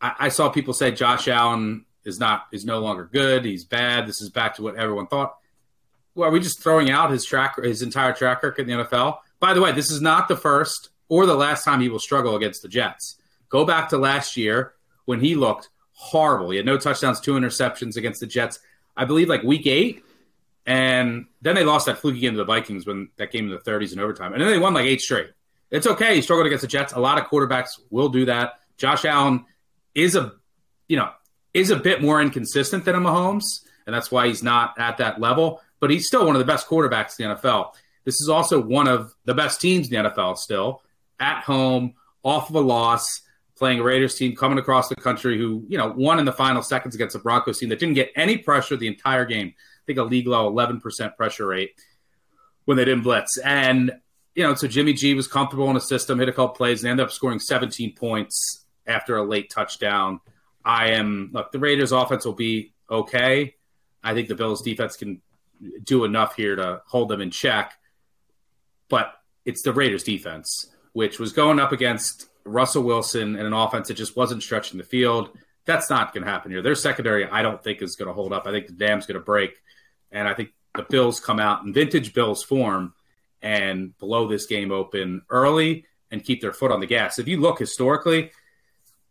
I, 0.00 0.14
I 0.18 0.28
saw 0.28 0.50
people 0.50 0.74
say 0.74 0.92
Josh 0.92 1.28
Allen 1.28 1.84
is 2.04 2.18
not 2.18 2.46
is 2.52 2.64
no 2.64 2.78
longer 2.78 3.08
good. 3.10 3.44
He's 3.44 3.64
bad. 3.64 4.06
This 4.06 4.20
is 4.20 4.30
back 4.30 4.54
to 4.56 4.62
what 4.62 4.76
everyone 4.76 5.06
thought. 5.06 5.36
Well, 6.14 6.28
are 6.28 6.32
we 6.32 6.40
just 6.40 6.62
throwing 6.62 6.90
out 6.90 7.10
his 7.10 7.24
track 7.24 7.56
his 7.62 7.82
entire 7.82 8.12
track 8.12 8.42
record 8.42 8.68
in 8.68 8.78
the 8.78 8.84
NFL? 8.84 9.18
By 9.38 9.54
the 9.54 9.60
way, 9.60 9.72
this 9.72 9.90
is 9.90 10.00
not 10.00 10.28
the 10.28 10.36
first 10.36 10.90
or 11.08 11.26
the 11.26 11.34
last 11.34 11.64
time 11.64 11.80
he 11.80 11.88
will 11.88 11.98
struggle 11.98 12.36
against 12.36 12.62
the 12.62 12.68
Jets. 12.68 13.16
Go 13.48 13.64
back 13.64 13.88
to 13.88 13.98
last 13.98 14.36
year 14.36 14.74
when 15.06 15.20
he 15.20 15.34
looked 15.34 15.70
horrible. 16.00 16.50
He 16.50 16.56
had 16.56 16.64
no 16.64 16.78
touchdowns, 16.78 17.20
two 17.20 17.34
interceptions 17.34 17.96
against 17.96 18.20
the 18.20 18.26
Jets. 18.26 18.58
I 18.96 19.04
believe 19.04 19.28
like 19.28 19.42
week 19.42 19.66
eight, 19.66 20.02
and 20.64 21.26
then 21.42 21.54
they 21.54 21.62
lost 21.64 21.86
that 21.86 21.98
fluky 21.98 22.20
game 22.20 22.32
to 22.32 22.38
the 22.38 22.44
Vikings 22.44 22.86
when 22.86 23.10
that 23.16 23.30
game 23.30 23.44
in 23.44 23.50
the 23.50 23.58
30s 23.58 23.92
in 23.92 24.00
overtime, 24.00 24.32
and 24.32 24.40
then 24.40 24.50
they 24.50 24.58
won 24.58 24.72
like 24.72 24.86
eight 24.86 25.02
straight. 25.02 25.30
It's 25.70 25.86
okay. 25.86 26.16
He 26.16 26.22
struggled 26.22 26.46
against 26.46 26.62
the 26.62 26.68
Jets. 26.68 26.94
A 26.94 26.98
lot 26.98 27.18
of 27.18 27.26
quarterbacks 27.26 27.78
will 27.90 28.08
do 28.08 28.24
that. 28.24 28.54
Josh 28.78 29.04
Allen 29.04 29.44
is 29.94 30.16
a, 30.16 30.32
you 30.88 30.96
know, 30.96 31.10
is 31.52 31.70
a 31.70 31.76
bit 31.76 32.02
more 32.02 32.20
inconsistent 32.20 32.84
than 32.86 32.94
a 32.94 32.98
Mahomes, 32.98 33.44
and 33.86 33.94
that's 33.94 34.10
why 34.10 34.26
he's 34.26 34.42
not 34.42 34.74
at 34.78 34.96
that 34.98 35.20
level. 35.20 35.60
But 35.80 35.90
he's 35.90 36.06
still 36.06 36.26
one 36.26 36.34
of 36.34 36.40
the 36.40 36.46
best 36.46 36.66
quarterbacks 36.66 37.20
in 37.20 37.28
the 37.28 37.36
NFL. 37.36 37.72
This 38.04 38.20
is 38.20 38.28
also 38.28 38.60
one 38.60 38.88
of 38.88 39.14
the 39.26 39.34
best 39.34 39.60
teams 39.60 39.90
in 39.90 40.02
the 40.02 40.10
NFL 40.10 40.38
still 40.38 40.82
at 41.18 41.42
home, 41.44 41.94
off 42.22 42.48
of 42.48 42.56
a 42.56 42.60
loss, 42.60 43.20
playing 43.60 43.78
a 43.78 43.82
Raiders 43.82 44.14
team 44.14 44.34
coming 44.34 44.58
across 44.58 44.88
the 44.88 44.96
country 44.96 45.36
who, 45.36 45.62
you 45.68 45.76
know, 45.76 45.92
won 45.94 46.18
in 46.18 46.24
the 46.24 46.32
final 46.32 46.62
seconds 46.62 46.94
against 46.94 47.12
the 47.12 47.18
Broncos 47.18 47.58
team 47.58 47.68
that 47.68 47.78
didn't 47.78 47.94
get 47.94 48.10
any 48.16 48.38
pressure 48.38 48.74
the 48.74 48.86
entire 48.86 49.26
game. 49.26 49.48
I 49.48 49.82
think 49.86 49.98
a 49.98 50.02
league 50.02 50.26
low 50.26 50.50
11% 50.50 51.14
pressure 51.14 51.46
rate 51.46 51.78
when 52.64 52.78
they 52.78 52.86
didn't 52.86 53.02
blitz. 53.02 53.36
And, 53.36 53.92
you 54.34 54.44
know, 54.44 54.54
so 54.54 54.66
Jimmy 54.66 54.94
G 54.94 55.12
was 55.12 55.28
comfortable 55.28 55.68
in 55.68 55.74
the 55.74 55.80
system, 55.82 56.18
hit 56.18 56.30
a 56.30 56.32
couple 56.32 56.56
plays, 56.56 56.82
and 56.82 56.90
ended 56.90 57.04
up 57.04 57.12
scoring 57.12 57.38
17 57.38 57.94
points 57.94 58.64
after 58.86 59.18
a 59.18 59.22
late 59.22 59.50
touchdown. 59.50 60.20
I 60.64 60.92
am, 60.92 61.28
look, 61.34 61.52
the 61.52 61.58
Raiders 61.58 61.92
offense 61.92 62.24
will 62.24 62.32
be 62.32 62.72
okay. 62.90 63.56
I 64.02 64.14
think 64.14 64.28
the 64.28 64.34
Bills 64.34 64.62
defense 64.62 64.96
can 64.96 65.20
do 65.84 66.06
enough 66.06 66.34
here 66.34 66.56
to 66.56 66.80
hold 66.86 67.10
them 67.10 67.20
in 67.20 67.30
check. 67.30 67.74
But 68.88 69.12
it's 69.44 69.60
the 69.60 69.74
Raiders 69.74 70.02
defense, 70.02 70.74
which 70.94 71.18
was 71.18 71.34
going 71.34 71.60
up 71.60 71.72
against 71.72 72.29
Russell 72.44 72.82
Wilson 72.82 73.36
and 73.36 73.46
an 73.46 73.52
offense 73.52 73.88
that 73.88 73.94
just 73.94 74.16
wasn't 74.16 74.42
stretching 74.42 74.78
the 74.78 74.84
field. 74.84 75.30
That's 75.64 75.90
not 75.90 76.12
going 76.12 76.24
to 76.24 76.30
happen 76.30 76.50
here. 76.50 76.62
Their 76.62 76.74
secondary, 76.74 77.26
I 77.26 77.42
don't 77.42 77.62
think, 77.62 77.82
is 77.82 77.96
going 77.96 78.08
to 78.08 78.14
hold 78.14 78.32
up. 78.32 78.46
I 78.46 78.50
think 78.50 78.66
the 78.66 78.72
dam's 78.72 79.06
going 79.06 79.18
to 79.18 79.24
break. 79.24 79.52
And 80.10 80.26
I 80.26 80.34
think 80.34 80.50
the 80.74 80.82
Bills 80.82 81.20
come 81.20 81.38
out 81.38 81.64
in 81.64 81.72
vintage 81.72 82.14
Bills 82.14 82.42
form 82.42 82.94
and 83.42 83.96
blow 83.98 84.26
this 84.26 84.46
game 84.46 84.72
open 84.72 85.22
early 85.30 85.86
and 86.10 86.24
keep 86.24 86.40
their 86.40 86.52
foot 86.52 86.72
on 86.72 86.80
the 86.80 86.86
gas. 86.86 87.18
If 87.18 87.28
you 87.28 87.40
look 87.40 87.58
historically, 87.58 88.32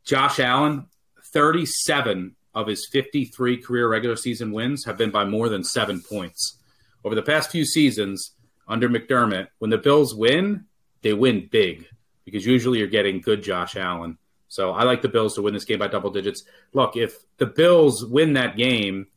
Josh 0.03 0.39
Allen, 0.39 0.87
37 1.33 2.35
of 2.53 2.67
his 2.67 2.87
53 2.87 3.61
career 3.61 3.87
regular 3.87 4.15
season 4.15 4.51
wins 4.51 4.85
have 4.85 4.97
been 4.97 5.11
by 5.11 5.23
more 5.23 5.49
than 5.49 5.63
seven 5.63 6.01
points. 6.01 6.57
Over 7.03 7.15
the 7.15 7.21
past 7.21 7.51
few 7.51 7.65
seasons 7.65 8.31
under 8.67 8.89
McDermott, 8.89 9.47
when 9.59 9.69
the 9.69 9.77
Bills 9.77 10.13
win, 10.13 10.65
they 11.01 11.13
win 11.13 11.47
big 11.49 11.87
because 12.29 12.45
usually 12.45 12.79
you're 12.79 12.87
getting 12.87 13.21
good 13.21 13.43
Josh 13.43 13.75
Allen. 13.75 14.17
So 14.47 14.71
I 14.71 14.83
like 14.83 15.01
the 15.01 15.09
Bills 15.09 15.35
to 15.35 15.41
win 15.41 15.53
this 15.53 15.65
game 15.65 15.79
by 15.79 15.87
double 15.87 16.09
digits. 16.09 16.43
Look, 16.73 16.97
if 16.97 17.17
the 17.37 17.45
Bills 17.45 18.03
win 18.05 18.33
that 18.33 18.57
game 18.57 19.07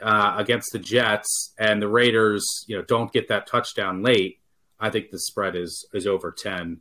uh, 0.00 0.34
against 0.38 0.72
the 0.72 0.78
Jets 0.78 1.52
and 1.58 1.80
the 1.80 1.88
Raiders, 1.88 2.64
you 2.66 2.76
know, 2.76 2.82
don't 2.82 3.12
get 3.12 3.28
that 3.28 3.46
touchdown 3.46 4.02
late, 4.02 4.40
I 4.80 4.90
think 4.90 5.10
the 5.10 5.18
spread 5.18 5.54
is 5.56 5.86
is 5.92 6.06
over 6.06 6.32
ten. 6.32 6.80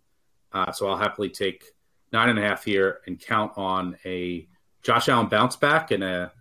Uh, 0.52 0.72
so 0.72 0.88
I'll 0.88 0.98
happily 0.98 1.30
take 1.30 1.64
nine 2.12 2.30
and 2.30 2.40
a 2.40 2.42
half 2.42 2.64
here 2.64 3.00
and 3.06 3.20
count 3.20 3.54
on 3.58 3.98
a 4.06 4.48
Josh 4.82 5.10
Allen 5.10 5.28
bounce 5.28 5.56
back 5.56 5.92
and 5.92 6.04
a 6.04 6.32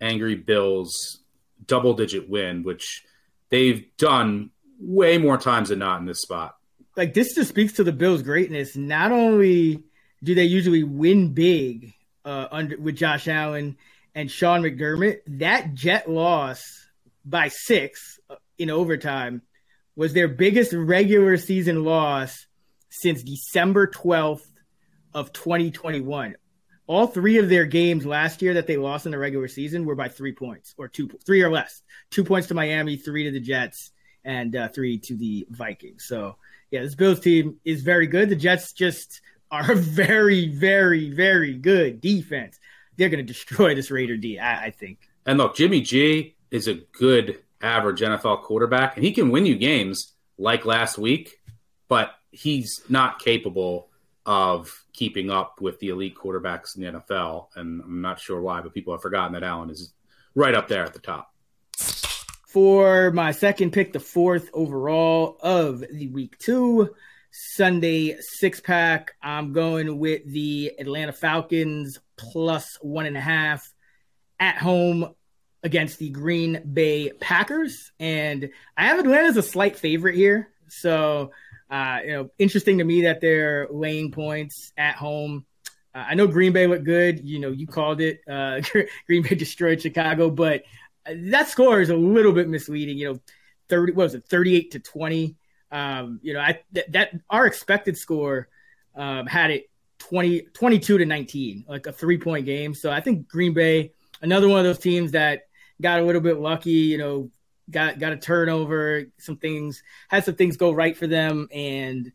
angry 0.00 0.34
Bills 0.34 1.20
double 1.66 1.94
digit 1.94 2.28
win, 2.28 2.64
which 2.64 3.04
they've 3.48 3.86
done 3.96 4.50
way 4.78 5.16
more 5.16 5.38
times 5.38 5.68
than 5.68 5.78
not 5.78 6.00
in 6.00 6.06
this 6.06 6.20
spot. 6.20 6.56
Like 6.96 7.14
this 7.14 7.34
just 7.34 7.48
speaks 7.48 7.74
to 7.74 7.84
the 7.84 7.92
Bills' 7.92 8.22
greatness. 8.22 8.76
Not 8.76 9.12
only 9.12 9.84
do 10.22 10.34
they 10.34 10.44
usually 10.44 10.82
win 10.82 11.32
big 11.32 11.94
uh, 12.24 12.48
under 12.50 12.78
with 12.78 12.96
Josh 12.96 13.28
Allen 13.28 13.76
and 14.14 14.30
Sean 14.30 14.62
McDermott, 14.62 15.20
that 15.26 15.74
Jet 15.74 16.10
loss 16.10 16.62
by 17.24 17.48
six 17.48 18.20
uh, 18.28 18.36
in 18.58 18.70
overtime 18.70 19.42
was 19.96 20.12
their 20.12 20.28
biggest 20.28 20.72
regular 20.72 21.36
season 21.36 21.84
loss 21.84 22.46
since 22.90 23.22
December 23.22 23.86
12th 23.86 24.46
of 25.14 25.32
2021. 25.32 26.36
All 26.86 27.06
three 27.06 27.38
of 27.38 27.48
their 27.48 27.64
games 27.64 28.04
last 28.04 28.42
year 28.42 28.54
that 28.54 28.66
they 28.66 28.76
lost 28.76 29.06
in 29.06 29.12
the 29.12 29.18
regular 29.18 29.48
season 29.48 29.84
were 29.84 29.94
by 29.94 30.08
three 30.08 30.32
points 30.32 30.74
or 30.76 30.88
two, 30.88 31.08
three 31.24 31.42
or 31.42 31.50
less. 31.50 31.80
Two 32.10 32.24
points 32.24 32.48
to 32.48 32.54
Miami, 32.54 32.96
three 32.96 33.24
to 33.24 33.30
the 33.30 33.40
Jets, 33.40 33.92
and 34.24 34.54
uh, 34.54 34.68
three 34.68 34.98
to 34.98 35.16
the 35.16 35.46
Vikings. 35.48 36.04
So 36.06 36.36
yeah, 36.72 36.80
this 36.80 36.94
Bills 36.94 37.20
team 37.20 37.58
is 37.64 37.82
very 37.82 38.06
good. 38.06 38.30
The 38.30 38.36
Jets 38.36 38.72
just 38.72 39.20
are 39.50 39.70
a 39.70 39.76
very, 39.76 40.48
very, 40.48 41.10
very 41.10 41.54
good 41.54 42.00
defense. 42.00 42.58
They're 42.96 43.10
going 43.10 43.24
to 43.24 43.32
destroy 43.32 43.74
this 43.74 43.90
Raider 43.90 44.16
D, 44.16 44.38
I, 44.38 44.64
I 44.64 44.70
think. 44.70 44.98
And 45.26 45.38
look, 45.38 45.54
Jimmy 45.54 45.82
G 45.82 46.34
is 46.50 46.68
a 46.68 46.74
good 46.74 47.38
average 47.60 48.00
NFL 48.00 48.42
quarterback, 48.42 48.96
and 48.96 49.04
he 49.04 49.12
can 49.12 49.30
win 49.30 49.46
you 49.46 49.56
games 49.56 50.14
like 50.38 50.64
last 50.64 50.98
week, 50.98 51.38
but 51.88 52.12
he's 52.30 52.80
not 52.88 53.18
capable 53.18 53.90
of 54.24 54.84
keeping 54.94 55.30
up 55.30 55.60
with 55.60 55.78
the 55.78 55.90
elite 55.90 56.16
quarterbacks 56.16 56.74
in 56.74 56.82
the 56.82 57.00
NFL. 57.00 57.48
And 57.54 57.82
I'm 57.82 58.00
not 58.00 58.18
sure 58.18 58.40
why, 58.40 58.62
but 58.62 58.72
people 58.72 58.94
have 58.94 59.02
forgotten 59.02 59.34
that 59.34 59.42
Allen 59.42 59.68
is 59.68 59.92
right 60.34 60.54
up 60.54 60.68
there 60.68 60.84
at 60.84 60.94
the 60.94 61.00
top. 61.00 61.31
For 62.52 63.10
my 63.12 63.32
second 63.32 63.72
pick, 63.72 63.94
the 63.94 63.98
fourth 63.98 64.50
overall 64.52 65.38
of 65.40 65.80
the 65.90 66.08
week 66.08 66.36
two 66.38 66.94
Sunday 67.30 68.18
six 68.20 68.60
pack, 68.60 69.14
I'm 69.22 69.54
going 69.54 69.98
with 69.98 70.30
the 70.30 70.72
Atlanta 70.78 71.14
Falcons 71.14 71.98
plus 72.18 72.76
one 72.82 73.06
and 73.06 73.16
a 73.16 73.22
half 73.22 73.72
at 74.38 74.58
home 74.58 75.14
against 75.62 75.98
the 75.98 76.10
Green 76.10 76.60
Bay 76.74 77.10
Packers. 77.18 77.90
And 77.98 78.50
I 78.76 78.88
have 78.88 78.98
Atlanta 78.98 79.28
as 79.28 79.38
a 79.38 79.42
slight 79.42 79.78
favorite 79.78 80.16
here. 80.16 80.50
So 80.68 81.30
uh, 81.70 82.00
you 82.04 82.12
know, 82.12 82.30
interesting 82.38 82.76
to 82.76 82.84
me 82.84 83.04
that 83.04 83.22
they're 83.22 83.66
laying 83.70 84.10
points 84.10 84.74
at 84.76 84.96
home. 84.96 85.46
Uh, 85.94 86.04
I 86.08 86.14
know 86.16 86.26
Green 86.26 86.52
Bay 86.52 86.66
looked 86.66 86.84
good. 86.84 87.26
You 87.26 87.38
know, 87.38 87.50
you 87.50 87.66
called 87.66 88.02
it. 88.02 88.20
Uh, 88.28 88.60
Green 89.06 89.22
Bay 89.22 89.36
destroyed 89.36 89.80
Chicago, 89.80 90.28
but 90.28 90.64
that 91.06 91.48
score 91.48 91.80
is 91.80 91.90
a 91.90 91.96
little 91.96 92.32
bit 92.32 92.48
misleading. 92.48 92.98
You 92.98 93.12
know, 93.12 93.20
thirty 93.68 93.92
what 93.92 94.04
was 94.04 94.14
it, 94.14 94.24
thirty-eight 94.24 94.72
to 94.72 94.80
twenty. 94.80 95.36
Um, 95.70 96.20
you 96.22 96.34
know, 96.34 96.40
I 96.40 96.60
th- 96.74 96.86
that 96.90 97.12
our 97.30 97.46
expected 97.46 97.96
score 97.96 98.48
um, 98.94 99.26
had 99.26 99.50
it 99.50 99.70
20, 100.00 100.42
22 100.52 100.98
to 100.98 101.06
nineteen, 101.06 101.64
like 101.66 101.86
a 101.86 101.92
three-point 101.92 102.44
game. 102.44 102.74
So 102.74 102.90
I 102.90 103.00
think 103.00 103.28
Green 103.28 103.54
Bay, 103.54 103.92
another 104.20 104.48
one 104.48 104.58
of 104.58 104.64
those 104.64 104.78
teams 104.78 105.12
that 105.12 105.44
got 105.80 106.00
a 106.00 106.04
little 106.04 106.20
bit 106.20 106.38
lucky. 106.38 106.70
You 106.70 106.98
know, 106.98 107.30
got 107.70 107.98
got 107.98 108.12
a 108.12 108.16
turnover, 108.16 109.04
some 109.18 109.36
things 109.36 109.82
had 110.08 110.24
some 110.24 110.34
things 110.34 110.56
go 110.56 110.72
right 110.72 110.96
for 110.96 111.06
them, 111.06 111.48
and 111.52 112.12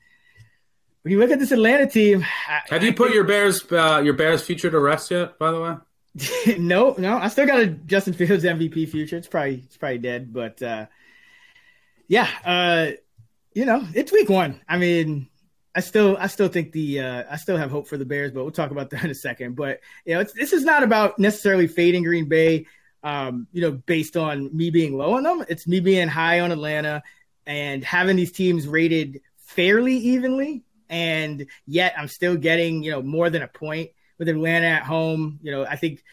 when 1.07 1.13
you 1.13 1.19
look 1.19 1.31
at 1.31 1.39
this 1.39 1.53
Atlanta 1.53 1.87
team, 1.87 2.19
have 2.19 2.63
I, 2.69 2.83
you 2.83 2.89
I 2.89 2.91
put 2.91 3.05
think, 3.05 3.15
your 3.15 3.23
Bears 3.23 3.63
uh, 3.71 4.01
your 4.03 4.13
Bears 4.13 4.43
future 4.43 4.69
to 4.69 4.77
rest 4.77 5.09
yet? 5.09 5.39
By 5.39 5.51
the 5.51 5.61
way, 5.61 5.75
no, 6.57 6.95
no, 6.97 7.17
I 7.17 7.27
still 7.29 7.45
got 7.45 7.59
a 7.59 7.67
Justin 7.67 8.13
Fields 8.13 8.43
MVP 8.43 8.89
future. 8.89 9.17
It's 9.17 9.27
probably 9.27 9.63
it's 9.65 9.77
probably 9.77 9.99
dead, 9.99 10.33
but 10.33 10.61
uh, 10.61 10.87
yeah, 12.07 12.27
uh, 12.45 12.91
you 13.53 13.65
know, 13.65 13.85
it's 13.93 14.11
week 14.11 14.29
one. 14.29 14.61
I 14.67 14.77
mean. 14.77 15.29
I 15.75 15.79
still, 15.79 16.17
I 16.19 16.25
still 16.25 16.47
think 16.47 16.71
the, 16.71 17.01
uh, 17.01 17.23
I 17.29 17.35
still 17.35 17.55
have 17.55 17.69
hope 17.69 17.87
for 17.87 17.97
the 17.97 18.05
Bears, 18.05 18.31
but 18.31 18.41
we'll 18.41 18.51
talk 18.51 18.71
about 18.71 18.89
that 18.91 19.03
in 19.03 19.11
a 19.11 19.13
second. 19.13 19.55
But 19.55 19.81
you 20.05 20.15
know, 20.15 20.23
this 20.23 20.51
is 20.51 20.63
not 20.63 20.81
about 20.81 21.19
necessarily 21.19 21.67
fading 21.67 22.01
Green 22.01 22.27
Bay 22.27 22.65
um, 23.03 23.47
you 23.53 23.61
know, 23.61 23.71
based 23.71 24.17
on 24.17 24.55
me 24.55 24.69
being 24.69 24.97
low 24.97 25.13
on 25.13 25.23
them. 25.23 25.45
It's 25.47 25.67
me 25.67 25.79
being 25.79 26.07
high 26.07 26.41
on 26.41 26.51
Atlanta 26.51 27.03
and 27.45 27.83
having 27.83 28.17
these 28.17 28.31
teams 28.31 28.67
rated 28.67 29.21
fairly 29.37 29.95
evenly. 29.95 30.63
And 30.89 31.47
yet 31.65 31.93
I'm 31.97 32.07
still 32.07 32.35
getting, 32.35 32.83
you 32.83 32.91
know, 32.91 33.01
more 33.01 33.29
than 33.29 33.43
a 33.43 33.47
point 33.47 33.91
with 34.17 34.29
Atlanta 34.29 34.67
at 34.67 34.83
home. 34.83 35.39
You 35.41 35.51
know, 35.51 35.65
I 35.65 35.75
think 35.75 36.03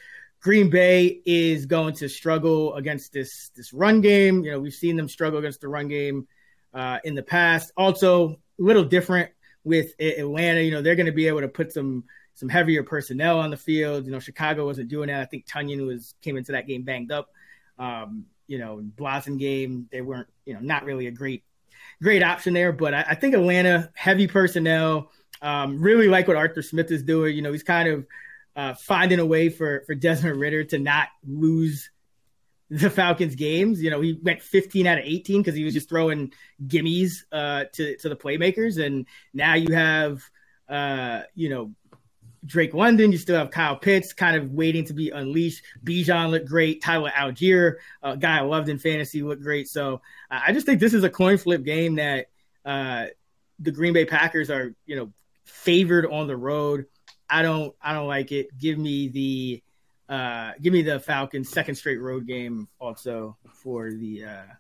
Green 0.41 0.71
Bay 0.71 1.23
is 1.25 1.67
going 1.67 1.95
to 1.95 2.09
struggle 2.09 2.75
against 2.75 3.13
this 3.13 3.51
this 3.57 3.73
run 3.73 4.01
game. 4.01 4.45
You 4.45 4.53
know, 4.53 4.61
we've 4.61 4.75
seen 4.75 4.97
them 4.97 5.09
struggle 5.09 5.39
against 5.39 5.61
the 5.61 5.69
run 5.69 5.89
game 5.89 6.29
uh, 6.73 6.99
in 7.05 7.15
the 7.15 7.23
past. 7.23 7.73
Also, 7.77 8.31
a 8.31 8.63
little 8.63 8.85
different 8.85 9.31
with 9.65 9.95
Atlanta. 9.99 10.61
You 10.61 10.71
know, 10.71 10.83
they're 10.83 10.97
going 10.97 11.07
to 11.07 11.13
be 11.13 11.29
able 11.29 11.41
to 11.41 11.49
put 11.49 11.73
some 11.73 12.05
some 12.35 12.49
heavier 12.49 12.83
personnel 12.83 13.39
on 13.39 13.51
the 13.51 13.57
field. 13.57 14.05
You 14.05 14.13
know, 14.13 14.19
Chicago 14.19 14.67
wasn't 14.67 14.89
doing 14.89 15.09
that. 15.09 15.21
I 15.21 15.25
think 15.25 15.47
Tonyan 15.47 15.87
was 15.87 16.15
came 16.21 16.37
into 16.37 16.53
that 16.53 16.67
game 16.67 16.83
banged 16.83 17.13
up. 17.13 17.31
Um, 17.79 18.27
you 18.47 18.59
know, 18.59 18.81
Blossom 18.83 19.39
Blasingame, 19.39 19.91
they 19.91 20.03
weren't, 20.03 20.29
you 20.45 20.55
know, 20.55 20.61
not 20.61 20.85
really 20.85 21.07
a 21.07 21.11
great, 21.11 21.43
great 22.03 22.23
option 22.23 22.53
there. 22.53 22.73
But 22.73 22.95
I, 22.95 23.05
I 23.11 23.15
think 23.15 23.35
Atlanta, 23.35 23.91
heavy 23.95 24.27
personnel, 24.27 25.11
um, 25.45 25.79
really 25.79 26.09
like 26.09 26.27
what 26.27 26.37
Arthur 26.37 26.63
Smith 26.63 26.91
is 26.91 27.03
doing. 27.03 27.37
You 27.37 27.43
know, 27.43 27.53
he's 27.53 27.63
kind 27.63 27.89
of 27.89 28.07
uh, 28.57 28.75
finding 28.75 29.21
a 29.21 29.27
way 29.27 29.51
for 29.51 29.85
for 29.87 29.95
Desmond 29.95 30.41
Ridder 30.41 30.65
to 30.65 30.79
not 30.79 31.09
lose 31.27 31.91
the 32.71 32.89
Falcons 32.89 33.35
games. 33.35 33.83
You 33.83 33.91
know, 33.91 34.01
he 34.01 34.19
went 34.23 34.41
15 34.41 34.87
out 34.87 34.99
of 34.99 35.05
18 35.05 35.43
because 35.43 35.55
he 35.55 35.63
was 35.63 35.75
just 35.75 35.89
throwing 35.89 36.33
gimmies 36.67 37.25
uh, 37.31 37.65
to 37.75 37.97
to 37.99 38.09
the 38.09 38.17
playmakers, 38.17 38.85
and 38.85 39.07
now 39.35 39.55
you 39.55 39.75
have 39.75 40.23
uh, 40.67 41.23
you 41.35 41.51
know 41.51 41.75
Drake 42.47 42.73
London. 42.73 43.13
You 43.13 43.19
still 43.19 43.37
have 43.37 43.51
Kyle 43.51 43.77
Pitts 43.77 44.15
kind 44.15 44.37
of 44.37 44.51
waiting 44.51 44.87
to 44.87 44.95
be 44.95 45.11
unleashed. 45.11 45.63
Bijan 45.85 46.31
looked 46.31 46.49
great. 46.49 46.83
Tyler 46.83 47.11
Allgeier, 47.15 47.75
a 48.03 48.17
guy 48.17 48.39
I 48.39 48.43
loved 48.43 48.71
in 48.71 48.79
fantasy, 48.79 49.23
looked 49.23 49.43
great. 49.43 49.69
So 49.69 50.01
I 50.31 50.55
just 50.55 50.65
think 50.65 50.81
this 50.81 50.95
is 50.95 51.05
a 51.05 51.11
coin 51.11 51.37
flip 51.37 51.65
game 51.65 51.97
that 51.97 52.29
uh, 52.65 53.07
the 53.59 53.73
Green 53.73 53.93
Bay 53.93 54.07
Packers 54.07 54.49
are, 54.49 54.75
you 54.87 54.97
know, 54.97 55.13
favored 55.45 56.07
on 56.07 56.27
the 56.27 56.37
road. 56.37 56.87
I 57.29 57.43
don't, 57.43 57.75
I 57.81 57.95
don't 57.95 58.09
like 58.09 58.33
it. 58.33 58.57
Give 58.59 58.79
me 58.79 59.09
the, 59.09 59.63
uh, 60.09 60.53
give 60.61 60.73
me 60.73 60.83
the 60.83 61.01
Falcons 61.01 61.49
second 61.49 61.77
straight 61.77 62.01
road 62.01 62.27
game 62.27 62.69
also 62.79 63.37
for 63.63 63.91
the, 63.91 64.25
uh, 64.25 64.53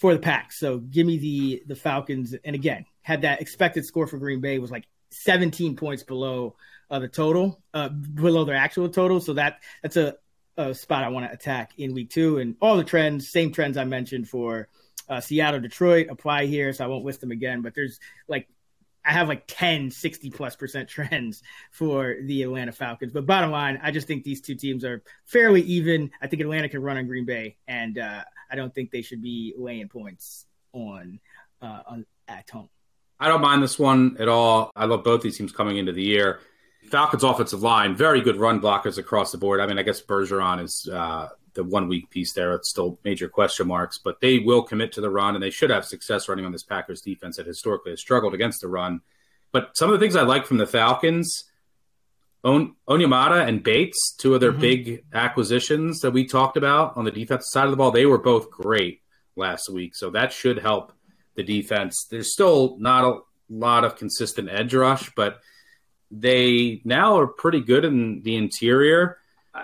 for 0.00 0.14
the 0.14 0.20
pack. 0.20 0.50
So 0.50 0.78
give 0.78 1.06
me 1.06 1.18
the 1.18 1.62
the 1.66 1.76
Falcons. 1.76 2.34
And 2.44 2.56
again, 2.56 2.86
had 3.02 3.22
that 3.22 3.42
expected 3.42 3.84
score 3.84 4.06
for 4.06 4.16
Green 4.16 4.40
Bay 4.40 4.58
was 4.58 4.70
like 4.70 4.86
17 5.10 5.76
points 5.76 6.02
below 6.02 6.56
uh, 6.90 6.98
the 6.98 7.08
total, 7.08 7.60
uh, 7.74 7.90
below 7.90 8.44
their 8.44 8.56
actual 8.56 8.88
total. 8.88 9.20
So 9.20 9.34
that 9.34 9.60
that's 9.82 9.98
a, 9.98 10.16
a 10.56 10.74
spot 10.74 11.04
I 11.04 11.08
want 11.08 11.26
to 11.26 11.32
attack 11.32 11.72
in 11.76 11.92
week 11.92 12.08
two. 12.08 12.38
And 12.38 12.56
all 12.62 12.78
the 12.78 12.84
trends, 12.84 13.28
same 13.28 13.52
trends 13.52 13.76
I 13.76 13.84
mentioned 13.84 14.26
for 14.26 14.68
uh, 15.06 15.20
Seattle, 15.20 15.60
Detroit 15.60 16.06
apply 16.08 16.46
here. 16.46 16.72
So 16.72 16.82
I 16.82 16.86
won't 16.86 17.04
list 17.04 17.20
them 17.20 17.30
again, 17.30 17.60
but 17.60 17.74
there's 17.74 18.00
like, 18.26 18.48
I 19.10 19.12
have 19.14 19.26
like 19.26 19.42
10, 19.48 19.90
60 19.90 20.30
plus 20.30 20.54
percent 20.54 20.88
trends 20.88 21.42
for 21.72 22.14
the 22.22 22.44
Atlanta 22.44 22.70
Falcons. 22.70 23.12
But 23.12 23.26
bottom 23.26 23.50
line, 23.50 23.80
I 23.82 23.90
just 23.90 24.06
think 24.06 24.22
these 24.22 24.40
two 24.40 24.54
teams 24.54 24.84
are 24.84 25.02
fairly 25.24 25.62
even. 25.62 26.12
I 26.22 26.28
think 26.28 26.40
Atlanta 26.40 26.68
can 26.68 26.80
run 26.80 26.96
on 26.96 27.08
Green 27.08 27.24
Bay, 27.24 27.56
and 27.66 27.98
uh, 27.98 28.22
I 28.48 28.54
don't 28.54 28.72
think 28.72 28.92
they 28.92 29.02
should 29.02 29.20
be 29.20 29.52
laying 29.58 29.88
points 29.88 30.46
on, 30.72 31.18
uh, 31.60 31.80
on 31.88 32.06
at 32.28 32.48
home. 32.50 32.68
I 33.18 33.26
don't 33.26 33.40
mind 33.40 33.64
this 33.64 33.80
one 33.80 34.16
at 34.20 34.28
all. 34.28 34.70
I 34.76 34.84
love 34.84 35.02
both 35.02 35.22
these 35.22 35.36
teams 35.36 35.50
coming 35.50 35.76
into 35.76 35.90
the 35.90 36.04
year. 36.04 36.38
Falcons 36.88 37.24
offensive 37.24 37.62
line, 37.62 37.96
very 37.96 38.20
good 38.20 38.36
run 38.36 38.60
blockers 38.60 38.96
across 38.96 39.32
the 39.32 39.38
board. 39.38 39.58
I 39.58 39.66
mean, 39.66 39.78
I 39.78 39.82
guess 39.82 40.00
Bergeron 40.00 40.62
is 40.62 40.88
uh, 40.88 41.30
the 41.54 41.64
one 41.64 41.88
week 41.88 42.10
piece 42.10 42.32
there. 42.32 42.54
It's 42.54 42.70
still 42.70 42.98
major 43.04 43.28
question 43.28 43.66
marks, 43.66 43.98
but 43.98 44.20
they 44.20 44.38
will 44.38 44.62
commit 44.62 44.92
to 44.92 45.00
the 45.00 45.10
run 45.10 45.34
and 45.34 45.42
they 45.42 45.50
should 45.50 45.70
have 45.70 45.84
success 45.84 46.28
running 46.28 46.44
on 46.44 46.52
this 46.52 46.62
Packers 46.62 47.00
defense 47.00 47.36
that 47.36 47.46
historically 47.46 47.92
has 47.92 48.00
struggled 48.00 48.34
against 48.34 48.60
the 48.60 48.68
run. 48.68 49.00
But 49.52 49.76
some 49.76 49.90
of 49.92 49.98
the 49.98 50.04
things 50.04 50.16
I 50.16 50.22
like 50.22 50.46
from 50.46 50.58
the 50.58 50.66
Falcons, 50.66 51.44
On- 52.44 52.76
Onyemata 52.88 53.46
and 53.46 53.62
Bates, 53.62 54.14
two 54.16 54.34
of 54.34 54.40
their 54.40 54.52
mm-hmm. 54.52 54.60
big 54.60 55.04
acquisitions 55.12 56.00
that 56.00 56.12
we 56.12 56.26
talked 56.26 56.56
about 56.56 56.96
on 56.96 57.04
the 57.04 57.10
defensive 57.10 57.48
side 57.48 57.64
of 57.64 57.70
the 57.70 57.76
ball, 57.76 57.90
they 57.90 58.06
were 58.06 58.18
both 58.18 58.50
great 58.50 59.02
last 59.36 59.68
week. 59.68 59.94
So 59.96 60.10
that 60.10 60.32
should 60.32 60.58
help 60.58 60.92
the 61.34 61.42
defense. 61.42 62.06
There's 62.10 62.32
still 62.32 62.76
not 62.78 63.04
a 63.04 63.20
lot 63.48 63.84
of 63.84 63.96
consistent 63.96 64.48
edge 64.50 64.74
rush, 64.74 65.10
but– 65.14 65.40
they 66.10 66.80
now 66.84 67.18
are 67.18 67.26
pretty 67.26 67.60
good 67.60 67.84
in 67.84 68.22
the 68.22 68.36
interior. 68.36 69.18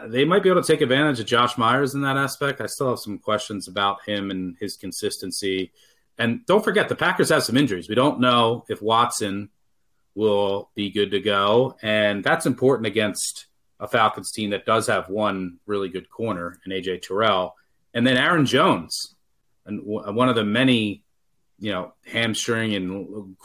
They 0.07 0.25
might 0.25 0.43
be 0.43 0.49
able 0.49 0.63
to 0.63 0.67
take 0.67 0.81
advantage 0.81 1.21
of 1.21 1.27
Josh 1.27 1.57
Myers 1.59 1.95
in 1.95 2.03
that 2.03 2.17
aspect. 2.17 2.61
I 2.61 2.67
still 2.67 2.91
have 2.91 2.99
some 2.99 3.19
questions 3.19 3.69
about 3.69 4.03
him 4.05 4.31
and 4.31 4.57
his 4.59 4.77
consistency. 4.77 5.73
And 6.19 6.45
don't 6.47 6.65
forget, 6.65 6.89
the 6.89 6.97
Packers 6.97 7.29
have 7.29 7.45
some 7.45 7.57
injuries. 7.57 7.89
We 7.89 7.95
don't 7.95 8.21
know 8.21 8.65
if 8.69 8.81
Watson 8.81 9.51
will 10.15 10.71
be 10.75 10.91
good 10.91 11.11
to 11.11 11.21
go. 11.21 11.77
And 11.83 12.25
that's 12.25 12.47
important 12.47 12.87
against 12.87 13.47
a 13.79 13.87
Falcons 13.87 14.33
team 14.33 14.51
that 14.51 14.65
does 14.65 14.87
have 14.87 15.09
one 15.09 15.59
really 15.67 15.89
good 15.89 16.09
corner 16.09 16.59
in 16.65 16.73
AJ 16.73 17.03
Terrell. 17.03 17.55
And 17.93 18.07
then 18.07 18.17
Aaron 18.17 18.47
Jones, 18.47 19.15
and 19.67 19.81
one 19.85 20.29
of 20.29 20.35
the 20.35 20.45
many, 20.45 21.05
you 21.59 21.73
know, 21.73 21.93
hamstring 22.07 22.75
and 22.75 23.37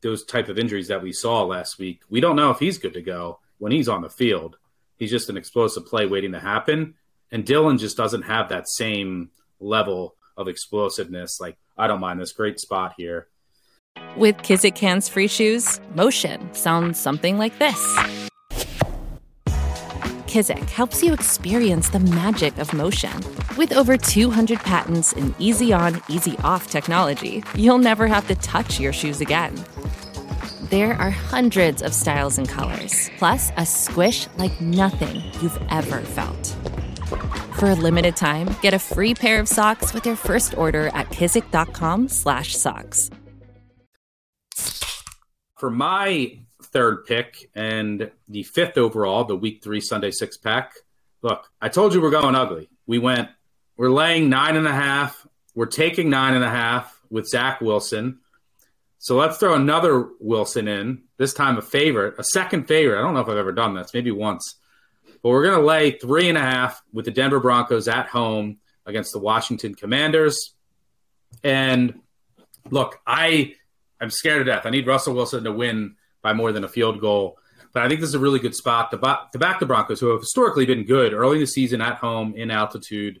those 0.00 0.24
type 0.24 0.48
of 0.48 0.58
injuries 0.58 0.88
that 0.88 1.02
we 1.02 1.12
saw 1.12 1.42
last 1.42 1.78
week. 1.78 2.02
We 2.08 2.20
don't 2.20 2.36
know 2.36 2.50
if 2.50 2.58
he's 2.58 2.78
good 2.78 2.94
to 2.94 3.02
go 3.02 3.40
when 3.58 3.72
he's 3.72 3.88
on 3.88 4.02
the 4.02 4.10
field. 4.10 4.56
He's 4.98 5.10
just 5.10 5.28
an 5.28 5.36
explosive 5.36 5.86
play 5.86 6.06
waiting 6.06 6.32
to 6.32 6.40
happen. 6.40 6.94
And 7.30 7.44
Dillon 7.44 7.78
just 7.78 7.96
doesn't 7.96 8.22
have 8.22 8.48
that 8.48 8.68
same 8.68 9.30
level 9.60 10.14
of 10.36 10.48
explosiveness. 10.48 11.40
Like, 11.40 11.56
I 11.76 11.86
don't 11.86 12.00
mind 12.00 12.20
this 12.20 12.32
great 12.32 12.60
spot 12.60 12.94
here. 12.96 13.28
With 14.16 14.36
Kizik 14.38 14.78
hands 14.78 15.08
free 15.08 15.28
shoes, 15.28 15.80
motion 15.94 16.52
sounds 16.54 16.98
something 16.98 17.38
like 17.38 17.58
this. 17.58 17.96
Kizik 20.26 20.68
helps 20.70 21.02
you 21.02 21.12
experience 21.14 21.88
the 21.88 22.00
magic 22.00 22.58
of 22.58 22.72
motion. 22.74 23.12
With 23.56 23.72
over 23.72 23.96
200 23.96 24.58
patents 24.58 25.12
and 25.14 25.34
easy 25.38 25.72
on, 25.72 26.02
easy 26.08 26.36
off 26.44 26.68
technology, 26.68 27.42
you'll 27.54 27.78
never 27.78 28.06
have 28.06 28.26
to 28.28 28.34
touch 28.36 28.78
your 28.78 28.92
shoes 28.92 29.20
again. 29.20 29.54
There 30.70 30.94
are 30.94 31.10
hundreds 31.10 31.80
of 31.80 31.94
styles 31.94 32.38
and 32.38 32.48
colors, 32.48 33.08
plus 33.18 33.52
a 33.56 33.64
squish 33.64 34.26
like 34.36 34.60
nothing 34.60 35.22
you've 35.40 35.56
ever 35.70 36.00
felt. 36.00 36.56
For 37.60 37.70
a 37.70 37.76
limited 37.76 38.16
time, 38.16 38.48
get 38.62 38.74
a 38.74 38.80
free 38.80 39.14
pair 39.14 39.38
of 39.38 39.46
socks 39.46 39.94
with 39.94 40.04
your 40.04 40.16
first 40.16 40.58
order 40.58 40.88
at 40.88 41.08
kizik.com/socks. 41.10 43.10
For 45.56 45.70
my 45.70 46.40
third 46.64 47.04
pick 47.04 47.48
and 47.54 48.10
the 48.26 48.42
fifth 48.42 48.76
overall, 48.76 49.22
the 49.22 49.36
week 49.36 49.62
three 49.62 49.80
Sunday 49.80 50.10
six 50.10 50.36
pack. 50.36 50.72
Look, 51.22 51.48
I 51.62 51.68
told 51.68 51.94
you 51.94 52.02
we're 52.02 52.10
going 52.10 52.34
ugly. 52.34 52.68
We 52.88 52.98
went, 52.98 53.28
we're 53.76 53.92
laying 53.92 54.28
nine 54.28 54.56
and 54.56 54.66
a 54.66 54.72
half. 54.72 55.28
We're 55.54 55.66
taking 55.66 56.10
nine 56.10 56.34
and 56.34 56.42
a 56.42 56.50
half 56.50 57.00
with 57.08 57.28
Zach 57.28 57.60
Wilson. 57.60 58.18
So 59.06 59.14
let's 59.14 59.36
throw 59.38 59.54
another 59.54 60.08
Wilson 60.18 60.66
in, 60.66 61.02
this 61.16 61.32
time 61.32 61.58
a 61.58 61.62
favorite, 61.62 62.16
a 62.18 62.24
second 62.24 62.66
favorite. 62.66 62.98
I 62.98 63.02
don't 63.02 63.14
know 63.14 63.20
if 63.20 63.28
I've 63.28 63.36
ever 63.36 63.52
done 63.52 63.72
this, 63.72 63.94
maybe 63.94 64.10
once. 64.10 64.56
But 65.22 65.28
we're 65.28 65.44
going 65.44 65.60
to 65.60 65.64
lay 65.64 65.92
three 65.92 66.28
and 66.28 66.36
a 66.36 66.40
half 66.40 66.82
with 66.92 67.04
the 67.04 67.12
Denver 67.12 67.38
Broncos 67.38 67.86
at 67.86 68.08
home 68.08 68.56
against 68.84 69.12
the 69.12 69.20
Washington 69.20 69.76
Commanders. 69.76 70.54
And 71.44 72.00
look, 72.68 72.98
I 73.06 73.54
I'm 74.00 74.10
scared 74.10 74.44
to 74.44 74.44
death. 74.44 74.66
I 74.66 74.70
need 74.70 74.88
Russell 74.88 75.14
Wilson 75.14 75.44
to 75.44 75.52
win 75.52 75.94
by 76.20 76.32
more 76.32 76.50
than 76.50 76.64
a 76.64 76.68
field 76.68 77.00
goal. 77.00 77.38
But 77.72 77.84
I 77.84 77.88
think 77.88 78.00
this 78.00 78.08
is 78.08 78.16
a 78.16 78.18
really 78.18 78.40
good 78.40 78.56
spot 78.56 78.90
to, 78.90 78.96
to 78.96 79.38
back 79.38 79.60
the 79.60 79.66
Broncos, 79.66 80.00
who 80.00 80.08
have 80.08 80.20
historically 80.20 80.66
been 80.66 80.84
good 80.84 81.12
early 81.12 81.36
in 81.36 81.42
the 81.42 81.46
season 81.46 81.80
at 81.80 81.98
home 81.98 82.34
in 82.34 82.50
altitude 82.50 83.20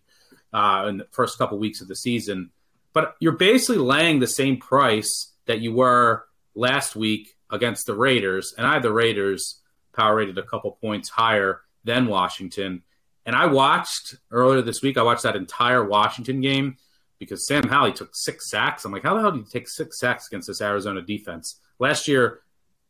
uh, 0.52 0.86
in 0.88 0.96
the 0.96 1.06
first 1.12 1.38
couple 1.38 1.60
weeks 1.60 1.80
of 1.80 1.86
the 1.86 1.94
season. 1.94 2.50
But 2.92 3.14
you're 3.20 3.36
basically 3.36 3.78
laying 3.78 4.18
the 4.18 4.26
same 4.26 4.56
price 4.56 5.32
that 5.46 5.60
you 5.60 5.72
were 5.72 6.26
last 6.54 6.96
week 6.96 7.34
against 7.50 7.86
the 7.86 7.94
Raiders, 7.94 8.54
and 8.56 8.66
I 8.66 8.74
had 8.74 8.82
the 8.82 8.92
Raiders 8.92 9.60
power 9.94 10.16
rated 10.16 10.38
a 10.38 10.42
couple 10.42 10.72
points 10.72 11.08
higher 11.08 11.62
than 11.84 12.06
Washington. 12.06 12.82
And 13.24 13.34
I 13.34 13.46
watched 13.46 14.16
earlier 14.30 14.62
this 14.62 14.82
week, 14.82 14.98
I 14.98 15.02
watched 15.02 15.22
that 15.22 15.36
entire 15.36 15.84
Washington 15.84 16.40
game 16.40 16.76
because 17.18 17.46
Sam 17.46 17.66
Howell 17.66 17.92
took 17.92 18.10
six 18.12 18.50
sacks. 18.50 18.84
I'm 18.84 18.92
like, 18.92 19.02
how 19.02 19.14
the 19.14 19.20
hell 19.20 19.32
did 19.32 19.38
you 19.38 19.46
take 19.50 19.68
six 19.68 19.98
sacks 19.98 20.28
against 20.28 20.48
this 20.48 20.60
Arizona 20.60 21.00
defense? 21.00 21.60
Last 21.78 22.08
year, 22.08 22.40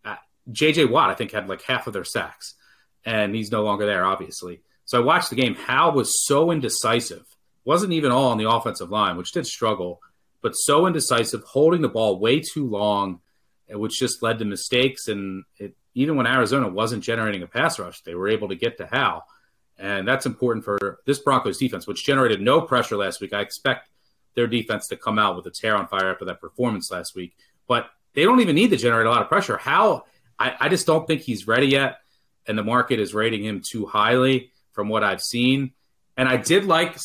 uh, 0.05 0.17
JJ 0.51 0.91
Watt, 0.91 1.11
I 1.11 1.15
think, 1.15 1.33
had 1.33 1.49
like 1.49 1.63
half 1.63 1.87
of 1.87 1.93
their 1.93 2.05
sacks, 2.05 2.55
and 3.05 3.35
he's 3.35 3.53
no 3.53 3.63
longer 3.63 3.87
there, 3.87 4.05
obviously. 4.05 4.63
So 4.85 5.01
I 5.01 5.05
watched 5.05 5.31
the 5.31 5.37
game. 5.37 5.55
Howell 5.55 5.95
was 5.95 6.27
so 6.27 6.51
indecisive. 6.51 7.25
Wasn't 7.65 7.93
even 7.93 8.13
all 8.13 8.31
on 8.31 8.39
the 8.39 8.49
offensive 8.49 8.91
line, 8.91 9.17
which 9.17 9.33
did 9.33 9.47
struggle 9.47 10.01
but 10.47 10.53
so 10.53 10.87
indecisive, 10.87 11.43
holding 11.43 11.83
the 11.83 11.89
ball 11.89 12.21
way 12.21 12.39
too 12.39 12.69
long, 12.69 13.19
uh, 13.69 13.77
which 13.77 13.99
just 13.99 14.23
led 14.23 14.39
to 14.39 14.45
mistakes. 14.45 15.09
And 15.09 15.43
it, 15.59 15.75
even 15.95 16.15
when 16.15 16.29
Arizona 16.29 16.69
wasn't 16.69 17.03
generating 17.03 17.43
a 17.43 17.49
pass 17.49 17.81
rush, 17.81 18.01
they 18.03 18.15
were 18.15 18.29
able 18.29 18.47
to 18.51 18.55
get 18.55 18.79
to 18.79 18.87
Howell. 18.87 19.25
And 19.77 20.07
that's 20.07 20.25
important 20.25 20.65
for 20.65 21.01
this 21.05 21.19
Broncos 21.19 21.59
defense, 21.59 21.89
which 21.89 22.05
generated 22.05 22.41
no 22.41 22.61
pressure 22.61 22.97
last 22.97 23.21
week. 23.21 23.33
I 23.33 23.41
expect 23.41 23.91
their 24.37 24.47
defense 24.47 24.87
to 24.87 24.97
come 24.97 25.19
out 25.19 25.35
with 25.35 25.49
its 25.49 25.61
hair 25.61 25.75
on 25.75 25.89
fire 25.89 26.13
after 26.13 26.27
that 26.27 26.41
performance 26.41 26.93
last 26.93 27.17
week. 27.17 27.37
But 27.67 27.91
they 28.15 28.23
don't 28.23 28.41
even 28.41 28.55
need 28.55 28.71
to 28.71 28.77
generate 28.77 29.09
a 29.09 29.11
lot 29.11 29.23
of 29.23 29.29
pressure. 29.29 29.57
How 29.57 30.05
I, 30.39 30.55
I 30.61 30.69
just 30.69 30.87
don't 30.87 31.09
think 31.09 31.23
he's 31.23 31.49
ready 31.49 31.67
yet. 31.67 31.97
And 32.47 32.57
the 32.57 32.63
market 32.63 33.01
is 33.01 33.15
rating 33.15 33.43
him 33.43 33.63
too 33.69 33.85
highly 33.85 34.53
from 34.71 34.89
what 34.89 35.03
I've 35.03 35.23
seen. 35.23 35.73
And 36.17 36.29
I 36.29 36.37
did 36.37 36.65
like 36.65 36.97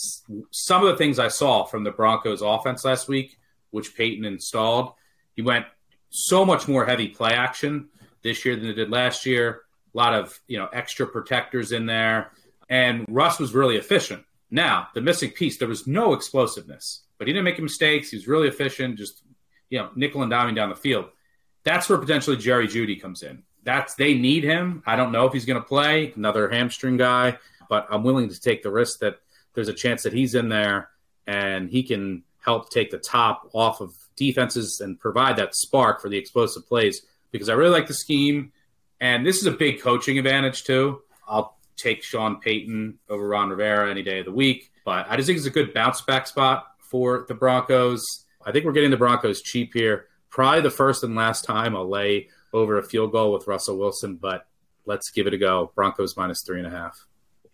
some 0.51 0.83
of 0.85 0.89
the 0.89 0.97
things 0.97 1.19
I 1.19 1.27
saw 1.27 1.65
from 1.65 1.83
the 1.83 1.91
Broncos 1.91 2.41
offense 2.41 2.85
last 2.85 3.07
week, 3.07 3.37
which 3.71 3.95
Peyton 3.95 4.25
installed. 4.25 4.93
He 5.35 5.41
went 5.41 5.65
so 6.09 6.45
much 6.45 6.67
more 6.67 6.85
heavy 6.85 7.07
play 7.07 7.33
action 7.33 7.89
this 8.21 8.45
year 8.45 8.55
than 8.55 8.65
he 8.65 8.73
did 8.73 8.89
last 8.89 9.25
year. 9.25 9.63
a 9.93 9.97
lot 9.97 10.13
of 10.13 10.39
you 10.47 10.57
know 10.57 10.67
extra 10.71 11.07
protectors 11.07 11.71
in 11.71 11.85
there, 11.85 12.31
and 12.69 13.05
Russ 13.09 13.39
was 13.39 13.53
really 13.53 13.77
efficient. 13.77 14.23
Now 14.49 14.87
the 14.93 15.01
missing 15.01 15.31
piece, 15.31 15.57
there 15.57 15.67
was 15.67 15.87
no 15.87 16.13
explosiveness, 16.13 17.03
but 17.17 17.27
he 17.27 17.33
didn't 17.33 17.45
make 17.45 17.59
mistakes. 17.59 18.11
He 18.11 18.17
was 18.17 18.27
really 18.27 18.47
efficient, 18.47 18.97
just 18.97 19.23
you 19.69 19.79
know 19.79 19.89
nickel 19.95 20.21
and 20.21 20.31
diming 20.31 20.55
down 20.55 20.69
the 20.69 20.75
field. 20.75 21.05
That's 21.63 21.89
where 21.89 21.97
potentially 21.97 22.37
Jerry 22.37 22.67
Jeudy 22.67 22.99
comes 23.01 23.23
in. 23.23 23.43
That's 23.63 23.95
they 23.95 24.13
need 24.13 24.43
him. 24.43 24.83
I 24.85 24.95
don't 24.95 25.11
know 25.11 25.25
if 25.25 25.33
he's 25.33 25.45
going 25.45 25.61
to 25.61 25.67
play 25.67 26.13
another 26.15 26.49
hamstring 26.49 26.97
guy, 26.97 27.37
but 27.71 27.87
I'm 27.89 28.03
willing 28.03 28.27
to 28.27 28.37
take 28.37 28.63
the 28.63 28.69
risk 28.69 28.99
that 28.99 29.21
there's 29.53 29.69
a 29.69 29.73
chance 29.73 30.03
that 30.03 30.11
he's 30.11 30.35
in 30.35 30.49
there 30.49 30.89
and 31.25 31.69
he 31.69 31.83
can 31.83 32.23
help 32.43 32.69
take 32.69 32.91
the 32.91 32.97
top 32.97 33.49
off 33.53 33.79
of 33.79 33.93
defenses 34.17 34.81
and 34.81 34.99
provide 34.99 35.37
that 35.37 35.55
spark 35.55 36.01
for 36.01 36.09
the 36.09 36.17
explosive 36.17 36.67
plays 36.67 37.01
because 37.31 37.47
I 37.47 37.53
really 37.53 37.71
like 37.71 37.87
the 37.87 37.93
scheme. 37.93 38.51
And 38.99 39.25
this 39.25 39.37
is 39.37 39.45
a 39.45 39.51
big 39.51 39.79
coaching 39.79 40.17
advantage, 40.17 40.65
too. 40.65 41.01
I'll 41.25 41.57
take 41.77 42.03
Sean 42.03 42.41
Payton 42.41 42.99
over 43.07 43.25
Ron 43.25 43.49
Rivera 43.49 43.89
any 43.89 44.03
day 44.03 44.19
of 44.19 44.25
the 44.25 44.33
week. 44.33 44.73
But 44.83 45.05
I 45.09 45.15
just 45.15 45.27
think 45.27 45.37
it's 45.37 45.47
a 45.47 45.49
good 45.49 45.73
bounce 45.73 46.01
back 46.01 46.27
spot 46.27 46.67
for 46.79 47.23
the 47.29 47.35
Broncos. 47.35 48.03
I 48.45 48.51
think 48.51 48.65
we're 48.65 48.73
getting 48.73 48.91
the 48.91 48.97
Broncos 48.97 49.41
cheap 49.41 49.73
here. 49.73 50.07
Probably 50.29 50.59
the 50.59 50.71
first 50.71 51.05
and 51.05 51.15
last 51.15 51.45
time 51.45 51.73
I'll 51.77 51.87
lay 51.87 52.27
over 52.51 52.77
a 52.77 52.83
field 52.83 53.13
goal 53.13 53.31
with 53.31 53.47
Russell 53.47 53.77
Wilson, 53.77 54.17
but 54.17 54.45
let's 54.85 55.09
give 55.09 55.25
it 55.25 55.33
a 55.33 55.37
go. 55.37 55.71
Broncos 55.73 56.17
minus 56.17 56.43
three 56.43 56.57
and 56.57 56.67
a 56.67 56.69
half. 56.69 57.07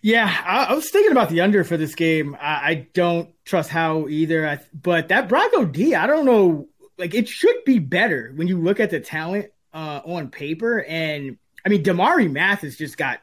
Yeah, 0.07 0.33
I, 0.45 0.67
I, 0.71 0.73
was 0.73 0.89
thinking 0.89 1.11
about 1.11 1.27
the 1.27 1.41
under 1.41 1.65
for 1.65 1.75
this 1.75 1.93
game. 1.93 2.37
I, 2.39 2.53
I 2.53 2.87
don't 2.93 3.29
trust 3.43 3.69
how 3.69 4.07
either, 4.07 4.47
I, 4.47 4.59
but 4.73 5.09
that 5.09 5.27
Bronco 5.27 5.65
D, 5.65 5.95
I 5.95 6.07
don't 6.07 6.25
know. 6.25 6.69
Like 6.97 7.13
it 7.13 7.27
should 7.27 7.65
be 7.65 7.79
better 7.79 8.31
when 8.33 8.47
you 8.47 8.57
look 8.57 8.79
at 8.79 8.89
the 8.89 9.01
talent 9.01 9.47
uh, 9.73 9.99
on 10.05 10.29
paper. 10.29 10.81
And 10.81 11.37
I 11.65 11.67
mean, 11.67 11.83
Damarri 11.83 12.31
Mathis 12.31 12.77
just 12.77 12.95
got 12.95 13.19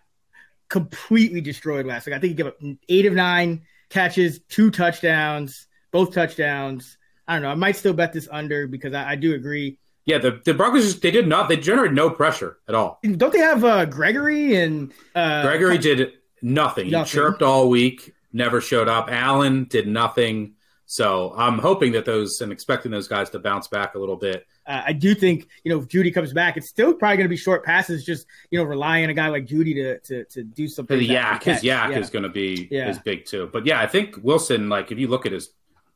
completely 0.69 1.41
destroyed 1.41 1.87
last 1.87 2.05
week. 2.05 2.17
I 2.17 2.19
think 2.19 2.33
he 2.33 2.35
gave 2.35 2.49
up 2.49 2.59
eight 2.91 3.07
of 3.07 3.15
nine 3.15 3.63
catches, 3.89 4.41
two 4.51 4.71
touchdowns, 4.71 5.67
both 5.91 6.13
touchdowns. 6.13 6.99
I 7.27 7.33
don't 7.33 7.45
know. 7.45 7.51
I 7.51 7.55
might 7.55 7.77
still 7.77 7.95
bet 7.95 8.13
this 8.13 8.29
under 8.31 8.67
because 8.67 8.93
I, 8.93 9.13
I 9.13 9.17
do 9.17 9.33
agree. 9.33 9.79
Yeah, 10.05 10.19
the, 10.19 10.43
the 10.45 10.53
Broncos 10.53 10.85
just 10.85 11.01
they 11.01 11.11
did 11.11 11.29
not 11.29 11.49
they 11.49 11.57
generated 11.57 11.97
no 11.97 12.11
pressure 12.11 12.59
at 12.69 12.75
all. 12.75 13.01
Don't 13.03 13.33
they 13.33 13.39
have 13.39 13.65
uh, 13.65 13.87
Gregory 13.87 14.57
and 14.57 14.93
uh, 15.15 15.45
Gregory 15.45 15.79
did 15.79 16.13
nothing. 16.45 16.91
nothing. 16.91 17.07
He 17.07 17.11
chirped 17.11 17.43
all 17.43 17.69
week, 17.69 18.15
never 18.33 18.61
showed 18.61 18.89
up. 18.89 19.09
Allen 19.11 19.65
did 19.65 19.89
nothing. 19.89 20.55
So 20.87 21.33
I'm 21.37 21.59
hoping 21.59 21.93
that 21.93 22.05
those 22.05 22.41
and 22.41 22.53
expecting 22.53 22.93
those 22.93 23.09
guys 23.09 23.31
to 23.31 23.39
bounce 23.39 23.69
back 23.69 23.95
a 23.95 23.99
little 23.99 24.17
bit. 24.17 24.47
Uh, 24.67 24.83
I 24.87 24.93
do 24.93 25.15
think 25.15 25.49
you 25.63 25.73
know 25.73 25.81
if 25.81 25.89
Jeudy 25.89 26.13
comes 26.13 26.33
back, 26.33 26.57
it's 26.57 26.69
still 26.69 26.95
probably 26.95 27.17
going 27.17 27.25
to 27.25 27.31
be 27.31 27.37
short 27.37 27.65
passes. 27.65 28.05
Just 28.05 28.27
you 28.51 28.59
know 28.59 28.65
relying 28.65 29.05
on 29.05 29.11
a 29.11 29.15
guy 29.15 29.29
like 29.29 29.47
Jeudy 29.47 29.75
to 29.75 29.99
to, 30.01 30.25
to 30.25 30.43
do 30.43 30.69
something. 30.69 30.99
The 30.99 31.09
YAC, 31.09 31.43
his 31.43 31.63
YAC 31.63 31.63
yeah. 31.65 31.91
is 31.91 32.11
going 32.11 32.23
to 32.23 32.29
be 32.29 32.69
yeah. 32.71 32.91
is 32.91 32.99
big 32.99 33.25
too. 33.25 33.49
But 33.53 33.67
yeah, 33.67 33.81
I 33.81 33.87
think 33.87 34.17
Wilson. 34.23 34.69
Like 34.69 34.93
if 34.93 34.99
you 34.99 35.09
look 35.09 35.27
at 35.27 35.33
his 35.33 35.51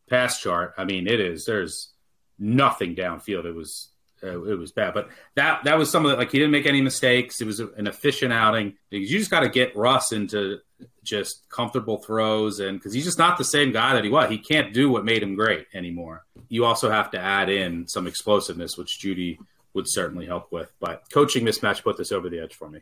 pass 0.08 0.40
chart, 0.40 0.74
I 0.78 0.84
mean 0.84 1.06
it 1.06 1.20
is 1.20 1.44
there's 1.44 1.92
nothing 2.38 2.94
downfield. 2.94 3.44
It 3.44 3.54
was 3.54 3.88
uh, 4.22 4.42
it 4.44 4.58
was 4.58 4.72
bad. 4.72 4.94
But 4.94 5.08
that 5.34 5.64
that 5.64 5.78
was 5.78 5.90
some 5.90 6.04
of 6.04 6.10
the 6.10 6.16
like 6.16 6.32
he 6.32 6.38
didn't 6.38 6.52
make 6.52 6.66
any 6.66 6.80
mistakes. 6.80 7.40
It 7.40 7.46
was 7.46 7.60
an 7.60 7.86
efficient 7.86 8.32
outing. 8.32 8.74
You 8.90 9.06
just 9.18 9.30
got 9.30 9.40
to 9.40 9.48
get 9.48 9.76
Russ 9.76 10.12
into 10.12 10.60
just 11.02 11.48
comfortable 11.48 11.98
throws, 11.98 12.60
and 12.60 12.78
because 12.78 12.92
he's 12.92 13.04
just 13.04 13.18
not 13.18 13.38
the 13.38 13.44
same 13.44 13.72
guy 13.72 13.94
that 13.94 14.04
he 14.04 14.10
was. 14.10 14.30
He 14.30 14.38
can't 14.38 14.72
do 14.72 14.90
what 14.90 15.04
made 15.04 15.22
him 15.22 15.34
great 15.34 15.66
anymore. 15.74 16.24
You 16.48 16.64
also 16.64 16.90
have 16.90 17.10
to 17.12 17.18
add 17.18 17.48
in 17.48 17.86
some 17.86 18.06
explosiveness, 18.06 18.76
which 18.76 19.00
Jeudy 19.00 19.38
would 19.74 19.86
certainly 19.88 20.26
help 20.26 20.50
with. 20.52 20.72
But 20.80 21.04
coaching 21.12 21.44
mismatch 21.44 21.82
put 21.82 21.96
this 21.96 22.12
over 22.12 22.28
the 22.28 22.40
edge 22.40 22.54
for 22.54 22.68
me. 22.68 22.80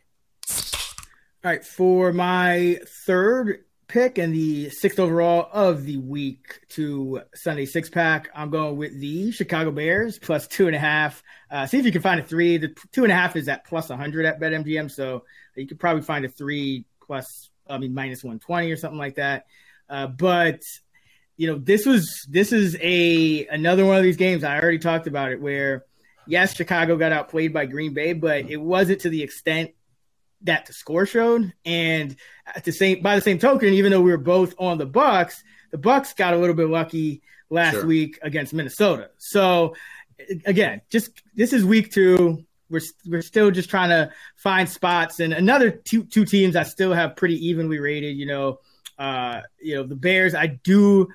All 1.43 1.51
right, 1.51 1.63
for 1.63 2.11
my 2.13 2.79
third 3.05 3.63
pick 3.87 4.17
and 4.17 4.33
the 4.33 4.69
sixth 4.69 4.99
overall 4.99 5.49
of 5.51 5.85
the 5.85 5.97
week 5.97 6.59
to 6.69 7.21
Sunday 7.33 7.65
six 7.65 7.89
pack. 7.89 8.29
I'm 8.35 8.49
going 8.49 8.77
with 8.77 8.99
the 8.99 9.31
Chicago 9.31 9.71
Bears 9.71 10.19
plus 10.19 10.47
two 10.47 10.67
and 10.67 10.75
a 10.75 10.79
half. 10.79 11.23
Uh, 11.49 11.65
see 11.65 11.79
if 11.79 11.85
you 11.85 11.91
can 11.91 12.01
find 12.01 12.19
a 12.19 12.23
three. 12.23 12.57
The 12.57 12.75
two 12.91 13.03
and 13.03 13.11
a 13.11 13.15
half 13.15 13.35
is 13.35 13.47
at 13.47 13.65
plus 13.65 13.89
100 13.89 14.25
at 14.25 14.39
BetMGM, 14.39 14.91
so 14.91 15.23
you 15.55 15.67
could 15.67 15.79
probably 15.79 16.01
find 16.01 16.25
a 16.25 16.29
three 16.29 16.85
plus, 17.05 17.49
I 17.69 17.77
mean, 17.77 17.93
minus 17.93 18.23
120 18.23 18.71
or 18.71 18.75
something 18.75 18.99
like 18.99 19.15
that. 19.15 19.45
Uh, 19.89 20.07
but 20.07 20.61
you 21.37 21.47
know, 21.47 21.57
this 21.57 21.85
was 21.85 22.25
this 22.29 22.51
is 22.51 22.75
a 22.81 23.47
another 23.47 23.85
one 23.85 23.97
of 23.97 24.03
these 24.03 24.17
games. 24.17 24.43
I 24.43 24.59
already 24.59 24.79
talked 24.79 25.07
about 25.07 25.31
it 25.31 25.41
where 25.41 25.85
yes, 26.27 26.55
Chicago 26.55 26.97
got 26.97 27.11
outplayed 27.11 27.53
by 27.53 27.65
Green 27.65 27.93
Bay, 27.93 28.13
but 28.13 28.49
it 28.49 28.57
wasn't 28.57 29.01
to 29.01 29.09
the 29.09 29.23
extent 29.23 29.71
that 30.41 30.65
the 30.65 30.73
score 30.73 31.05
showed. 31.05 31.53
And 31.65 32.15
at 32.45 32.63
the 32.63 32.71
same 32.71 33.01
by 33.01 33.15
the 33.15 33.21
same 33.21 33.39
token, 33.39 33.73
even 33.73 33.91
though 33.91 34.01
we 34.01 34.11
were 34.11 34.17
both 34.17 34.53
on 34.57 34.77
the 34.77 34.85
Bucks, 34.85 35.43
the 35.71 35.77
Bucks 35.77 36.13
got 36.13 36.33
a 36.33 36.37
little 36.37 36.55
bit 36.55 36.69
lucky 36.69 37.21
last 37.49 37.75
sure. 37.75 37.85
week 37.85 38.19
against 38.21 38.53
Minnesota. 38.53 39.09
So 39.17 39.75
again, 40.45 40.81
just 40.89 41.21
this 41.35 41.53
is 41.53 41.63
week 41.63 41.91
two. 41.91 42.45
We're 42.69 42.81
we're 43.05 43.21
still 43.21 43.51
just 43.51 43.69
trying 43.69 43.89
to 43.89 44.11
find 44.35 44.67
spots, 44.67 45.19
and 45.19 45.33
another 45.33 45.71
two 45.71 46.03
two 46.03 46.25
teams 46.25 46.55
I 46.55 46.63
still 46.63 46.93
have 46.93 47.15
pretty 47.15 47.47
evenly 47.47 47.79
rated. 47.79 48.17
You 48.17 48.25
know, 48.25 48.59
uh, 48.99 49.41
you 49.59 49.75
know 49.75 49.83
the 49.83 49.95
Bears. 49.95 50.35
I 50.35 50.47
do 50.47 51.07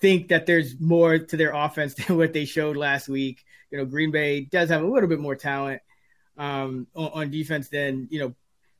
think 0.00 0.28
that 0.28 0.46
there's 0.46 0.78
more 0.80 1.18
to 1.18 1.36
their 1.36 1.52
offense 1.54 1.94
than 2.06 2.16
what 2.16 2.32
they 2.32 2.44
showed 2.44 2.76
last 2.76 3.08
week. 3.08 3.44
You 3.70 3.78
know, 3.78 3.84
Green 3.84 4.10
Bay 4.10 4.40
does 4.40 4.68
have 4.70 4.82
a 4.82 4.86
little 4.86 5.08
bit 5.08 5.20
more 5.20 5.36
talent 5.36 5.80
um, 6.36 6.86
on, 6.94 7.10
on 7.12 7.30
defense 7.30 7.68
than 7.68 8.08
you 8.10 8.20
know 8.20 8.34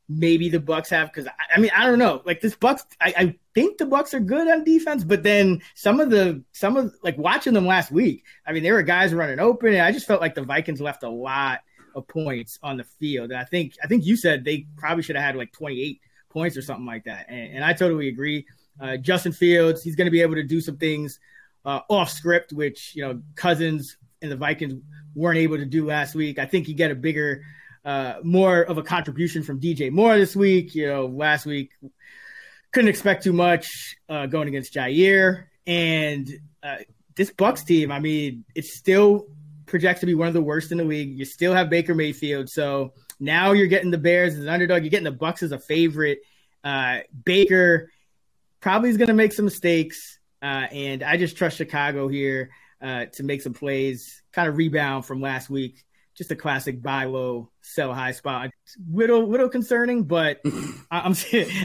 maybe 0.09 0.49
the 0.49 0.59
Bucks 0.59 0.89
have 0.89 1.11
because 1.11 1.27
I, 1.27 1.55
I, 1.55 1.59
mean 1.59 1.71
I 1.75 1.85
don't 1.85 1.99
know. 1.99 2.21
Like 2.25 2.41
this 2.41 2.55
Bucks 2.55 2.85
I, 3.01 3.13
I, 3.17 3.35
think 3.53 3.77
the 3.77 3.85
Bucks 3.85 4.13
are 4.13 4.19
good 4.19 4.47
on 4.47 4.63
defense 4.63 5.03
but 5.03 5.23
then 5.23 5.61
some 5.73 5.99
of 5.99 6.09
the 6.09 6.43
some 6.51 6.77
of 6.77 6.93
like 7.03 7.17
watching 7.17 7.53
them 7.53 7.65
last 7.65 7.91
week 7.91 8.23
I 8.45 8.51
mean 8.51 8.63
there 8.63 8.75
were 8.75 8.83
guys 8.83 9.13
running 9.13 9.39
open 9.39 9.73
and 9.73 9.81
I 9.81 9.91
just 9.91 10.07
felt 10.07 10.21
like 10.21 10.35
the 10.35 10.43
Vikings 10.43 10.79
left 10.79 11.03
a 11.03 11.09
lot 11.09 11.61
of 11.95 12.07
points 12.07 12.59
on 12.61 12.77
the 12.77 12.83
field. 12.83 13.31
And 13.31 13.39
I 13.39 13.43
think 13.43 13.73
I 13.83 13.87
think 13.87 14.05
you 14.05 14.15
said 14.15 14.45
they 14.45 14.67
probably 14.77 15.03
should 15.03 15.15
have 15.15 15.25
had 15.25 15.35
like 15.35 15.51
28 15.51 15.99
points 16.29 16.55
or 16.55 16.61
something 16.61 16.85
like 16.85 17.05
that. 17.05 17.25
And, 17.29 17.55
and 17.55 17.65
I 17.65 17.73
totally 17.73 18.07
agree. 18.07 18.45
Uh, 18.79 18.95
Justin 18.95 19.31
Fields 19.31 19.81
he's 19.81 19.95
going 19.95 20.05
to 20.05 20.11
be 20.11 20.21
able 20.21 20.35
to 20.35 20.43
do 20.43 20.61
some 20.61 20.77
things 20.77 21.19
uh, 21.65 21.81
off 21.89 22.09
script 22.09 22.53
which 22.53 22.95
you 22.95 23.01
know 23.01 23.21
Cousins 23.35 23.97
and 24.21 24.31
the 24.31 24.35
Vikings 24.35 24.75
weren't 25.15 25.39
able 25.39 25.57
to 25.57 25.65
do 25.65 25.85
last 25.85 26.15
week. 26.15 26.37
I 26.37 26.45
think 26.45 26.67
you 26.67 26.75
get 26.75 26.91
a 26.91 26.95
bigger 26.95 27.41
uh, 27.87 28.19
more 28.21 28.63
of 28.63 28.77
a 28.77 28.83
contribution 28.83 29.41
from 29.41 29.61
DJ 29.61 29.89
Moore 29.89 30.17
this 30.17 30.35
week. 30.35 30.75
You 30.75 30.87
know, 30.87 31.05
last 31.05 31.45
week 31.45 31.71
couldn't 32.73 32.89
expect 32.89 33.23
too 33.23 33.31
much 33.31 33.95
uh, 34.09 34.25
going 34.25 34.49
against 34.49 34.73
Jaire 34.73 35.45
and 35.65 36.29
uh, 36.61 36.79
this 37.15 37.31
Bucks 37.31 37.63
team. 37.63 37.89
I 37.89 37.99
mean, 37.99 38.43
it 38.55 38.65
still 38.65 39.27
projects 39.65 40.01
to 40.01 40.05
be 40.05 40.15
one 40.15 40.27
of 40.27 40.33
the 40.33 40.41
worst 40.41 40.73
in 40.73 40.79
the 40.79 40.83
league. 40.83 41.17
You 41.17 41.23
still 41.23 41.53
have 41.53 41.69
Baker 41.69 41.95
Mayfield, 41.95 42.49
so 42.49 42.93
now 43.21 43.53
you're 43.53 43.67
getting 43.67 43.89
the 43.89 43.97
Bears 43.97 44.33
as 44.33 44.41
an 44.41 44.49
underdog. 44.49 44.83
You're 44.83 44.91
getting 44.91 45.05
the 45.05 45.11
Bucks 45.11 45.41
as 45.41 45.53
a 45.53 45.59
favorite. 45.59 46.19
Uh, 46.65 46.99
Baker 47.23 47.89
probably 48.59 48.89
is 48.89 48.97
going 48.97 49.07
to 49.07 49.13
make 49.13 49.31
some 49.31 49.45
mistakes, 49.45 50.19
uh, 50.41 50.67
and 50.71 51.03
I 51.03 51.15
just 51.15 51.37
trust 51.37 51.55
Chicago 51.55 52.09
here 52.09 52.49
uh, 52.81 53.05
to 53.13 53.23
make 53.23 53.41
some 53.41 53.53
plays, 53.53 54.23
kind 54.33 54.49
of 54.49 54.57
rebound 54.57 55.05
from 55.05 55.21
last 55.21 55.49
week 55.49 55.85
just 56.17 56.31
a 56.31 56.35
classic 56.35 56.81
buy 56.81 57.03
low, 57.03 57.51
sell 57.61 57.93
high 57.93 58.11
spot. 58.11 58.49
Little, 58.91 59.27
little 59.27 59.49
concerning, 59.49 60.03
but 60.03 60.41
I'm 60.91 61.15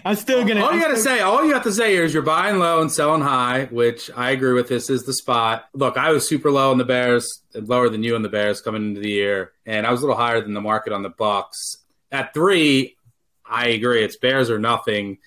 I'm 0.05 0.17
still 0.17 0.45
gonna. 0.45 0.63
All 0.63 0.75
you 0.75 0.81
gotta 0.81 0.99
say, 0.99 1.21
all 1.21 1.45
you 1.45 1.55
have 1.55 1.63
to 1.63 1.73
say 1.73 1.97
is 1.97 2.13
you're 2.13 2.23
buying 2.23 2.59
low 2.59 2.83
and 2.83 2.93
selling 2.93 3.23
high, 3.23 3.65
which 3.71 4.11
I 4.15 4.31
agree 4.33 4.53
with. 4.53 4.69
This 4.69 4.91
is 4.91 5.05
the 5.05 5.15
spot. 5.15 5.69
Look, 5.73 5.97
I 5.97 6.11
was 6.11 6.29
super 6.29 6.51
low 6.51 6.71
on 6.71 6.79
the 6.79 6.85
Bears, 6.85 7.43
lower 7.55 7.89
than 7.89 8.03
you 8.03 8.15
on 8.15 8.23
the 8.23 8.29
Bears 8.29 8.61
coming 8.61 8.83
into 8.83 9.01
the 9.01 9.09
year, 9.09 9.53
and 9.65 9.87
I 9.87 9.91
was 9.91 10.01
a 10.01 10.05
little 10.05 10.21
higher 10.21 10.43
than 10.43 10.53
the 10.53 10.61
market 10.61 10.93
on 10.93 11.03
the 11.03 11.09
Bucks. 11.11 11.79
At 12.11 12.35
three, 12.35 12.97
I 13.49 13.69
agree. 13.69 14.05
It's 14.05 14.19
Bears 14.19 14.51
or 14.51 14.59
nothing. 14.59 15.19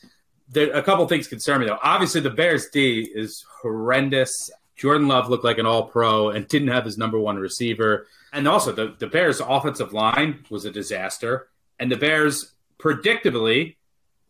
There, 0.50 0.72
a 0.72 0.84
couple 0.84 1.08
things 1.08 1.28
concern 1.28 1.62
me 1.62 1.66
though. 1.66 1.80
Obviously, 1.82 2.22
the 2.22 2.30
Bears 2.30 2.68
D 2.72 3.10
is 3.12 3.44
horrendous. 3.62 4.52
Jordan 4.76 5.08
Love 5.08 5.30
looked 5.30 5.44
like 5.44 5.58
an 5.58 5.66
all 5.66 5.84
pro 5.84 6.30
and 6.30 6.48
didn't 6.48 6.68
have 6.68 6.86
his 6.86 6.98
number 6.98 7.20
one 7.20 7.38
receiver. 7.38 8.08
And 8.34 8.48
also, 8.48 8.72
the, 8.72 8.96
the 8.98 9.08
Bears' 9.08 9.40
offensive 9.40 9.94
line 9.94 10.44
was 10.50 10.66
a 10.66 10.72
disaster. 10.72 11.48
And 11.80 11.92
the 11.92 11.96
Bears 11.96 12.54
predictably 12.78 13.76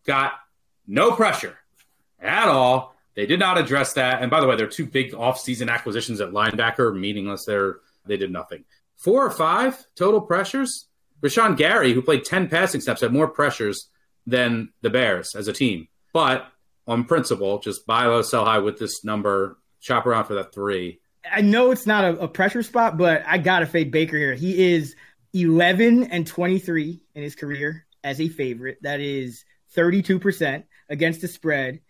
got 0.06 0.34
no 0.88 1.12
pressure 1.12 1.58
at 2.20 2.48
all. 2.48 2.96
They 3.16 3.26
did 3.26 3.40
not 3.40 3.58
address 3.58 3.94
that. 3.94 4.22
And 4.22 4.30
by 4.30 4.42
the 4.42 4.48
way, 4.48 4.56
their 4.56 4.68
two 4.68 4.86
big 4.86 5.14
offseason 5.14 5.72
acquisitions 5.72 6.22
at 6.22 6.32
linebacker, 6.32 6.98
meaningless. 6.98 7.46
They're, 7.46 7.78
they 8.06 8.18
did 8.18 8.32
nothing. 8.32 8.66
Four 8.98 9.26
or 9.26 9.32
five 9.32 9.86
total 9.96 10.22
pressures. 10.22 10.88
Rashan 11.22 11.58
Gary, 11.58 11.94
who 11.94 12.02
played 12.02 12.26
10 12.26 12.50
passing 12.50 12.82
snaps, 12.82 13.02
had 13.02 13.14
more 13.14 13.28
pressures 13.28 13.88
than 14.28 14.70
the 14.82 14.90
Bears 14.90 15.34
as 15.36 15.48
a 15.48 15.54
team. 15.54 15.88
But 16.14 16.48
on 16.88 17.06
principle, 17.06 17.60
just 17.60 17.86
buy 17.86 18.06
low, 18.06 18.22
sell 18.22 18.46
high 18.46 18.60
with 18.60 18.78
this 18.78 19.04
number, 19.04 19.58
shop 19.86 20.08
around 20.08 20.26
for 20.26 20.34
that 20.34 20.52
three. 20.54 21.00
I 21.32 21.42
know 21.42 21.72
it's 21.72 21.86
not 21.86 22.04
a, 22.04 22.22
a 22.22 22.28
pressure 22.28 22.64
spot, 22.64 22.98
but 22.98 23.24
I 23.26 23.38
gotta 23.38 23.68
fade 23.68 23.92
Baker 23.92 24.18
here. 24.18 24.34
He 24.34 24.74
is 24.74 24.96
11 25.34 26.06
and 26.06 26.26
23 26.26 27.02
in 27.14 27.24
his 27.24 27.36
career 27.36 27.86
as 28.04 28.20
a 28.20 28.28
favorite. 28.28 28.80
That 28.82 29.00
is 29.00 29.46
32% 29.76 30.64
against 30.90 31.22
the 31.22 31.28
spread. 31.28 31.82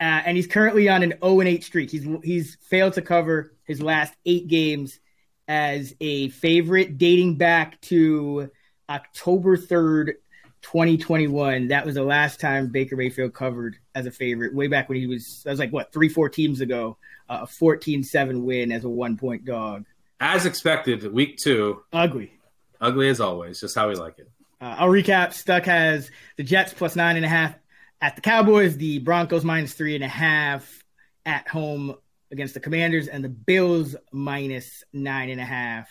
Uh, 0.00 0.22
and 0.26 0.36
he's 0.36 0.46
currently 0.46 0.88
on 0.88 1.02
an 1.02 1.14
0 1.22 1.40
and 1.40 1.48
8 1.48 1.64
streak. 1.64 1.90
He's 1.90 2.06
he's 2.24 2.56
failed 2.62 2.94
to 2.94 3.02
cover 3.02 3.56
his 3.64 3.80
last 3.80 4.14
eight 4.26 4.48
games 4.48 4.98
as 5.46 5.94
a 6.00 6.28
favorite, 6.30 6.98
dating 6.98 7.36
back 7.36 7.80
to 7.82 8.50
October 8.88 9.56
3rd, 9.56 10.14
2021. 10.62 11.68
That 11.68 11.86
was 11.86 11.94
the 11.94 12.02
last 12.02 12.40
time 12.40 12.68
Baker 12.68 12.96
Mayfield 12.96 13.34
covered 13.34 13.76
as 13.94 14.06
a 14.06 14.10
favorite, 14.10 14.54
way 14.54 14.68
back 14.68 14.88
when 14.88 14.98
he 14.98 15.06
was, 15.06 15.42
that 15.44 15.50
was 15.50 15.58
like 15.58 15.72
what, 15.72 15.92
three, 15.92 16.08
four 16.08 16.28
teams 16.28 16.60
ago, 16.60 16.98
a 17.28 17.46
14 17.46 18.02
7 18.02 18.44
win 18.44 18.72
as 18.72 18.84
a 18.84 18.88
one 18.88 19.16
point 19.16 19.44
dog. 19.44 19.84
As 20.20 20.46
expected, 20.46 21.12
week 21.12 21.36
two. 21.36 21.82
Ugly. 21.92 22.32
Ugly 22.80 23.08
as 23.08 23.20
always, 23.20 23.60
just 23.60 23.74
how 23.74 23.88
we 23.88 23.94
like 23.94 24.18
it. 24.18 24.30
Uh, 24.60 24.76
I'll 24.78 24.88
recap. 24.88 25.32
Stuck 25.32 25.64
has 25.64 26.10
the 26.36 26.42
Jets 26.42 26.72
plus 26.72 26.96
nine 26.96 27.16
and 27.16 27.24
a 27.24 27.28
half 27.28 27.54
at 28.00 28.16
the 28.16 28.22
Cowboys, 28.22 28.76
the 28.76 28.98
Broncos 28.98 29.44
minus 29.44 29.72
three 29.72 29.94
and 29.94 30.04
a 30.04 30.08
half 30.08 30.84
at 31.24 31.46
home 31.48 31.94
against 32.30 32.54
the 32.54 32.60
Commanders, 32.60 33.08
and 33.08 33.24
the 33.24 33.28
Bills 33.28 33.96
minus 34.12 34.84
nine 34.92 35.30
and 35.30 35.40
a 35.40 35.44
half 35.44 35.88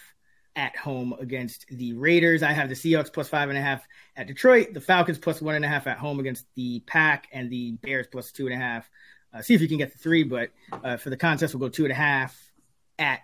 at 0.55 0.75
home 0.75 1.13
against 1.19 1.67
the 1.69 1.93
Raiders. 1.93 2.43
I 2.43 2.51
have 2.51 2.67
the 2.67 2.75
Seahawks 2.75 3.13
plus 3.13 3.29
five 3.29 3.49
and 3.49 3.57
a 3.57 3.61
half 3.61 3.85
at 4.15 4.27
Detroit, 4.27 4.73
the 4.73 4.81
Falcons 4.81 5.17
plus 5.17 5.41
one 5.41 5.55
and 5.55 5.63
a 5.63 5.67
half 5.67 5.87
at 5.87 5.97
home 5.97 6.19
against 6.19 6.45
the 6.55 6.81
Pack, 6.81 7.27
and 7.31 7.49
the 7.49 7.73
Bears 7.73 8.07
plus 8.11 8.31
two 8.31 8.47
and 8.47 8.55
a 8.55 8.57
half. 8.57 8.89
Uh, 9.33 9.41
see 9.41 9.53
if 9.53 9.61
you 9.61 9.67
can 9.67 9.77
get 9.77 9.91
the 9.91 9.97
three, 9.97 10.23
but 10.23 10.49
uh, 10.71 10.97
for 10.97 11.09
the 11.09 11.17
contest, 11.17 11.53
we'll 11.53 11.67
go 11.67 11.69
two 11.69 11.83
and 11.83 11.91
a 11.91 11.95
half 11.95 12.35
at 12.97 13.21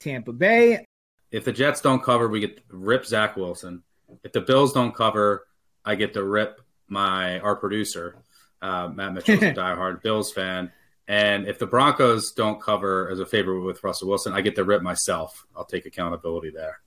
Tampa 0.00 0.32
Bay. 0.32 0.84
If 1.30 1.44
the 1.44 1.52
Jets 1.52 1.80
don't 1.80 2.02
cover, 2.02 2.28
we 2.28 2.40
get 2.40 2.62
rip 2.70 3.04
Zach 3.04 3.36
Wilson. 3.36 3.82
If 4.24 4.32
the 4.32 4.40
Bills 4.40 4.72
don't 4.72 4.94
cover, 4.94 5.46
I 5.84 5.94
get 5.94 6.14
to 6.14 6.24
rip 6.24 6.60
my 6.88 7.38
our 7.40 7.56
producer, 7.56 8.16
uh, 8.62 8.88
Matt 8.88 9.14
Mitchell's 9.14 9.42
a 9.42 9.52
diehard 9.54 10.02
Bills 10.02 10.32
fan. 10.32 10.72
And 11.06 11.46
if 11.46 11.58
the 11.58 11.66
Broncos 11.66 12.32
don't 12.32 12.60
cover 12.60 13.10
as 13.10 13.18
a 13.18 13.26
favorite 13.26 13.64
with 13.64 13.82
Russell 13.82 14.08
Wilson, 14.08 14.34
I 14.34 14.42
get 14.42 14.56
to 14.56 14.64
rip 14.64 14.82
myself. 14.82 15.46
I'll 15.56 15.64
take 15.64 15.86
accountability 15.86 16.50
there. 16.50 16.80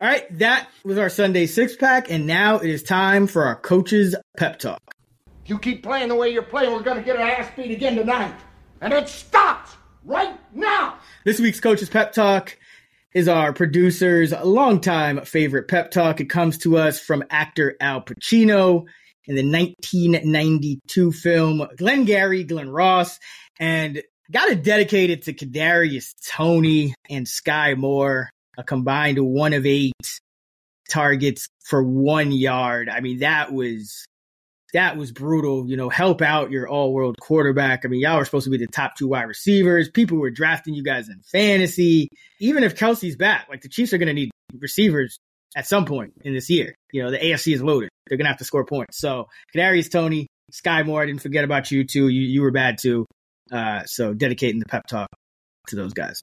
All 0.00 0.08
right, 0.08 0.26
that 0.38 0.68
was 0.84 0.98
our 0.98 1.08
Sunday 1.08 1.46
six 1.46 1.76
pack, 1.76 2.10
and 2.10 2.26
now 2.26 2.58
it 2.58 2.68
is 2.68 2.82
time 2.82 3.26
for 3.26 3.44
our 3.44 3.56
coaches 3.56 4.14
pep 4.36 4.58
talk. 4.58 4.80
You 5.46 5.58
keep 5.58 5.82
playing 5.82 6.08
the 6.08 6.14
way 6.14 6.30
you're 6.30 6.42
playing, 6.42 6.72
we're 6.72 6.82
going 6.82 6.96
to 6.96 7.02
get 7.02 7.18
our 7.18 7.28
ass 7.28 7.50
beat 7.54 7.70
again 7.70 7.96
tonight, 7.96 8.34
and 8.80 8.94
it 8.94 9.10
stops 9.10 9.76
right 10.02 10.38
now. 10.54 10.98
This 11.24 11.38
week's 11.38 11.60
Coach's 11.60 11.90
pep 11.90 12.12
talk 12.12 12.56
is 13.12 13.28
our 13.28 13.52
producer's 13.52 14.32
longtime 14.32 15.22
favorite 15.26 15.68
pep 15.68 15.90
talk. 15.90 16.22
It 16.22 16.30
comes 16.30 16.56
to 16.58 16.78
us 16.78 16.98
from 16.98 17.24
actor 17.28 17.76
Al 17.78 18.00
Pacino 18.00 18.86
in 19.26 19.36
the 19.36 19.42
1992 19.42 21.12
film 21.12 21.68
Glengarry 21.76 22.44
Glen 22.44 22.70
Ross, 22.70 23.20
and 23.60 24.02
got 24.30 24.46
to 24.46 24.56
dedicate 24.56 25.10
it 25.10 25.24
to 25.24 25.34
Kadarius 25.34 26.14
Toney 26.26 26.94
and 27.10 27.26
Skyy 27.26 27.76
Moore, 27.76 28.30
a 28.56 28.64
combined 28.64 29.18
one 29.18 29.52
of 29.52 29.66
eight 29.66 29.92
targets 30.88 31.48
for 31.66 31.82
one 31.82 32.32
yard. 32.32 32.88
I 32.88 33.00
mean, 33.00 33.18
that 33.18 33.52
was 33.52 34.06
that 34.74 34.96
was 34.96 35.10
brutal. 35.10 35.68
You 35.68 35.76
know, 35.76 35.88
help 35.88 36.20
out 36.20 36.50
your 36.50 36.68
all 36.68 36.92
world 36.92 37.16
quarterback. 37.20 37.84
I 37.84 37.88
mean, 37.88 38.00
y'all 38.00 38.18
were 38.18 38.24
supposed 38.24 38.44
to 38.44 38.50
be 38.50 38.58
the 38.58 38.66
top 38.66 38.96
two 38.96 39.08
wide 39.08 39.22
receivers. 39.22 39.88
People 39.88 40.18
were 40.18 40.30
drafting 40.30 40.74
you 40.74 40.82
guys 40.82 41.08
in 41.08 41.20
fantasy. 41.32 42.08
Even 42.38 42.62
if 42.62 42.76
Kelce's 42.76 43.16
back, 43.16 43.46
like 43.48 43.62
the 43.62 43.68
Chiefs 43.68 43.92
are 43.92 43.98
going 43.98 44.08
to 44.08 44.14
need 44.14 44.30
receivers 44.58 45.18
at 45.56 45.66
some 45.66 45.84
point 45.84 46.12
in 46.22 46.34
this 46.34 46.50
year. 46.50 46.74
You 46.92 47.02
know, 47.02 47.10
the 47.10 47.18
AFC 47.18 47.54
is 47.54 47.62
loaded. 47.62 47.88
They're 48.06 48.18
going 48.18 48.26
to 48.26 48.30
have 48.30 48.38
to 48.38 48.44
score 48.44 48.66
points. 48.66 48.98
So, 48.98 49.28
Kadarius 49.54 49.90
Toney, 49.90 50.26
Skyy 50.52 50.84
Moore, 50.84 51.02
I 51.02 51.06
didn't 51.06 51.22
forget 51.22 51.44
about 51.44 51.70
you 51.70 51.84
too. 51.84 52.08
You, 52.08 52.22
you 52.22 52.42
were 52.42 52.50
bad 52.50 52.78
too. 52.78 53.06
Uh, 53.50 53.84
so, 53.84 54.12
dedicating 54.12 54.58
the 54.58 54.66
pep 54.66 54.86
talk 54.86 55.08
to 55.68 55.76
those 55.76 55.94
guys. 55.94 56.22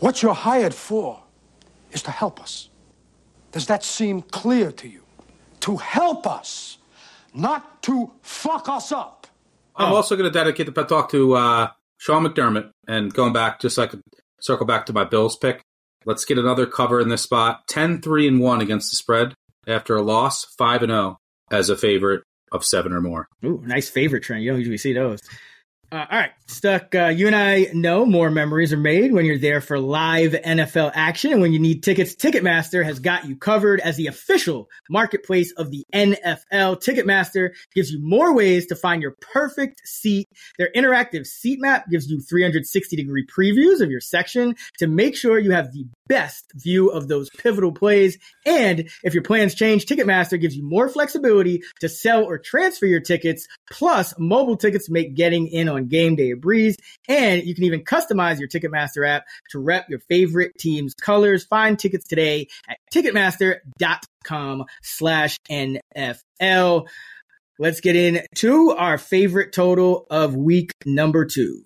What 0.00 0.22
you're 0.22 0.34
hired 0.34 0.74
for 0.74 1.22
is 1.92 2.02
to 2.02 2.10
help 2.10 2.40
us. 2.40 2.68
Does 3.52 3.66
that 3.66 3.82
seem 3.82 4.22
clear 4.22 4.70
to 4.72 4.88
you? 4.88 5.02
To 5.60 5.76
help 5.76 6.26
us, 6.26 6.77
not 7.38 7.82
to 7.84 8.10
fuck 8.22 8.68
us 8.68 8.92
up. 8.92 9.26
I'm 9.76 9.92
also 9.92 10.16
going 10.16 10.30
to 10.30 10.36
dedicate 10.36 10.66
the 10.66 10.72
pet 10.72 10.88
talk 10.88 11.10
to 11.12 11.34
uh, 11.34 11.68
Sean 11.98 12.24
McDermott 12.24 12.70
and 12.88 13.14
going 13.14 13.32
back, 13.32 13.60
just 13.60 13.76
so 13.76 13.84
I 13.84 13.86
could 13.86 14.02
circle 14.40 14.66
back 14.66 14.86
to 14.86 14.92
my 14.92 15.04
Bills 15.04 15.36
pick. 15.36 15.62
Let's 16.04 16.24
get 16.24 16.38
another 16.38 16.66
cover 16.66 17.00
in 17.00 17.08
this 17.08 17.22
spot. 17.22 17.60
10 17.68 18.00
3 18.02 18.28
and 18.28 18.40
1 18.40 18.60
against 18.60 18.90
the 18.90 18.96
spread 18.96 19.34
after 19.66 19.96
a 19.96 20.02
loss, 20.02 20.44
5 20.56 20.82
and 20.82 20.90
0 20.90 21.16
as 21.50 21.70
a 21.70 21.76
favorite 21.76 22.22
of 22.50 22.64
seven 22.64 22.92
or 22.92 23.00
more. 23.00 23.28
Ooh, 23.44 23.62
nice 23.64 23.88
favorite 23.88 24.22
trend. 24.22 24.42
You 24.42 24.50
don't 24.50 24.58
usually 24.58 24.78
see 24.78 24.92
those. 24.92 25.20
Uh, 25.90 26.04
all 26.10 26.18
right, 26.18 26.32
Stuck. 26.50 26.94
Uh, 26.94 27.06
you 27.06 27.26
and 27.26 27.36
I 27.36 27.68
know 27.74 28.06
more 28.06 28.30
memories 28.30 28.72
are 28.72 28.78
made 28.78 29.12
when 29.12 29.26
you're 29.26 29.38
there 29.38 29.60
for 29.60 29.78
live 29.78 30.32
NFL 30.32 30.92
action. 30.94 31.32
And 31.32 31.42
when 31.42 31.52
you 31.52 31.58
need 31.58 31.82
tickets, 31.82 32.14
Ticketmaster 32.14 32.82
has 32.82 33.00
got 33.00 33.26
you 33.26 33.36
covered 33.36 33.80
as 33.80 33.96
the 33.96 34.06
official 34.06 34.70
marketplace 34.88 35.52
of 35.52 35.70
the 35.70 35.84
NFL. 35.94 36.82
Ticketmaster 36.82 37.50
gives 37.74 37.90
you 37.90 38.00
more 38.02 38.34
ways 38.34 38.66
to 38.66 38.76
find 38.76 39.02
your 39.02 39.14
perfect 39.20 39.86
seat. 39.86 40.28
Their 40.56 40.70
interactive 40.74 41.26
seat 41.26 41.60
map 41.60 41.88
gives 41.90 42.10
you 42.10 42.20
360 42.20 42.96
degree 42.96 43.26
previews 43.26 43.82
of 43.82 43.90
your 43.90 44.00
section 44.00 44.56
to 44.78 44.86
make 44.86 45.16
sure 45.16 45.38
you 45.38 45.52
have 45.52 45.72
the 45.72 45.86
best 46.06 46.50
view 46.54 46.88
of 46.88 47.08
those 47.08 47.28
pivotal 47.28 47.72
plays. 47.72 48.16
And 48.46 48.88
if 49.02 49.12
your 49.12 49.22
plans 49.22 49.54
change, 49.54 49.84
Ticketmaster 49.84 50.40
gives 50.40 50.56
you 50.56 50.64
more 50.64 50.88
flexibility 50.88 51.62
to 51.80 51.90
sell 51.90 52.24
or 52.24 52.38
transfer 52.38 52.86
your 52.86 53.00
tickets. 53.00 53.46
Plus, 53.70 54.14
mobile 54.18 54.56
tickets 54.56 54.88
make 54.88 55.14
getting 55.14 55.46
in 55.48 55.68
on 55.68 55.77
game 55.86 56.16
day 56.16 56.32
a 56.32 56.36
breeze. 56.36 56.76
And 57.08 57.42
you 57.44 57.54
can 57.54 57.64
even 57.64 57.84
customize 57.84 58.38
your 58.38 58.48
Ticketmaster 58.48 59.06
app 59.06 59.24
to 59.50 59.58
rep 59.58 59.88
your 59.88 60.00
favorite 60.00 60.58
team's 60.58 60.94
colors. 60.94 61.44
Find 61.44 61.78
tickets 61.78 62.06
today 62.06 62.48
at 62.68 62.78
Ticketmaster.com 62.92 64.64
slash 64.82 65.38
NFL. 65.50 66.88
Let's 67.60 67.80
get 67.80 67.96
into 67.96 68.70
our 68.70 68.98
favorite 68.98 69.52
total 69.52 70.06
of 70.10 70.36
week 70.36 70.72
number 70.86 71.24
two 71.24 71.62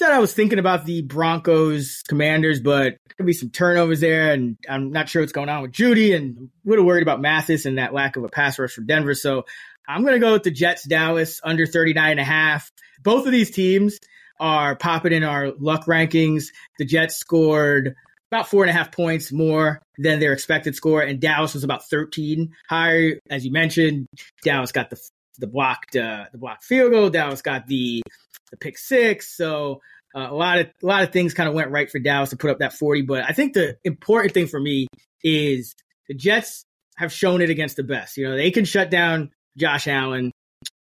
said 0.00 0.12
I 0.12 0.18
was 0.18 0.32
thinking 0.32 0.58
about 0.58 0.86
the 0.86 1.02
Broncos 1.02 2.02
Commanders, 2.08 2.60
but 2.60 2.96
could 3.16 3.26
be 3.26 3.34
some 3.34 3.50
turnovers 3.50 4.00
there, 4.00 4.32
and 4.32 4.56
I'm 4.66 4.92
not 4.92 5.10
sure 5.10 5.20
what's 5.20 5.32
going 5.32 5.50
on 5.50 5.60
with 5.60 5.72
Jeudy, 5.72 6.16
and 6.16 6.48
a 6.64 6.68
little 6.68 6.86
worried 6.86 7.02
about 7.02 7.20
Mathis 7.20 7.66
and 7.66 7.76
that 7.76 7.92
lack 7.92 8.16
of 8.16 8.24
a 8.24 8.30
pass 8.30 8.58
rush 8.58 8.72
for 8.72 8.80
Denver. 8.80 9.14
So 9.14 9.44
I'm 9.88 10.02
going 10.02 10.14
to 10.14 10.20
go 10.20 10.32
with 10.32 10.42
the 10.42 10.50
Jets 10.50 10.86
Dallas 10.86 11.40
under 11.42 11.66
39 11.66 12.10
and 12.10 12.20
a 12.20 12.24
half. 12.24 12.70
Both 13.02 13.26
of 13.26 13.32
these 13.32 13.50
teams 13.50 13.98
are 14.38 14.76
popping 14.76 15.12
in 15.12 15.24
our 15.24 15.52
luck 15.58 15.86
rankings. 15.86 16.46
The 16.78 16.84
Jets 16.84 17.16
scored 17.16 17.94
about 18.30 18.48
four 18.48 18.62
and 18.62 18.70
a 18.70 18.72
half 18.72 18.92
points 18.92 19.32
more 19.32 19.82
than 19.98 20.20
their 20.20 20.32
expected 20.32 20.76
score, 20.76 21.02
and 21.02 21.20
Dallas 21.20 21.54
was 21.54 21.64
about 21.64 21.88
13 21.88 22.52
higher. 22.68 23.18
As 23.28 23.44
you 23.44 23.52
mentioned, 23.52 24.06
Dallas 24.42 24.72
got 24.72 24.90
the 24.90 25.00
the 25.38 25.46
blocked 25.46 25.96
uh, 25.96 26.26
the 26.30 26.38
blocked 26.38 26.64
field 26.64 26.92
goal. 26.92 27.10
Dallas 27.10 27.42
got 27.42 27.66
the 27.66 28.02
the 28.50 28.56
pick 28.56 28.78
six. 28.78 29.36
So 29.36 29.80
uh, 30.14 30.28
a 30.30 30.34
lot 30.34 30.58
of 30.58 30.66
a 30.82 30.86
lot 30.86 31.02
of 31.02 31.12
things 31.12 31.34
kind 31.34 31.48
of 31.48 31.54
went 31.54 31.70
right 31.70 31.90
for 31.90 31.98
Dallas 31.98 32.30
to 32.30 32.36
put 32.36 32.50
up 32.50 32.58
that 32.58 32.72
40. 32.72 33.02
But 33.02 33.24
I 33.28 33.32
think 33.32 33.54
the 33.54 33.76
important 33.84 34.34
thing 34.34 34.46
for 34.46 34.60
me 34.60 34.86
is 35.22 35.74
the 36.08 36.14
Jets 36.14 36.64
have 36.96 37.12
shown 37.12 37.40
it 37.40 37.50
against 37.50 37.76
the 37.76 37.82
best. 37.82 38.16
You 38.16 38.28
know, 38.28 38.36
they 38.36 38.50
can 38.50 38.64
shut 38.64 38.90
down 38.90 39.30
Josh 39.56 39.88
Allen. 39.88 40.32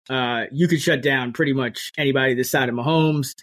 Uh, 0.09 0.45
you 0.51 0.67
can 0.67 0.79
shut 0.79 1.01
down 1.01 1.33
pretty 1.33 1.53
much 1.53 1.91
anybody 1.97 2.33
this 2.33 2.51
side 2.51 2.69
of 2.69 2.75
Mahomes. 2.75 3.35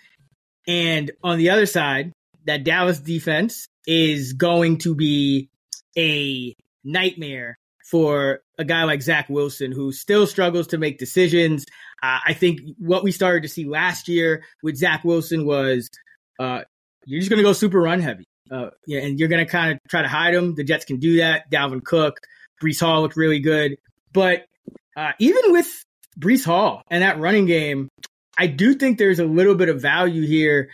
And 0.66 1.10
on 1.22 1.38
the 1.38 1.50
other 1.50 1.66
side, 1.66 2.12
that 2.44 2.64
Dallas 2.64 2.98
defense 2.98 3.68
is 3.86 4.32
going 4.32 4.78
to 4.78 4.94
be 4.94 5.48
a 5.96 6.54
nightmare 6.84 7.58
for 7.90 8.40
a 8.58 8.64
guy 8.64 8.84
like 8.84 9.02
Zach 9.02 9.28
Wilson, 9.28 9.70
who 9.70 9.92
still 9.92 10.26
struggles 10.26 10.68
to 10.68 10.78
make 10.78 10.98
decisions. 10.98 11.64
Uh, 12.02 12.18
I 12.26 12.34
think 12.34 12.60
what 12.78 13.04
we 13.04 13.12
started 13.12 13.42
to 13.42 13.48
see 13.48 13.64
last 13.64 14.08
year 14.08 14.44
with 14.62 14.76
Zach 14.76 15.04
Wilson 15.04 15.46
was 15.46 15.88
uh, 16.40 16.62
you're 17.04 17.20
just 17.20 17.30
going 17.30 17.38
to 17.38 17.44
go 17.44 17.52
super 17.52 17.80
run 17.80 18.00
heavy. 18.00 18.24
Uh, 18.50 18.70
yeah, 18.86 19.00
and 19.00 19.18
you're 19.18 19.28
going 19.28 19.44
to 19.44 19.50
kind 19.50 19.72
of 19.72 19.78
try 19.88 20.02
to 20.02 20.08
hide 20.08 20.34
him. 20.34 20.54
The 20.54 20.64
Jets 20.64 20.84
can 20.84 20.98
do 20.98 21.18
that. 21.18 21.50
Dalvin 21.50 21.82
Cook, 21.82 22.18
Breece 22.62 22.80
Hall 22.80 23.02
looked 23.02 23.16
really 23.16 23.40
good. 23.40 23.76
But 24.12 24.46
uh, 24.96 25.12
even 25.18 25.52
with 25.52 25.66
Breece 26.18 26.44
Hall 26.44 26.82
and 26.90 27.02
that 27.02 27.18
running 27.18 27.46
game, 27.46 27.88
I 28.38 28.46
do 28.46 28.74
think 28.74 28.98
there's 28.98 29.18
a 29.18 29.24
little 29.24 29.54
bit 29.54 29.68
of 29.68 29.80
value 29.80 30.26
here 30.26 30.70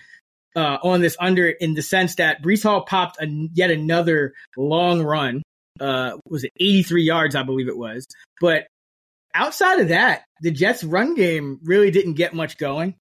uh, 0.54 0.78
on 0.82 1.00
this 1.00 1.16
under 1.18 1.48
in 1.48 1.74
the 1.74 1.82
sense 1.82 2.16
that 2.16 2.42
Breece 2.42 2.62
Hall 2.62 2.84
popped 2.84 3.20
a, 3.20 3.26
yet 3.52 3.70
another 3.70 4.34
long 4.56 5.02
run 5.02 5.42
uh, 5.80 6.12
was 6.28 6.44
it 6.44 6.52
83 6.58 7.02
yards, 7.02 7.34
I 7.34 7.42
believe 7.42 7.68
it 7.68 7.76
was. 7.76 8.06
But 8.40 8.66
outside 9.34 9.80
of 9.80 9.88
that, 9.88 10.24
the 10.40 10.50
Jets' 10.50 10.84
run 10.84 11.14
game 11.14 11.58
really 11.64 11.90
didn't 11.90 12.14
get 12.14 12.34
much 12.34 12.58
going. 12.58 12.94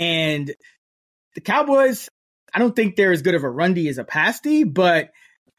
And 0.00 0.52
the 1.34 1.40
Cowboys, 1.40 2.08
I 2.52 2.58
don't 2.58 2.74
think 2.74 2.96
they're 2.96 3.12
as 3.12 3.22
good 3.22 3.34
of 3.34 3.44
a 3.44 3.50
run 3.50 3.74
D 3.74 3.88
as 3.88 3.98
a 3.98 4.04
pass 4.04 4.40
D, 4.40 4.64
but 4.64 5.10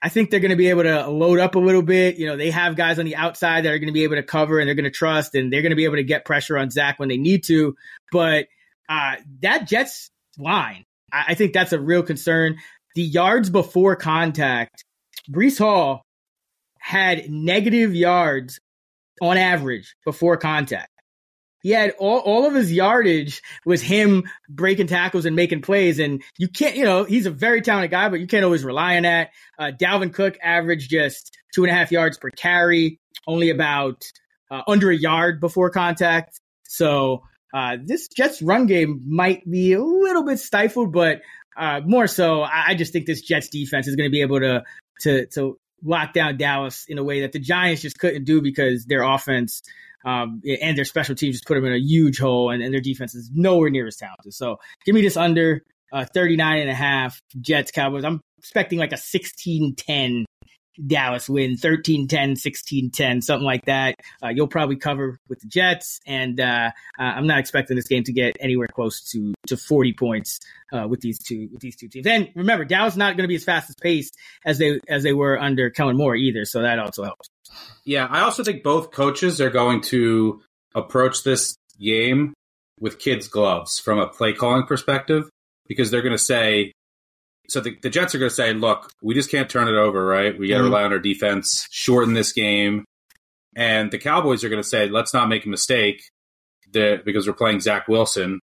I 0.02 0.10
think 0.10 0.30
they're 0.30 0.39
going 0.39 0.52
to 0.52 0.58
be 0.58 0.70
able 0.70 0.84
to 0.84 1.08
load 1.08 1.39
up 1.39 1.56
a 1.56 1.60
little 1.60 1.82
bit. 1.82 2.18
You 2.18 2.28
know, 2.28 2.38
they 2.38 2.52
have 2.52 2.76
guys 2.76 3.00
on 3.00 3.06
the 3.06 3.16
outside 3.16 3.66
that 3.66 3.74
are 3.74 3.80
going 3.80 3.88
to 3.88 3.93
be 3.93 4.04
able 4.04 4.16
to 4.16 4.24
cover 4.24 4.60
and 4.60 4.68
they're 4.68 4.76
going 4.76 4.84
to 4.86 4.91
trust 4.91 5.36
and 5.36 5.52
they're 5.52 5.62
going 5.62 5.72
to 5.72 5.76
be 5.76 5.86
able 5.86 5.96
to 5.96 6.04
get 6.04 6.26
pressure 6.26 6.58
on 6.58 6.70
Zach 6.70 7.00
when 7.00 7.10
they 7.10 7.18
need 7.18 7.43
to. 7.46 7.76
But 8.12 8.48
uh, 8.88 9.16
that 9.41 9.68
Jets 9.68 10.12
line, 10.38 10.86
I, 11.12 11.26
I 11.30 11.34
think 11.34 11.54
that's 11.54 11.74
a 11.74 11.80
real 11.80 12.04
concern. 12.04 12.58
The 12.93 13.04
yards 13.04 13.50
before 13.50 13.96
contact, 13.96 14.84
Breece 15.30 15.58
Hall 15.58 16.04
had 16.78 17.30
negative 17.30 17.96
yards 17.96 18.60
on 19.22 19.38
average 19.38 19.96
before 20.06 20.38
contact. 20.38 20.89
He 21.66 21.72
had 21.72 21.95
all, 21.97 22.20
all 22.20 22.45
of 22.45 22.53
his 22.53 22.72
yardage 22.72 23.41
was 23.66 23.82
him 23.82 24.26
breaking 24.47 24.86
tackles 24.86 25.26
and 25.26 25.36
making 25.36 25.63
plays. 25.63 25.97
And 25.97 26.22
you 26.38 26.47
can't, 26.47 26.76
you 26.76 26.84
know, 26.84 27.05
he's 27.05 27.26
a 27.26 27.32
very 27.32 27.63
talented 27.63 27.89
guy, 27.89 28.07
but 28.07 28.20
you 28.20 28.28
can't 28.28 28.45
always 28.45 28.63
rely 28.63 28.97
on 28.97 29.01
that. 29.01 29.32
Uh, 29.57 29.72
Dalvin 29.72 30.13
Cook 30.13 30.38
averaged 30.43 30.91
just 30.91 31.36
two 31.55 31.63
and 31.63 31.72
a 31.72 31.74
half 31.74 31.91
yards 31.91 32.20
per 32.20 32.30
carry, 32.30 32.99
only 33.26 33.49
about 33.49 34.03
uh, 34.51 34.61
under 34.68 34.91
a 34.91 34.95
yard 34.95 35.41
before 35.41 35.72
contact. 35.72 36.39
So 36.68 37.24
uh, 37.51 37.78
this 37.84 38.09
Jets 38.09 38.43
run 38.43 38.68
game 38.68 39.01
might 39.07 39.49
be 39.49 39.74
a 39.74 39.82
little 39.82 40.24
bit 40.24 40.38
stifled, 40.38 40.93
but 40.93 41.22
uh, 41.57 41.82
more 41.84 42.05
so, 42.05 42.43
I, 42.43 42.66
I 42.68 42.76
just 42.76 42.93
think 42.93 43.07
this 43.07 43.24
Jets 43.24 43.49
defense 43.49 43.88
is 43.88 43.95
going 43.95 44.07
to 44.07 44.13
be 44.13 44.22
able 44.22 44.39
to 44.41 44.63
to 45.01 45.26
to 45.34 45.57
lock 45.84 46.13
down 46.13 46.38
Dallas 46.38 46.86
in 46.88 46.99
a 46.99 47.03
way 47.03 47.22
that 47.22 47.32
the 47.32 47.39
Giants 47.39 47.82
just 47.82 47.97
couldn't 47.97 48.26
do 48.26 48.43
because 48.43 48.86
their 48.86 49.01
offense 49.01 49.63
um, 50.06 50.41
and 50.62 50.78
their 50.78 50.86
special 50.86 51.16
teams 51.16 51.36
just 51.36 51.45
put 51.45 51.56
them 51.56 51.66
in 51.66 51.74
a 51.74 51.80
huge 51.80 52.20
hole, 52.20 52.51
and, 52.51 52.62
and, 52.62 52.74
their 52.74 52.82
defense 52.82 53.16
is 53.16 53.32
nowhere 53.34 53.70
near 53.70 53.88
as 53.88 53.97
talented. 53.97 54.34
So 54.34 54.58
give 54.86 54.93
me 54.93 55.01
this 55.01 55.18
under 55.18 55.64
uh, 55.91 56.06
39 56.06 56.60
and 56.62 56.70
a 56.70 56.74
half 56.74 57.20
Jets 57.41 57.72
Cowboys. 57.72 58.03
I'm 58.03 58.22
expecting 58.38 58.78
like 58.78 58.93
a 58.93 58.97
16 58.97 59.76
10 59.76 60.26
Dallas 60.86 61.30
win 61.30 61.58
13 61.58 62.08
10, 62.08 62.36
16 62.36 62.92
10, 62.92 63.22
something 63.22 63.46
like 63.46 63.66
that. 63.66 63.96
Uh, 64.24 64.30
you'll 64.30 64.48
probably 64.48 64.76
cover 64.76 65.20
with 65.30 65.40
the 65.40 65.48
Jets. 65.48 66.00
And 66.06 66.40
uh, 66.40 66.72
uh, 67.00 67.02
I'm 67.02 67.28
not 67.28 67.40
expecting 67.40 67.76
this 67.76 67.88
game 67.88 68.04
to 68.04 68.14
get 68.14 68.38
anywhere 68.40 68.68
close 68.68 69.02
to, 69.12 69.34
to 69.48 69.58
40 69.58 69.94
points 69.94 70.40
uh, 70.72 70.88
with 70.88 71.02
these 71.02 71.20
two 71.20 71.50
with 71.52 71.62
these 71.62 71.76
two 71.76 71.88
teams. 71.88 72.08
And 72.08 72.30
remember, 72.36 72.66
Dallas 72.66 72.96
not 72.96 73.16
going 73.16 73.24
to 73.24 73.28
be 73.28 73.36
as 73.36 73.44
fast 73.44 73.70
as 73.70 73.76
pace 73.76 74.12
as 74.46 74.58
they 74.58 74.80
as 74.88 75.04
they 75.04 75.14
were 75.14 75.40
under 75.40 75.70
Kellen 75.70 75.98
Moore 75.98 76.16
either. 76.16 76.46
So 76.46 76.62
that 76.62 76.80
also 76.80 77.04
helps. 77.04 77.30
Yeah, 77.84 78.06
I 78.06 78.22
also 78.22 78.44
think 78.44 78.64
both 78.64 78.92
coaches 78.92 79.40
are 79.40 79.50
going 79.50 79.82
to 79.84 80.42
approach 80.74 81.24
this 81.24 81.56
game 81.80 82.34
with 82.80 83.00
kids' 83.00 83.28
gloves 83.28 83.80
from 83.80 84.00
a 84.00 84.08
play 84.08 84.34
calling 84.34 84.66
perspective 84.66 85.30
because 85.68 85.92
they're 85.92 86.02
going 86.02 86.12
to 86.12 86.18
say, 86.18 86.74
so 87.48 87.60
the, 87.60 87.78
the 87.82 87.89
Jets 87.89 88.16
are 88.16 88.20
going 88.20 88.30
to 88.30 88.36
say, 88.36 88.54
look, 88.54 88.91
we 89.02 89.14
just 89.14 89.32
can't 89.32 89.50
turn 89.50 89.68
it 89.68 89.76
over, 89.76 90.06
right? 90.06 90.38
We 90.38 90.48
got 90.48 90.56
to 90.56 90.64
mm-hmm. 90.64 90.72
rely 90.72 90.84
on 90.84 90.93
our 90.93 91.00
defense, 91.00 91.68
shorten 91.72 92.14
this 92.14 92.32
game. 92.32 92.86
And 93.56 93.91
the 93.91 93.98
Cowboys 93.98 94.43
are 94.43 94.50
going 94.50 94.62
to 94.62 94.68
say, 94.68 94.89
let's 94.89 95.14
not 95.14 95.30
make 95.30 95.46
a 95.46 95.50
mistake 95.50 96.04
that, 96.74 97.06
because 97.06 97.28
we're 97.28 97.34
playing 97.34 97.62
Zach 97.62 97.88
Wilson 97.88 98.39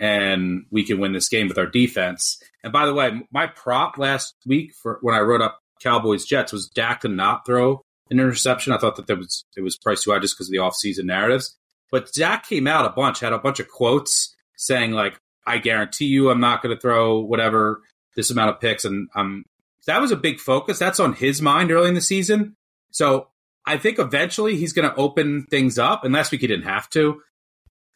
and 0.00 0.64
we 0.70 0.84
can 0.84 0.98
win 0.98 1.12
this 1.12 1.28
game 1.28 1.48
with 1.48 1.58
our 1.58 1.66
defense. 1.66 2.42
And 2.62 2.72
by 2.72 2.86
the 2.86 2.94
way, 2.94 3.22
my 3.32 3.46
prop 3.46 3.98
last 3.98 4.34
week 4.46 4.72
for 4.82 4.98
when 5.02 5.14
I 5.14 5.20
wrote 5.20 5.42
up 5.42 5.60
Cowboys 5.82 6.24
Jets 6.24 6.52
was 6.52 6.68
Dak 6.68 7.00
to 7.02 7.08
not 7.08 7.46
throw 7.46 7.82
an 8.10 8.18
interception. 8.18 8.72
I 8.72 8.78
thought 8.78 8.96
that 8.96 9.06
there 9.06 9.16
was 9.16 9.44
it 9.56 9.60
was 9.60 9.76
priced 9.76 10.04
too 10.04 10.12
high 10.12 10.18
just 10.18 10.36
because 10.36 10.48
of 10.48 10.52
the 10.52 10.58
offseason 10.58 11.04
narratives. 11.04 11.56
But 11.90 12.12
Dak 12.12 12.46
came 12.48 12.66
out 12.66 12.86
a 12.86 12.90
bunch, 12.90 13.20
had 13.20 13.32
a 13.32 13.38
bunch 13.38 13.60
of 13.60 13.68
quotes 13.68 14.34
saying 14.56 14.92
like, 14.92 15.18
"I 15.46 15.58
guarantee 15.58 16.06
you, 16.06 16.30
I'm 16.30 16.40
not 16.40 16.62
going 16.62 16.74
to 16.74 16.80
throw 16.80 17.20
whatever 17.20 17.82
this 18.16 18.30
amount 18.30 18.50
of 18.50 18.60
picks. 18.60 18.84
And 18.84 19.08
um, 19.14 19.44
that 19.86 20.00
was 20.00 20.10
a 20.10 20.16
big 20.16 20.40
focus. 20.40 20.78
That's 20.78 21.00
on 21.00 21.14
his 21.14 21.42
mind 21.42 21.70
early 21.70 21.88
in 21.88 21.94
the 21.94 22.00
season. 22.00 22.56
So 22.90 23.28
I 23.66 23.78
think 23.78 23.98
eventually 23.98 24.56
he's 24.56 24.72
going 24.72 24.88
to 24.88 24.96
open 24.96 25.46
things 25.50 25.78
up, 25.78 26.04
and 26.04 26.12
last 26.14 26.32
week 26.32 26.42
he 26.42 26.46
didn't 26.46 26.64
have 26.64 26.88
to. 26.90 27.20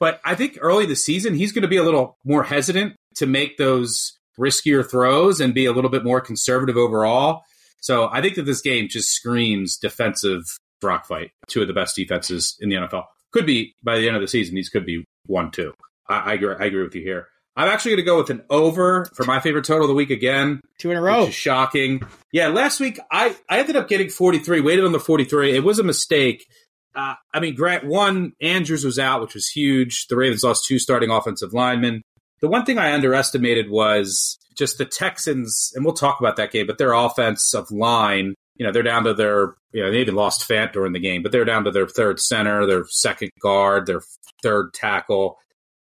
But 0.00 0.20
I 0.24 0.34
think 0.34 0.58
early 0.60 0.86
the 0.86 0.96
season, 0.96 1.34
he's 1.34 1.52
going 1.52 1.62
to 1.62 1.68
be 1.68 1.76
a 1.76 1.82
little 1.82 2.18
more 2.24 2.44
hesitant 2.44 2.94
to 3.16 3.26
make 3.26 3.56
those 3.56 4.16
riskier 4.38 4.88
throws 4.88 5.40
and 5.40 5.52
be 5.52 5.66
a 5.66 5.72
little 5.72 5.90
bit 5.90 6.04
more 6.04 6.20
conservative 6.20 6.76
overall. 6.76 7.42
So 7.80 8.08
I 8.10 8.20
think 8.20 8.36
that 8.36 8.44
this 8.44 8.60
game 8.60 8.88
just 8.88 9.10
screams 9.10 9.76
defensive 9.76 10.44
rock 10.82 11.06
fight. 11.06 11.32
Two 11.48 11.62
of 11.62 11.68
the 11.68 11.74
best 11.74 11.96
defenses 11.96 12.56
in 12.60 12.68
the 12.68 12.76
NFL. 12.76 13.04
Could 13.32 13.46
be 13.46 13.74
by 13.82 13.98
the 13.98 14.06
end 14.06 14.16
of 14.16 14.22
the 14.22 14.28
season, 14.28 14.54
these 14.54 14.68
could 14.68 14.86
be 14.86 15.04
one, 15.26 15.50
two. 15.50 15.74
I, 16.08 16.18
I, 16.18 16.32
agree, 16.34 16.54
I 16.58 16.64
agree 16.64 16.82
with 16.82 16.94
you 16.94 17.02
here. 17.02 17.28
I'm 17.58 17.68
actually 17.68 17.90
going 17.90 18.04
to 18.04 18.04
go 18.04 18.16
with 18.18 18.30
an 18.30 18.44
over 18.50 19.06
for 19.14 19.24
my 19.24 19.40
favorite 19.40 19.64
total 19.64 19.82
of 19.82 19.88
the 19.88 19.94
week 19.94 20.10
again. 20.10 20.60
Two 20.78 20.92
in 20.92 20.96
a 20.96 21.02
row. 21.02 21.28
shocking. 21.28 22.02
Yeah, 22.32 22.48
last 22.48 22.78
week 22.78 23.00
I, 23.10 23.34
I 23.50 23.58
ended 23.58 23.74
up 23.74 23.88
getting 23.88 24.10
43, 24.10 24.60
waited 24.60 24.84
on 24.84 24.92
the 24.92 25.00
43. 25.00 25.56
It 25.56 25.64
was 25.64 25.80
a 25.80 25.82
mistake. 25.82 26.46
Uh, 26.94 27.14
I 27.34 27.40
mean, 27.40 27.56
Grant, 27.56 27.84
one, 27.84 28.32
Andrews 28.40 28.84
was 28.84 29.00
out, 29.00 29.22
which 29.22 29.34
was 29.34 29.48
huge. 29.48 30.06
The 30.06 30.14
Ravens 30.14 30.44
lost 30.44 30.66
two 30.66 30.78
starting 30.78 31.10
offensive 31.10 31.52
linemen. 31.52 32.02
The 32.40 32.48
one 32.48 32.64
thing 32.64 32.78
I 32.78 32.92
underestimated 32.92 33.68
was 33.68 34.38
just 34.56 34.78
the 34.78 34.84
Texans, 34.84 35.72
and 35.74 35.84
we'll 35.84 35.94
talk 35.94 36.20
about 36.20 36.36
that 36.36 36.52
game, 36.52 36.68
but 36.68 36.78
their 36.78 36.92
offensive 36.92 37.72
line, 37.72 38.36
you 38.54 38.66
know, 38.66 38.70
they're 38.70 38.84
down 38.84 39.02
to 39.02 39.14
their, 39.14 39.56
you 39.72 39.82
know, 39.82 39.90
they 39.90 40.00
even 40.00 40.14
lost 40.14 40.48
Fant 40.48 40.72
during 40.72 40.92
the 40.92 41.00
game, 41.00 41.24
but 41.24 41.32
they're 41.32 41.44
down 41.44 41.64
to 41.64 41.72
their 41.72 41.88
third 41.88 42.20
center, 42.20 42.66
their 42.66 42.84
second 42.86 43.30
guard, 43.42 43.86
their 43.86 44.02
third 44.44 44.72
tackle. 44.74 45.38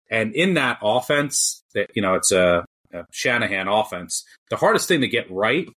And 0.10 0.34
in 0.36 0.55
that 0.55 0.80
offense, 0.82 1.64
that 1.74 1.89
you 1.95 2.01
know, 2.01 2.16
it's 2.16 2.32
a, 2.32 2.66
a 2.93 3.03
Shanahan 3.12 3.68
offense. 3.68 4.24
The 4.49 4.58
hardest 4.58 4.88
thing 4.88 5.01
to 5.01 5.08
get 5.08 5.30
right 5.32 5.68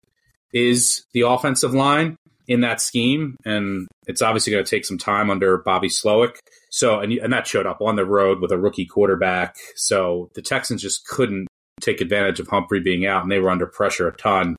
is 0.53 1.05
the 1.13 1.23
offensive 1.23 1.75
line 1.75 2.17
in 2.49 2.63
that 2.63 2.81
scheme, 2.81 3.37
and 3.45 3.87
it's 4.07 4.23
obviously 4.23 4.53
going 4.53 4.65
to 4.65 4.71
take 4.71 4.85
some 4.85 4.99
time 4.99 5.31
under 5.31 5.59
Bobby 5.59 5.89
Slowik. 5.89 6.37
So, 6.71 7.01
and, 7.01 7.13
and 7.13 7.33
that 7.33 7.47
showed 7.47 7.67
up 7.67 7.81
on 7.81 7.97
the 7.97 8.05
road 8.05 8.41
with 8.41 8.51
a 8.51 8.59
rookie 8.59 8.87
quarterback. 8.87 9.57
So 9.77 10.31
the 10.35 10.43
Texans 10.43 10.83
just 10.83 11.07
couldn't 11.07 11.47
take 11.81 12.01
advantage 12.01 12.41
of 12.41 12.49
Humphrey 12.49 12.81
being 12.81 13.07
out, 13.07 13.23
and 13.23 13.31
they 13.31 13.39
were 13.39 13.51
under 13.51 13.67
pressure 13.67 14.09
a 14.09 14.17
ton. 14.17 14.57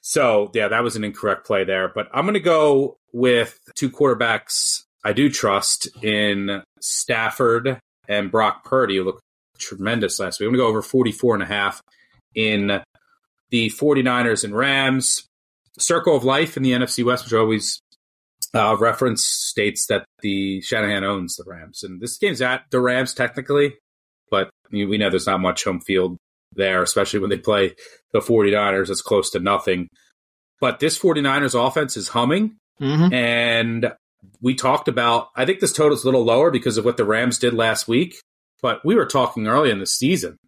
So, 0.00 0.50
yeah, 0.54 0.68
that 0.68 0.82
was 0.82 0.96
an 0.96 1.04
incorrect 1.04 1.46
play 1.46 1.64
there. 1.64 1.88
But 1.94 2.08
I'm 2.12 2.24
going 2.24 2.34
to 2.34 2.40
go 2.40 2.96
with 3.12 3.58
two 3.74 3.90
quarterbacks 3.90 4.82
I 5.04 5.12
do 5.12 5.28
trust 5.28 5.88
in 6.02 6.62
Stafford 6.80 7.78
and 8.08 8.30
Brock 8.30 8.64
Purdy, 8.64 8.96
who 8.96 9.04
looked 9.04 9.22
tremendous 9.58 10.18
last 10.18 10.40
week. 10.40 10.46
I'm 10.46 10.52
going 10.54 10.60
to 10.60 10.64
go 10.64 10.68
over 10.68 10.82
44 10.82 11.34
and 11.34 11.42
a 11.42 11.46
half 11.46 11.80
in 12.34 12.82
the 13.50 13.70
49ers 13.70 14.44
and 14.44 14.56
Rams. 14.56 15.26
Circle 15.78 16.16
of 16.16 16.24
Life 16.24 16.56
in 16.56 16.62
the 16.62 16.72
NFC 16.72 17.04
West, 17.04 17.24
which 17.24 17.32
I 17.32 17.38
always 17.38 17.80
uh, 18.54 18.76
reference, 18.78 19.24
states 19.24 19.86
that 19.86 20.04
the 20.20 20.60
Shanahan 20.60 21.04
owns 21.04 21.36
the 21.36 21.44
Rams. 21.46 21.82
And 21.82 22.00
this 22.00 22.16
game's 22.16 22.40
at 22.40 22.64
the 22.70 22.80
Rams 22.80 23.12
technically, 23.12 23.74
but 24.30 24.50
we 24.70 24.98
know 24.98 25.10
there's 25.10 25.26
not 25.26 25.40
much 25.40 25.64
home 25.64 25.80
field 25.80 26.16
there, 26.54 26.82
especially 26.82 27.20
when 27.20 27.30
they 27.30 27.38
play 27.38 27.74
the 28.12 28.20
49ers. 28.20 28.90
It's 28.90 29.02
close 29.02 29.30
to 29.30 29.40
nothing. 29.40 29.88
But 30.60 30.78
this 30.78 30.98
49ers 30.98 31.66
offense 31.66 31.96
is 31.96 32.08
humming. 32.08 32.56
Mm-hmm. 32.80 33.12
And 33.12 33.92
we 34.40 34.54
talked 34.54 34.88
about, 34.88 35.28
I 35.36 35.44
think 35.44 35.60
this 35.60 35.72
total 35.72 35.96
is 35.96 36.04
a 36.04 36.06
little 36.06 36.24
lower 36.24 36.50
because 36.50 36.76
of 36.76 36.84
what 36.84 36.96
the 36.96 37.04
Rams 37.04 37.38
did 37.38 37.54
last 37.54 37.88
week. 37.88 38.16
But 38.62 38.84
we 38.84 38.94
were 38.94 39.06
talking 39.06 39.46
early 39.46 39.70
in 39.70 39.78
the 39.78 39.86
season, 39.86 40.38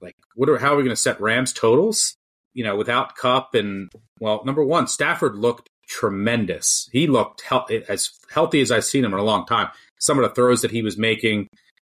like, 0.00 0.14
what 0.34 0.48
are, 0.48 0.58
how 0.58 0.74
are 0.74 0.76
we 0.76 0.84
going 0.84 0.94
to 0.94 1.00
set 1.00 1.20
Rams 1.20 1.52
totals? 1.52 2.14
You 2.52 2.62
know, 2.62 2.76
without 2.76 3.16
Kupp 3.16 3.54
and, 3.54 3.90
well, 4.20 4.44
number 4.44 4.64
one, 4.64 4.86
Stafford 4.86 5.34
looked 5.34 5.68
tremendous. 5.88 6.88
He 6.92 7.06
looked 7.06 7.42
as 7.88 8.10
healthy 8.30 8.60
as 8.60 8.70
I've 8.70 8.84
seen 8.84 9.04
him 9.04 9.12
in 9.12 9.18
a 9.18 9.24
long 9.24 9.44
time. 9.46 9.70
Some 10.00 10.18
of 10.18 10.28
the 10.28 10.34
throws 10.34 10.62
that 10.62 10.70
he 10.70 10.82
was 10.82 10.96
making, 10.96 11.48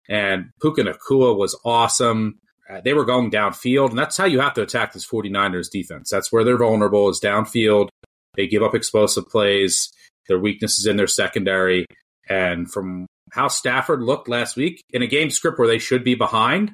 and 0.08 0.52
Puka 0.62 0.84
Nacua 0.84 1.38
was 1.38 1.60
awesome. 1.66 2.40
Uh, 2.70 2.80
they 2.82 2.94
were 2.94 3.06
going 3.06 3.30
downfield, 3.30 3.90
and 3.90 4.00
that's 4.00 4.16
how 4.16 4.26
you 4.26 4.40
have 4.40 4.54
to 4.54 4.62
attack 4.62 4.94
this 4.94 5.06
49ers 5.06 5.70
defense. 5.70 6.10
That's 6.10 6.32
where 6.32 6.44
they're 6.44 6.58
vulnerable 6.58 7.10
is 7.10 7.20
downfield. 7.20 7.90
They 8.36 8.48
give 8.48 8.64
up 8.64 8.74
explosive 8.74 9.28
plays. 9.28 9.92
Their 10.28 10.40
weakness 10.40 10.80
is 10.80 10.86
in 10.86 10.98
their 10.98 11.08
secondary. 11.08 11.86
And 12.30 12.72
from 12.72 13.08
how 13.32 13.48
Stafford 13.48 14.02
looked 14.02 14.28
last 14.28 14.56
week 14.56 14.82
in 14.92 15.02
a 15.02 15.08
game 15.08 15.30
script 15.30 15.60
where 15.60 15.68
they 15.68 15.80
should 15.80 16.04
be 16.04 16.16
behind, 16.16 16.74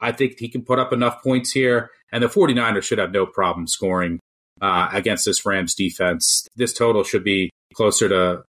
I 0.00 0.12
think 0.12 0.38
he 0.38 0.48
can 0.48 0.64
put 0.64 0.78
up 0.78 0.92
enough 0.92 1.22
points 1.22 1.52
here. 1.52 1.90
And 2.12 2.22
the 2.22 2.28
49ers 2.28 2.84
should 2.84 2.98
have 2.98 3.12
no 3.12 3.26
problem 3.26 3.66
scoring 3.66 4.20
uh, 4.60 4.88
against 4.92 5.24
this 5.24 5.44
Rams 5.44 5.74
defense. 5.74 6.46
This 6.56 6.72
total 6.72 7.04
should 7.04 7.24
be 7.24 7.50
closer 7.74 8.08
to 8.08 8.44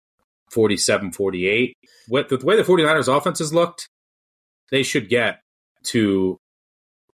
47 0.50 1.12
48. 1.12 1.74
With 2.08 2.28
the 2.28 2.38
way 2.38 2.56
the 2.56 2.62
49ers 2.62 3.14
offenses 3.14 3.54
looked, 3.54 3.88
they 4.70 4.82
should 4.82 5.08
get 5.08 5.40
to 5.84 6.38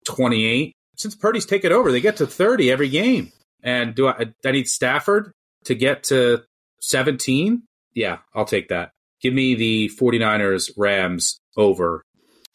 28. 0.06 0.72
Since 0.96 1.14
Purdy's 1.14 1.46
taken 1.46 1.72
over, 1.72 1.92
they 1.92 2.00
get 2.00 2.16
to 2.18 2.26
30 2.26 2.70
every 2.70 2.88
game. 2.88 3.32
And 3.62 3.94
do 3.94 4.08
I, 4.08 4.26
I 4.44 4.50
need 4.50 4.68
Stafford 4.68 5.32
to 5.64 5.74
get 5.74 6.04
to 6.04 6.42
17? 6.80 7.62
Yeah, 7.94 8.18
I'll 8.34 8.44
take 8.44 8.68
that. 8.68 8.90
Give 9.20 9.34
me 9.34 9.54
the 9.54 9.90
49ers 9.98 10.72
Rams 10.76 11.40
over. 11.56 12.02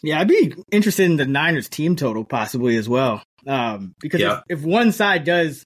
Yeah, 0.04 0.20
I'd 0.20 0.28
be 0.28 0.54
interested 0.72 1.06
in 1.06 1.16
the 1.18 1.26
Niners 1.26 1.70
team 1.70 1.96
total 1.96 2.26
possibly 2.26 2.78
as 2.78 2.90
well. 2.90 3.24
Um, 3.48 3.94
because 4.00 4.22
yeah. 4.22 4.42
if, 4.50 4.60
if 4.60 4.66
one 4.66 4.92
side 4.92 5.24
does 5.24 5.64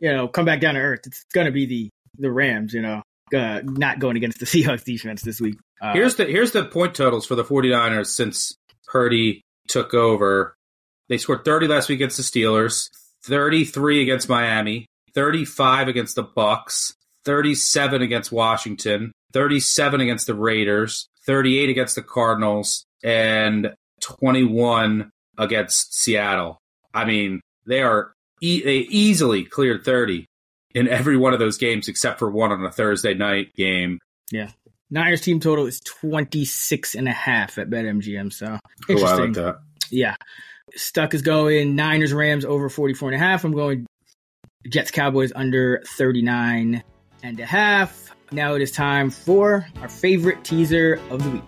you 0.00 0.12
know, 0.12 0.28
come 0.28 0.44
back 0.44 0.60
down 0.60 0.74
to 0.74 0.80
earth, 0.80 1.00
it's 1.06 1.24
going 1.32 1.46
to 1.46 1.52
be 1.52 1.66
the 1.66 1.90
the 2.18 2.30
Rams. 2.30 2.72
You 2.72 2.82
know, 2.82 3.02
uh, 3.34 3.60
not 3.64 3.98
going 3.98 4.16
against 4.16 4.38
the 4.38 4.46
Seahawks 4.46 4.84
defense 4.84 5.22
this 5.22 5.40
week. 5.40 5.56
Uh, 5.80 5.92
here's 5.92 6.16
the 6.16 6.24
here's 6.24 6.52
the 6.52 6.64
point 6.64 6.94
totals 6.94 7.26
for 7.26 7.34
the 7.34 7.44
49ers 7.44 8.06
since 8.06 8.56
Purdy 8.86 9.42
took 9.68 9.94
over. 9.94 10.54
They 11.08 11.18
scored 11.18 11.44
30 11.44 11.68
last 11.68 11.88
week 11.88 11.98
against 11.98 12.16
the 12.16 12.24
Steelers, 12.24 12.90
33 13.24 14.02
against 14.02 14.28
Miami, 14.28 14.86
35 15.14 15.86
against 15.86 16.16
the 16.16 16.24
Bucks, 16.24 16.95
37 17.26 18.02
against 18.02 18.32
Washington, 18.32 19.12
37 19.32 20.00
against 20.00 20.26
the 20.26 20.34
Raiders, 20.34 21.08
38 21.26 21.68
against 21.68 21.96
the 21.96 22.02
Cardinals, 22.02 22.86
and 23.04 23.74
21 24.00 25.10
against 25.36 25.94
Seattle. 25.94 26.58
I 26.94 27.04
mean, 27.04 27.40
they 27.66 27.82
are 27.82 28.12
e- 28.40 28.62
they 28.62 28.78
easily 28.78 29.44
cleared 29.44 29.84
30 29.84 30.24
in 30.74 30.88
every 30.88 31.16
one 31.16 31.32
of 31.32 31.38
those 31.38 31.58
games 31.58 31.88
except 31.88 32.18
for 32.18 32.30
one 32.30 32.52
on 32.52 32.64
a 32.64 32.70
Thursday 32.70 33.14
night 33.14 33.54
game. 33.54 33.98
Yeah. 34.30 34.50
Niners 34.88 35.20
team 35.20 35.40
total 35.40 35.66
is 35.66 35.80
26 35.80 36.94
and 36.94 37.08
a 37.08 37.12
half 37.12 37.58
at 37.58 37.68
BetMGM. 37.68 38.32
So 38.32 38.58
interesting. 38.88 39.36
Oh, 39.36 39.42
I 39.42 39.46
like. 39.46 39.56
Yeah. 39.90 40.14
Stuck 40.76 41.12
is 41.12 41.22
going 41.22 41.74
Niners 41.74 42.12
Rams 42.12 42.44
over 42.44 42.68
44 42.68 43.10
and 43.10 43.16
a 43.16 43.18
half. 43.18 43.44
I'm 43.44 43.52
going 43.52 43.86
Jets 44.68 44.90
Cowboys 44.90 45.32
under 45.34 45.82
39 45.96 46.84
and 47.26 47.40
a 47.40 47.46
half. 47.46 48.14
Now 48.30 48.54
it 48.54 48.62
is 48.62 48.70
time 48.70 49.10
for 49.10 49.66
our 49.80 49.88
favorite 49.88 50.44
teaser 50.44 51.00
of 51.10 51.24
the 51.24 51.30
week. 51.30 51.42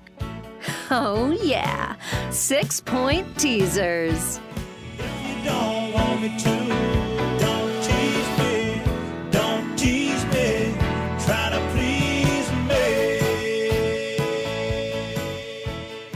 Oh, 0.91 1.31
yeah. 1.41 1.95
Six 2.31 2.81
point 2.81 3.39
teasers. 3.39 4.41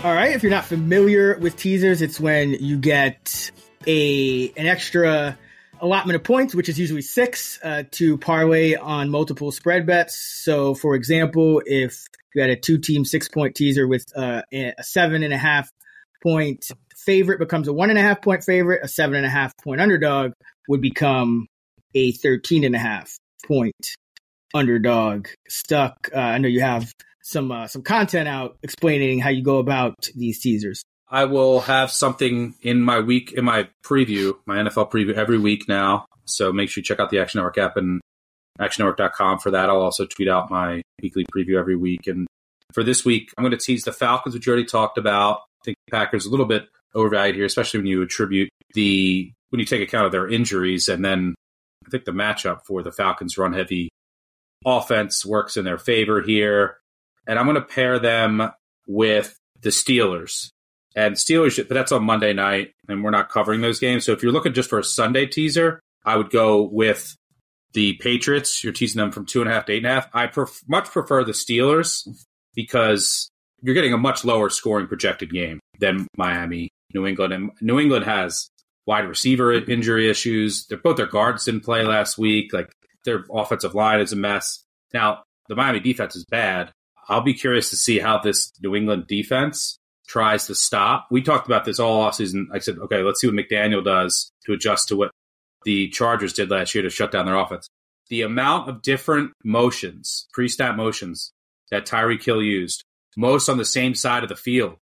All 0.04 0.12
right, 0.12 0.32
if 0.32 0.42
you're 0.42 0.50
not 0.50 0.64
familiar 0.64 1.38
with 1.38 1.56
teasers, 1.56 2.02
it's 2.02 2.18
when 2.18 2.54
you 2.54 2.76
get 2.76 3.52
a 3.86 4.52
an 4.56 4.66
extra 4.66 5.38
allotment 5.82 6.16
of 6.16 6.24
points, 6.24 6.54
which 6.54 6.68
is 6.68 6.78
usually 6.78 7.02
six, 7.02 7.58
uh, 7.62 7.82
to 7.90 8.16
parlay 8.16 8.76
on 8.76 9.10
multiple 9.10 9.50
spread 9.52 9.84
bets. 9.84 10.16
So, 10.16 10.74
for 10.74 10.94
example, 10.94 11.60
if 11.66 12.06
you 12.34 12.40
had 12.40 12.50
a 12.50 12.56
two 12.56 12.78
team 12.78 13.04
six 13.04 13.28
point 13.28 13.54
teaser 13.54 13.86
with 13.86 14.06
uh, 14.16 14.42
a 14.52 14.72
seven 14.80 15.22
and 15.22 15.34
a 15.34 15.38
half 15.38 15.70
point 16.22 16.70
favorite 16.96 17.40
becomes 17.40 17.66
a 17.68 17.72
one 17.72 17.90
and 17.90 17.98
a 17.98 18.02
half 18.02 18.22
point 18.22 18.44
favorite, 18.44 18.80
a 18.82 18.88
seven 18.88 19.16
and 19.16 19.26
a 19.26 19.30
half 19.30 19.52
point 19.58 19.80
underdog 19.80 20.32
would 20.68 20.80
become 20.80 21.46
a 21.94 22.12
13 22.12 22.64
and 22.64 22.74
a 22.74 22.78
half 22.78 23.18
point 23.46 23.94
underdog. 24.54 25.26
Stuck, 25.48 26.08
uh, 26.14 26.18
I 26.18 26.38
know 26.38 26.48
you 26.48 26.60
have 26.60 26.92
some 27.22 27.50
uh, 27.52 27.66
some 27.66 27.82
content 27.82 28.28
out 28.28 28.56
explaining 28.62 29.18
how 29.18 29.30
you 29.30 29.42
go 29.42 29.58
about 29.58 30.08
these 30.14 30.40
teasers. 30.40 30.84
I 31.12 31.26
will 31.26 31.60
have 31.60 31.92
something 31.92 32.54
in 32.62 32.80
my 32.82 33.00
week 33.00 33.32
in 33.32 33.44
my 33.44 33.68
preview, 33.84 34.34
my 34.46 34.56
NFL 34.56 34.90
preview 34.90 35.14
every 35.14 35.38
week 35.38 35.68
now. 35.68 36.06
So 36.24 36.52
make 36.52 36.70
sure 36.70 36.80
you 36.80 36.84
check 36.84 37.00
out 37.00 37.10
the 37.10 37.18
Action 37.18 37.38
Network 37.38 37.58
app 37.58 37.76
and 37.76 38.00
actionnetwork.com 38.58 39.38
for 39.38 39.50
that. 39.50 39.68
I'll 39.68 39.82
also 39.82 40.06
tweet 40.06 40.28
out 40.28 40.50
my 40.50 40.82
weekly 41.02 41.24
preview 41.26 41.58
every 41.58 41.76
week. 41.76 42.06
And 42.06 42.26
for 42.72 42.82
this 42.82 43.04
week, 43.04 43.30
I'm 43.36 43.42
going 43.42 43.56
to 43.56 43.62
tease 43.62 43.84
the 43.84 43.92
Falcons, 43.92 44.34
which 44.34 44.46
you 44.46 44.52
already 44.52 44.66
talked 44.66 44.96
about. 44.96 45.40
I 45.60 45.64
think 45.66 45.76
Packers 45.90 46.26
a 46.26 46.30
little 46.30 46.46
bit 46.46 46.66
overvalued 46.94 47.36
here, 47.36 47.44
especially 47.44 47.80
when 47.80 47.86
you 47.86 48.02
attribute 48.02 48.48
the 48.74 49.30
when 49.50 49.60
you 49.60 49.66
take 49.66 49.82
account 49.82 50.06
of 50.06 50.12
their 50.12 50.28
injuries, 50.28 50.88
and 50.88 51.04
then 51.04 51.34
I 51.86 51.90
think 51.90 52.06
the 52.06 52.12
matchup 52.12 52.64
for 52.64 52.82
the 52.82 52.90
Falcons' 52.90 53.36
run 53.36 53.52
heavy 53.52 53.90
offense 54.64 55.26
works 55.26 55.58
in 55.58 55.64
their 55.64 55.76
favor 55.76 56.22
here 56.22 56.78
and 57.26 57.38
I'm 57.38 57.46
going 57.46 57.56
to 57.56 57.62
pair 57.62 57.98
them 57.98 58.50
with 58.86 59.36
the 59.60 59.70
Steelers. 59.70 60.50
And 60.94 61.14
Steelers, 61.14 61.56
but 61.56 61.74
that's 61.74 61.92
on 61.92 62.04
Monday 62.04 62.32
night, 62.32 62.72
and 62.88 63.02
we're 63.02 63.10
not 63.10 63.30
covering 63.30 63.60
those 63.60 63.78
games. 63.78 64.04
So 64.04 64.12
if 64.12 64.22
you're 64.22 64.32
looking 64.32 64.52
just 64.52 64.68
for 64.70 64.78
a 64.78 64.84
Sunday 64.84 65.26
teaser, 65.26 65.80
I 66.04 66.16
would 66.16 66.30
go 66.30 66.62
with 66.62 67.16
the 67.72 67.94
Patriots. 67.94 68.62
You're 68.62 68.72
teasing 68.72 68.98
them 68.98 69.12
from 69.12 69.26
two 69.26 69.40
and 69.40 69.50
a 69.50 69.54
half 69.54 69.66
to 69.66 69.72
eight 69.72 69.78
and 69.78 69.86
a 69.86 69.94
half. 69.94 70.08
I 70.12 70.26
pref- 70.26 70.62
much 70.68 70.86
prefer 70.86 71.24
the 71.24 71.32
Steelers 71.32 72.06
because 72.54 73.30
you're 73.62 73.74
getting 73.74 73.94
a 73.94 73.98
much 73.98 74.24
lower 74.24 74.50
scoring 74.50 74.86
projected 74.86 75.32
game 75.32 75.60
than 75.78 76.06
Miami, 76.16 76.68
New 76.92 77.06
England. 77.06 77.32
And 77.32 77.50
New 77.60 77.80
England 77.80 78.04
has 78.04 78.48
wide 78.86 79.08
receiver 79.08 79.52
injury 79.52 80.10
issues. 80.10 80.66
They're, 80.66 80.78
both 80.78 80.96
their 80.96 81.06
guards 81.06 81.44
didn't 81.44 81.64
play 81.64 81.84
last 81.84 82.18
week. 82.18 82.52
Like 82.52 82.70
their 83.04 83.24
offensive 83.32 83.74
line 83.74 84.00
is 84.00 84.12
a 84.12 84.16
mess. 84.16 84.64
Now, 84.92 85.22
the 85.48 85.56
Miami 85.56 85.80
defense 85.80 86.16
is 86.16 86.24
bad, 86.24 86.72
I'll 87.08 87.20
be 87.20 87.34
curious 87.34 87.70
to 87.70 87.76
see 87.76 87.98
how 87.98 88.18
this 88.18 88.52
New 88.62 88.74
England 88.74 89.06
defense 89.06 89.78
tries 90.06 90.46
to 90.46 90.54
stop. 90.54 91.06
We 91.10 91.22
talked 91.22 91.46
about 91.46 91.64
this 91.64 91.78
all 91.78 92.08
offseason. 92.08 92.46
I 92.52 92.58
said, 92.58 92.78
okay, 92.78 93.02
let's 93.02 93.20
see 93.20 93.28
what 93.28 93.36
McDaniel 93.36 93.84
does 93.84 94.30
to 94.46 94.52
adjust 94.52 94.88
to 94.88 94.96
what 94.96 95.10
the 95.64 95.88
Chargers 95.88 96.32
did 96.32 96.50
last 96.50 96.74
year 96.74 96.82
to 96.82 96.90
shut 96.90 97.12
down 97.12 97.26
their 97.26 97.36
offense. 97.36 97.68
The 98.08 98.22
amount 98.22 98.68
of 98.68 98.82
different 98.82 99.32
motions, 99.44 100.26
pre 100.32 100.48
snap 100.48 100.76
motions 100.76 101.32
that 101.70 101.86
Tyreek 101.86 102.22
Hill 102.22 102.42
used, 102.42 102.84
most 103.16 103.48
on 103.48 103.58
the 103.58 103.64
same 103.64 103.94
side 103.94 104.22
of 104.22 104.28
the 104.28 104.36
field. 104.36 104.76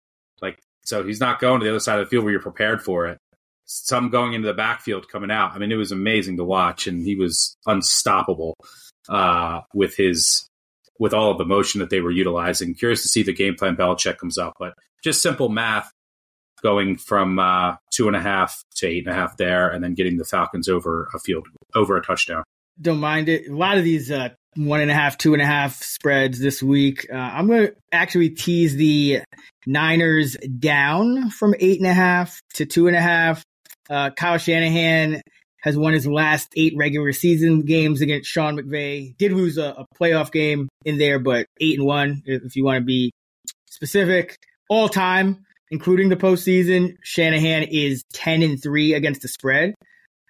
Like, 0.42 0.60
so 0.86 1.04
he's 1.04 1.20
not 1.20 1.40
going 1.40 1.60
to 1.60 1.66
the 1.66 1.72
other 1.72 1.80
side 1.80 2.00
of 2.00 2.06
the 2.06 2.10
field 2.10 2.24
where 2.24 2.32
you're 2.32 2.42
prepared 2.42 2.82
for 2.82 3.08
it. 3.08 3.18
Some 3.66 4.10
going 4.10 4.34
into 4.34 4.48
the 4.48 4.54
backfield 4.54 5.10
coming 5.10 5.32
out. 5.32 5.52
I 5.52 5.58
mean, 5.58 5.72
it 5.72 5.76
was 5.76 5.92
amazing 5.92 6.38
to 6.38 6.46
watch, 6.46 6.88
and 6.88 7.06
he 7.06 7.16
was 7.16 7.58
unstoppable 7.66 8.56
uh, 9.10 9.62
with 9.74 9.98
his 9.98 10.48
with 11.00 11.14
all 11.14 11.32
of 11.32 11.38
the 11.38 11.46
motion 11.46 11.80
that 11.80 11.90
they 11.90 12.02
were 12.02 12.12
utilizing. 12.12 12.74
Curious 12.74 13.02
to 13.04 13.10
see 13.10 13.24
the 13.24 13.34
game 13.34 13.56
plan 13.56 13.76
Belichick 13.76 14.18
comes 14.18 14.38
up, 14.38 14.54
but 14.58 14.74
just 15.04 15.22
simple 15.22 15.50
math 15.50 15.92
going 16.64 16.98
from 16.98 17.40
uh, 17.40 17.76
two 17.94 18.08
and 18.08 18.16
a 18.16 18.22
half 18.22 18.64
to 18.76 18.88
eight 18.88 19.06
and 19.06 19.16
a 19.16 19.18
half 19.18 19.38
there, 19.38 19.70
and 19.70 19.84
then 19.84 19.94
getting 19.94 20.18
the 20.18 20.26
Falcons 20.26 20.68
over 20.68 21.08
a 21.14 21.20
field 21.20 21.48
over 21.76 21.98
a 21.98 22.02
touchdown. 22.04 22.44
Don't 22.80 23.00
mind 23.00 23.30
it. 23.30 23.48
A 23.50 23.56
lot 23.56 23.78
of 23.78 23.84
these 23.84 24.12
uh, 24.12 24.30
one 24.56 24.82
and 24.82 24.92
a 24.92 24.94
half, 24.94 25.18
two 25.18 25.34
and 25.34 25.42
a 25.42 25.46
half 25.46 25.76
spreads 25.82 26.40
this 26.40 26.62
week. 26.62 27.08
Uh, 27.12 27.16
I'm 27.16 27.48
going 27.48 27.68
to 27.68 27.76
actually 27.92 28.32
tease 28.32 28.76
the 28.76 29.22
Niners 29.66 30.36
down 30.60 31.30
from 31.30 31.56
eight 31.60 31.80
and 31.80 31.88
a 31.88 31.94
half 31.94 32.40
to 32.56 32.66
two 32.66 32.88
and 32.88 32.96
a 32.96 33.02
half. 33.02 33.44
Uh, 33.90 34.10
Kyle 34.12 34.38
Shanahan 34.38 35.22
has 35.62 35.78
won 35.78 35.94
his 35.94 36.08
last 36.08 36.50
eight 36.56 36.74
regular 36.78 37.12
season 37.14 37.64
games 37.64 38.02
against 38.02 38.30
Sean 38.30 38.58
McVay. 38.58 39.18
Did 39.18 39.34
lose 39.34 39.58
a, 39.58 39.70
a 39.70 39.86
playoff 40.00 40.32
game 40.32 40.70
in 40.86 40.98
there, 40.98 41.20
but 41.20 41.48
eight 41.60 41.80
and 41.80 41.88
one, 41.88 42.22
if 42.26 42.56
you 42.56 42.64
want 42.64 42.82
to 42.82 42.86
be 42.86 43.12
specific. 43.70 44.38
All 44.70 44.90
time, 44.90 45.46
including 45.72 46.10
the 46.10 46.16
postseason, 46.16 46.98
Shanahan 47.04 47.64
is 47.64 48.04
10 48.14 48.44
and 48.44 48.62
three 48.62 48.94
against 48.94 49.22
the 49.22 49.28
spread 49.28 49.74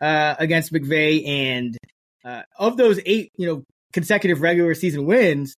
uh, 0.01 0.35
against 0.37 0.71
McVay. 0.73 1.27
And 1.27 1.77
uh, 2.25 2.43
of 2.57 2.77
those 2.77 2.99
eight, 3.05 3.31
you 3.37 3.47
know, 3.47 3.63
consecutive 3.93 4.41
regular 4.41 4.73
season 4.73 5.05
wins, 5.05 5.55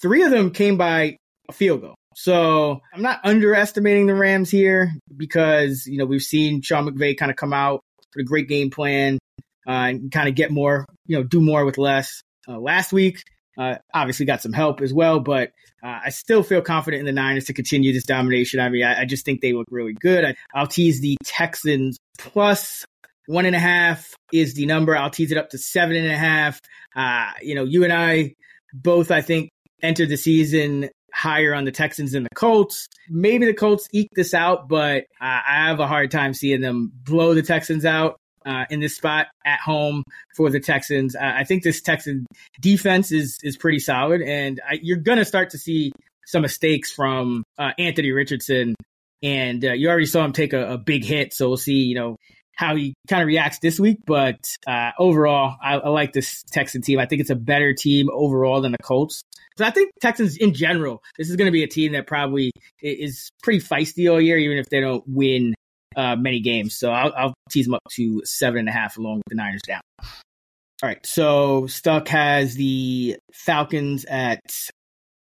three 0.00 0.22
of 0.22 0.30
them 0.30 0.50
came 0.50 0.76
by 0.76 1.16
a 1.48 1.52
field 1.52 1.82
goal. 1.82 1.94
So 2.14 2.80
I'm 2.92 3.02
not 3.02 3.20
underestimating 3.24 4.06
the 4.06 4.14
Rams 4.14 4.50
here 4.50 4.92
because, 5.16 5.86
you 5.86 5.98
know, 5.98 6.04
we've 6.04 6.22
seen 6.22 6.62
Sean 6.62 6.88
McVay 6.88 7.16
kind 7.16 7.30
of 7.30 7.36
come 7.36 7.52
out 7.52 7.80
with 8.14 8.24
a 8.24 8.28
great 8.28 8.48
game 8.48 8.70
plan 8.70 9.18
uh, 9.66 9.70
and 9.70 10.10
kind 10.10 10.28
of 10.28 10.34
get 10.34 10.50
more, 10.50 10.84
you 11.06 11.16
know, 11.16 11.22
do 11.22 11.40
more 11.40 11.64
with 11.64 11.78
less. 11.78 12.22
Uh, 12.48 12.58
last 12.58 12.92
week, 12.92 13.22
uh, 13.58 13.76
obviously 13.92 14.24
got 14.24 14.40
some 14.40 14.52
help 14.52 14.80
as 14.80 14.94
well, 14.94 15.20
but 15.20 15.52
uh, 15.82 16.00
I 16.06 16.10
still 16.10 16.42
feel 16.42 16.62
confident 16.62 17.00
in 17.00 17.06
the 17.06 17.12
Niners 17.12 17.46
to 17.46 17.52
continue 17.52 17.92
this 17.92 18.04
domination. 18.04 18.60
I 18.60 18.68
mean, 18.68 18.84
I, 18.84 19.02
I 19.02 19.04
just 19.04 19.24
think 19.24 19.40
they 19.40 19.52
look 19.52 19.66
really 19.70 19.94
good. 19.94 20.24
I, 20.24 20.36
I'll 20.54 20.66
tease 20.66 21.00
the 21.00 21.16
Texans 21.24 21.98
plus 22.18 22.84
one 23.26 23.46
and 23.46 23.56
a 23.56 23.60
half 23.60 24.14
is 24.32 24.54
the 24.54 24.66
number. 24.66 24.96
I'll 24.96 25.10
tease 25.10 25.32
it 25.32 25.38
up 25.38 25.50
to 25.50 25.58
seven 25.58 25.96
and 25.96 26.10
a 26.10 26.16
half. 26.16 26.60
Uh, 26.96 27.30
you 27.42 27.54
know, 27.54 27.64
you 27.64 27.84
and 27.84 27.92
I 27.92 28.34
both, 28.72 29.10
I 29.10 29.20
think, 29.20 29.50
entered 29.82 30.08
the 30.08 30.16
season 30.16 30.88
higher 31.12 31.54
on 31.54 31.64
the 31.64 31.72
Texans 31.72 32.12
than 32.12 32.22
the 32.22 32.34
Colts. 32.34 32.86
Maybe 33.08 33.46
the 33.46 33.54
Colts 33.54 33.88
eke 33.92 34.10
this 34.14 34.34
out, 34.34 34.68
but 34.68 35.04
uh, 35.20 35.40
I 35.48 35.66
have 35.66 35.80
a 35.80 35.86
hard 35.86 36.10
time 36.10 36.32
seeing 36.32 36.60
them 36.60 36.92
blow 36.94 37.34
the 37.34 37.42
Texans 37.42 37.84
out. 37.84 38.16
Uh, 38.46 38.64
in 38.70 38.80
this 38.80 38.96
spot 38.96 39.26
at 39.44 39.60
home 39.60 40.02
for 40.36 40.50
the 40.50 40.60
Texans, 40.60 41.14
uh, 41.16 41.20
I 41.22 41.44
think 41.44 41.62
this 41.62 41.80
Texan 41.80 42.26
defense 42.60 43.12
is 43.12 43.38
is 43.42 43.56
pretty 43.56 43.78
solid, 43.78 44.22
and 44.22 44.60
I, 44.68 44.78
you're 44.82 44.98
gonna 44.98 45.24
start 45.24 45.50
to 45.50 45.58
see 45.58 45.92
some 46.26 46.42
mistakes 46.42 46.92
from 46.92 47.42
uh, 47.58 47.72
Anthony 47.78 48.12
Richardson, 48.12 48.74
and 49.22 49.64
uh, 49.64 49.72
you 49.72 49.88
already 49.88 50.06
saw 50.06 50.24
him 50.24 50.32
take 50.32 50.52
a, 50.52 50.74
a 50.74 50.78
big 50.78 51.04
hit. 51.04 51.32
So 51.32 51.48
we'll 51.48 51.56
see, 51.56 51.84
you 51.84 51.94
know, 51.94 52.16
how 52.54 52.74
he 52.74 52.94
kind 53.08 53.22
of 53.22 53.28
reacts 53.28 53.60
this 53.60 53.78
week. 53.80 53.98
But 54.04 54.38
uh, 54.66 54.90
overall, 54.98 55.56
I, 55.62 55.74
I, 55.74 55.88
like 55.88 56.12
this 56.12 56.42
Texan 56.50 56.82
team. 56.82 56.98
I 56.98 57.06
think 57.06 57.20
it's 57.20 57.30
a 57.30 57.36
better 57.36 57.72
team 57.72 58.08
overall 58.12 58.60
than 58.60 58.72
the 58.72 58.78
Colts. 58.78 59.22
So 59.56 59.64
I 59.64 59.70
think 59.70 59.92
Texans 60.00 60.36
in 60.36 60.54
general, 60.54 61.02
this 61.16 61.30
is 61.30 61.36
going 61.36 61.46
to 61.46 61.52
be 61.52 61.62
a 61.62 61.68
team 61.68 61.92
that 61.92 62.06
probably 62.06 62.50
is 62.82 63.30
pretty 63.42 63.60
feisty 63.60 64.10
all 64.10 64.20
year, 64.20 64.36
even 64.36 64.58
if 64.58 64.68
they 64.68 64.80
don't 64.80 65.04
win 65.06 65.54
uh, 65.98 66.14
many 66.16 66.40
games. 66.40 66.76
So 66.76 66.90
I'll, 66.92 67.12
I'll 67.14 67.34
tease 67.50 67.66
them 67.66 67.74
up 67.74 67.82
to 67.96 68.22
seven 68.24 68.60
and 68.60 68.68
a 68.68 68.72
half 68.72 68.96
along 68.96 69.16
with 69.16 69.24
the 69.28 69.34
Niners 69.34 69.62
down. 69.66 69.80
All 70.00 70.88
right. 70.88 71.04
So 71.04 71.66
Stuck 71.66 72.06
has 72.08 72.54
the 72.54 73.16
Falcons 73.34 74.04
at 74.04 74.40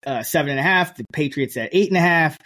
uh, 0.06 0.22
seven 0.22 0.52
and 0.52 0.60
a 0.60 0.64
half, 0.64 0.96
the 0.96 1.04
Patriots 1.12 1.58
at 1.58 1.70
eight 1.74 1.90
and 1.90 1.98
a 1.98 2.02
half, 2.02 2.38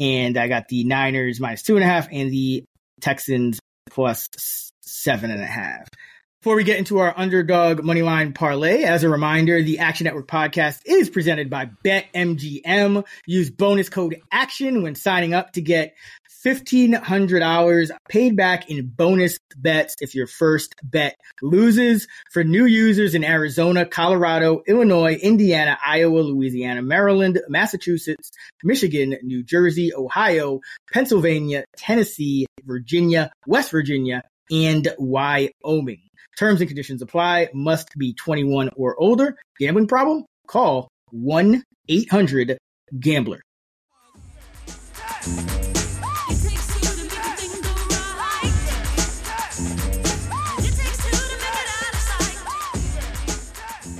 and 0.00 0.38
I 0.38 0.48
got 0.48 0.68
the 0.68 0.84
Niners 0.84 1.38
minus 1.38 1.62
two 1.62 1.76
and 1.76 1.84
a 1.84 1.86
half, 1.86 2.08
and 2.10 2.30
the 2.30 2.64
Texans 3.02 3.60
plus 3.90 4.28
seven 4.80 5.30
and 5.30 5.42
a 5.42 5.46
half. 5.46 5.86
Before 6.40 6.56
we 6.56 6.64
get 6.64 6.78
into 6.78 6.98
our 6.98 7.12
underdog 7.16 7.80
moneyline 7.80 8.34
parlay, 8.34 8.84
as 8.84 9.02
a 9.02 9.08
reminder, 9.08 9.62
the 9.62 9.80
Action 9.80 10.04
Network 10.04 10.28
podcast 10.28 10.78
is 10.86 11.10
presented 11.10 11.50
by 11.50 11.70
BetMGM. 11.84 13.04
Use 13.26 13.50
bonus 13.50 13.88
code 13.88 14.22
ACTION 14.30 14.82
when 14.82 14.94
signing 14.94 15.34
up 15.34 15.52
to 15.52 15.60
get 15.60 15.94
$1,500 16.46 17.90
paid 18.08 18.36
back 18.36 18.70
in 18.70 18.86
bonus 18.86 19.38
bets 19.56 19.96
if 20.00 20.14
your 20.14 20.28
first 20.28 20.74
bet 20.84 21.16
loses. 21.42 22.06
For 22.32 22.44
new 22.44 22.66
users 22.66 23.16
in 23.16 23.24
Arizona, 23.24 23.84
Colorado, 23.84 24.62
Illinois, 24.68 25.14
Indiana, 25.14 25.76
Iowa, 25.84 26.20
Louisiana, 26.20 26.82
Maryland, 26.82 27.40
Massachusetts, 27.48 28.30
Michigan, 28.62 29.16
New 29.22 29.42
Jersey, 29.42 29.92
Ohio, 29.92 30.60
Pennsylvania, 30.92 31.64
Tennessee, 31.76 32.46
Virginia, 32.64 33.32
West 33.48 33.72
Virginia, 33.72 34.22
and 34.48 34.86
Wyoming. 34.98 36.02
Terms 36.38 36.60
and 36.60 36.68
conditions 36.68 37.02
apply. 37.02 37.48
Must 37.54 37.88
be 37.98 38.14
21 38.14 38.70
or 38.76 38.94
older. 39.00 39.36
Gambling 39.58 39.88
problem? 39.88 40.24
Call 40.46 40.86
1 41.10 41.64
800 41.88 42.58
Gambler. 43.00 43.40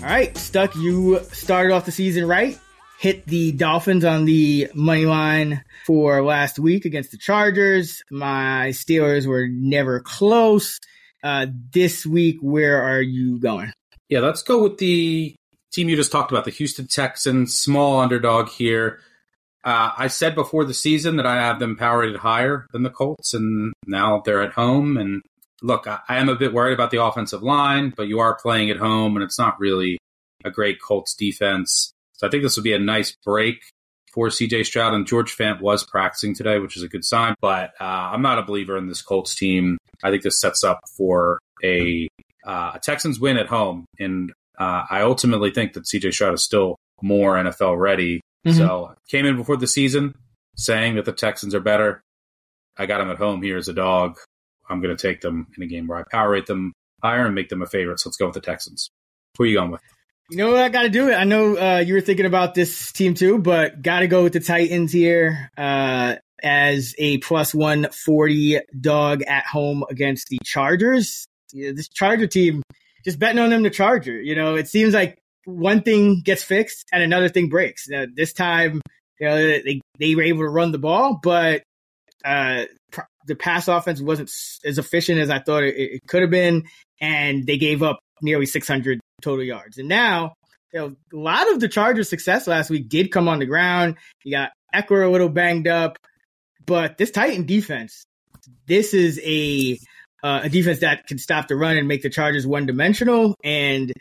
All 0.06 0.12
right, 0.12 0.36
Stuck, 0.36 0.76
you 0.76 1.18
started 1.32 1.72
off 1.72 1.84
the 1.84 1.90
season 1.90 2.28
right. 2.28 2.56
Hit 3.00 3.26
the 3.26 3.50
Dolphins 3.50 4.04
on 4.04 4.24
the 4.24 4.70
money 4.72 5.04
line 5.04 5.64
for 5.84 6.22
last 6.22 6.60
week 6.60 6.84
against 6.84 7.10
the 7.10 7.18
Chargers. 7.18 8.04
My 8.08 8.68
Steelers 8.68 9.26
were 9.26 9.48
never 9.48 9.98
close. 9.98 10.78
Uh, 11.24 11.46
this 11.72 12.06
week, 12.06 12.36
where 12.40 12.80
are 12.80 13.02
you 13.02 13.40
going? 13.40 13.72
Yeah, 14.08 14.20
let's 14.20 14.44
go 14.44 14.62
with 14.62 14.78
the 14.78 15.34
team 15.72 15.88
you 15.88 15.96
just 15.96 16.12
talked 16.12 16.30
about, 16.30 16.44
the 16.44 16.52
Houston 16.52 16.86
Texans, 16.86 17.56
small 17.56 17.98
underdog 17.98 18.48
here. 18.50 19.00
Uh, 19.64 19.90
I 19.98 20.06
said 20.06 20.36
before 20.36 20.64
the 20.64 20.72
season 20.72 21.16
that 21.16 21.26
I 21.26 21.34
have 21.34 21.58
them 21.58 21.74
power 21.74 22.02
rated 22.02 22.18
higher 22.18 22.68
than 22.70 22.84
the 22.84 22.90
Colts, 22.90 23.34
and 23.34 23.72
now 23.88 24.22
they're 24.24 24.42
at 24.42 24.52
home. 24.52 24.98
And 24.98 25.22
look, 25.62 25.86
I, 25.86 26.00
I 26.08 26.18
am 26.18 26.28
a 26.28 26.36
bit 26.36 26.52
worried 26.52 26.74
about 26.74 26.90
the 26.90 27.02
offensive 27.02 27.42
line, 27.42 27.92
but 27.96 28.08
you 28.08 28.20
are 28.20 28.34
playing 28.34 28.70
at 28.70 28.76
home, 28.76 29.16
and 29.16 29.22
it's 29.22 29.38
not 29.38 29.58
really 29.58 29.98
a 30.44 30.50
great 30.50 30.80
Colts 30.80 31.14
defense. 31.14 31.92
So 32.14 32.26
I 32.26 32.30
think 32.30 32.42
this 32.42 32.56
would 32.56 32.64
be 32.64 32.72
a 32.72 32.78
nice 32.78 33.14
break 33.24 33.60
for 34.12 34.28
CJ 34.28 34.64
Stroud. 34.64 34.94
And 34.94 35.06
George 35.06 35.36
Fant 35.36 35.60
was 35.60 35.84
practicing 35.84 36.34
today, 36.34 36.58
which 36.58 36.76
is 36.76 36.82
a 36.82 36.88
good 36.88 37.04
sign. 37.04 37.34
But 37.40 37.72
uh, 37.80 37.84
I'm 38.12 38.22
not 38.22 38.38
a 38.38 38.42
believer 38.42 38.76
in 38.76 38.88
this 38.88 39.02
Colts 39.02 39.34
team. 39.34 39.76
I 40.02 40.10
think 40.10 40.22
this 40.22 40.40
sets 40.40 40.64
up 40.64 40.80
for 40.96 41.38
a, 41.62 42.08
uh, 42.46 42.72
a 42.74 42.80
Texans 42.82 43.20
win 43.20 43.36
at 43.36 43.46
home. 43.46 43.84
And 43.98 44.32
uh, 44.58 44.84
I 44.88 45.02
ultimately 45.02 45.50
think 45.50 45.74
that 45.74 45.84
CJ 45.84 46.14
Stroud 46.14 46.32
is 46.32 46.42
still 46.42 46.76
more 47.02 47.34
NFL 47.34 47.78
ready. 47.78 48.22
Mm-hmm. 48.46 48.58
So 48.58 48.94
came 49.08 49.26
in 49.26 49.36
before 49.36 49.58
the 49.58 49.66
season 49.66 50.14
saying 50.56 50.96
that 50.96 51.04
the 51.04 51.12
Texans 51.12 51.54
are 51.54 51.60
better. 51.60 52.00
I 52.78 52.86
got 52.86 53.00
him 53.00 53.10
at 53.10 53.18
home 53.18 53.42
here 53.42 53.58
as 53.58 53.68
a 53.68 53.74
dog. 53.74 54.16
I'm 54.68 54.80
going 54.80 54.96
to 54.96 55.00
take 55.00 55.20
them 55.20 55.46
in 55.56 55.62
a 55.62 55.66
game 55.66 55.86
where 55.86 55.98
I 55.98 56.04
power 56.10 56.30
rate 56.30 56.46
them 56.46 56.72
higher 57.02 57.26
and 57.26 57.34
make 57.34 57.48
them 57.48 57.62
a 57.62 57.66
favorite. 57.66 58.00
So 58.00 58.08
let's 58.08 58.16
go 58.16 58.26
with 58.26 58.34
the 58.34 58.40
Texans. 58.40 58.90
Who 59.36 59.44
are 59.44 59.46
you 59.46 59.58
going 59.58 59.70
with? 59.70 59.80
You 60.30 60.38
know 60.38 60.52
what? 60.52 60.60
I 60.60 60.68
got 60.68 60.82
to 60.82 60.88
do 60.88 61.08
it. 61.08 61.14
I 61.14 61.24
know 61.24 61.56
uh, 61.56 61.78
you 61.78 61.94
were 61.94 62.00
thinking 62.00 62.26
about 62.26 62.54
this 62.54 62.90
team 62.92 63.14
too, 63.14 63.38
but 63.38 63.80
got 63.80 64.00
to 64.00 64.08
go 64.08 64.24
with 64.24 64.32
the 64.32 64.40
Titans 64.40 64.92
here 64.92 65.50
uh, 65.56 66.16
as 66.42 66.94
a 66.98 67.18
plus 67.18 67.54
140 67.54 68.60
dog 68.80 69.22
at 69.22 69.46
home 69.46 69.84
against 69.88 70.28
the 70.28 70.38
Chargers. 70.44 71.26
Yeah, 71.52 71.70
this 71.72 71.88
Charger 71.88 72.26
team, 72.26 72.62
just 73.04 73.20
betting 73.20 73.38
on 73.38 73.50
them 73.50 73.62
to 73.62 73.70
Charger. 73.70 74.20
You 74.20 74.34
know, 74.34 74.56
it 74.56 74.66
seems 74.66 74.94
like 74.94 75.16
one 75.44 75.82
thing 75.82 76.22
gets 76.22 76.42
fixed 76.42 76.86
and 76.92 77.04
another 77.04 77.28
thing 77.28 77.48
breaks. 77.48 77.88
Now, 77.88 78.06
this 78.12 78.32
time, 78.32 78.80
you 79.20 79.28
know, 79.28 79.36
they, 79.36 79.80
they 80.00 80.14
were 80.16 80.22
able 80.22 80.40
to 80.40 80.48
run 80.48 80.72
the 80.72 80.78
ball, 80.78 81.20
but 81.22 81.62
uh, 82.24 82.64
the 83.26 83.34
pass 83.34 83.68
offense 83.68 84.00
wasn't 84.00 84.30
as 84.64 84.78
efficient 84.78 85.18
as 85.18 85.30
I 85.30 85.38
thought 85.38 85.64
it, 85.64 85.76
it 85.76 86.02
could 86.06 86.22
have 86.22 86.30
been, 86.30 86.64
and 87.00 87.46
they 87.46 87.58
gave 87.58 87.82
up 87.82 87.98
nearly 88.22 88.46
600 88.46 89.00
total 89.22 89.44
yards. 89.44 89.78
And 89.78 89.88
now, 89.88 90.34
you 90.72 90.80
know, 90.80 90.96
a 91.12 91.16
lot 91.16 91.50
of 91.50 91.60
the 91.60 91.68
Chargers' 91.68 92.08
success 92.08 92.46
last 92.46 92.70
week 92.70 92.88
did 92.88 93.10
come 93.10 93.28
on 93.28 93.38
the 93.38 93.46
ground. 93.46 93.96
You 94.24 94.32
got 94.32 94.52
Ekeler 94.74 95.06
a 95.06 95.10
little 95.10 95.28
banged 95.28 95.68
up, 95.68 95.98
but 96.64 96.98
this 96.98 97.10
Titan 97.10 97.46
defense, 97.46 98.04
this 98.66 98.94
is 98.94 99.20
a 99.24 99.78
uh, 100.22 100.40
a 100.44 100.48
defense 100.48 100.80
that 100.80 101.06
can 101.06 101.18
stop 101.18 101.46
the 101.46 101.56
run 101.56 101.76
and 101.76 101.86
make 101.86 102.02
the 102.02 102.10
Chargers 102.10 102.46
one 102.46 102.66
dimensional. 102.66 103.36
And 103.44 103.92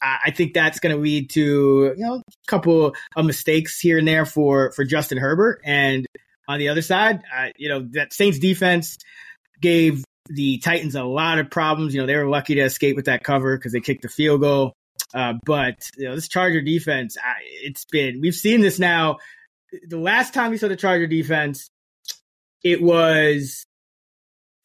I 0.00 0.32
think 0.32 0.52
that's 0.52 0.80
going 0.80 0.94
to 0.94 1.00
lead 1.00 1.30
to 1.30 1.94
you 1.96 2.04
know 2.04 2.16
a 2.16 2.22
couple 2.46 2.94
of 3.16 3.24
mistakes 3.24 3.78
here 3.78 3.98
and 3.98 4.06
there 4.06 4.26
for 4.26 4.72
for 4.72 4.84
Justin 4.84 5.18
Herbert. 5.18 5.60
And 5.64 6.06
on 6.52 6.58
the 6.58 6.68
other 6.68 6.82
side, 6.82 7.22
uh, 7.36 7.48
you 7.56 7.68
know 7.68 7.88
that 7.92 8.12
Saints 8.12 8.38
defense 8.38 8.98
gave 9.60 10.04
the 10.26 10.58
Titans 10.58 10.94
a 10.94 11.02
lot 11.02 11.38
of 11.38 11.50
problems. 11.50 11.94
You 11.94 12.00
know, 12.00 12.06
they 12.06 12.16
were 12.16 12.28
lucky 12.28 12.54
to 12.56 12.60
escape 12.60 12.96
with 12.96 13.06
that 13.06 13.24
cover 13.24 13.56
because 13.56 13.72
they 13.72 13.80
kicked 13.80 14.02
the 14.02 14.08
field 14.08 14.40
goal. 14.40 14.74
Uh, 15.14 15.34
but 15.44 15.76
you 15.96 16.08
know, 16.08 16.14
this 16.14 16.28
Charger 16.28 16.60
defense, 16.60 17.16
it's 17.62 17.84
been 17.86 18.20
we've 18.20 18.34
seen 18.34 18.60
this 18.60 18.78
now. 18.78 19.18
The 19.88 19.98
last 19.98 20.34
time 20.34 20.50
we 20.50 20.58
saw 20.58 20.68
the 20.68 20.76
Charger 20.76 21.06
defense, 21.06 21.68
it 22.62 22.82
was 22.82 23.64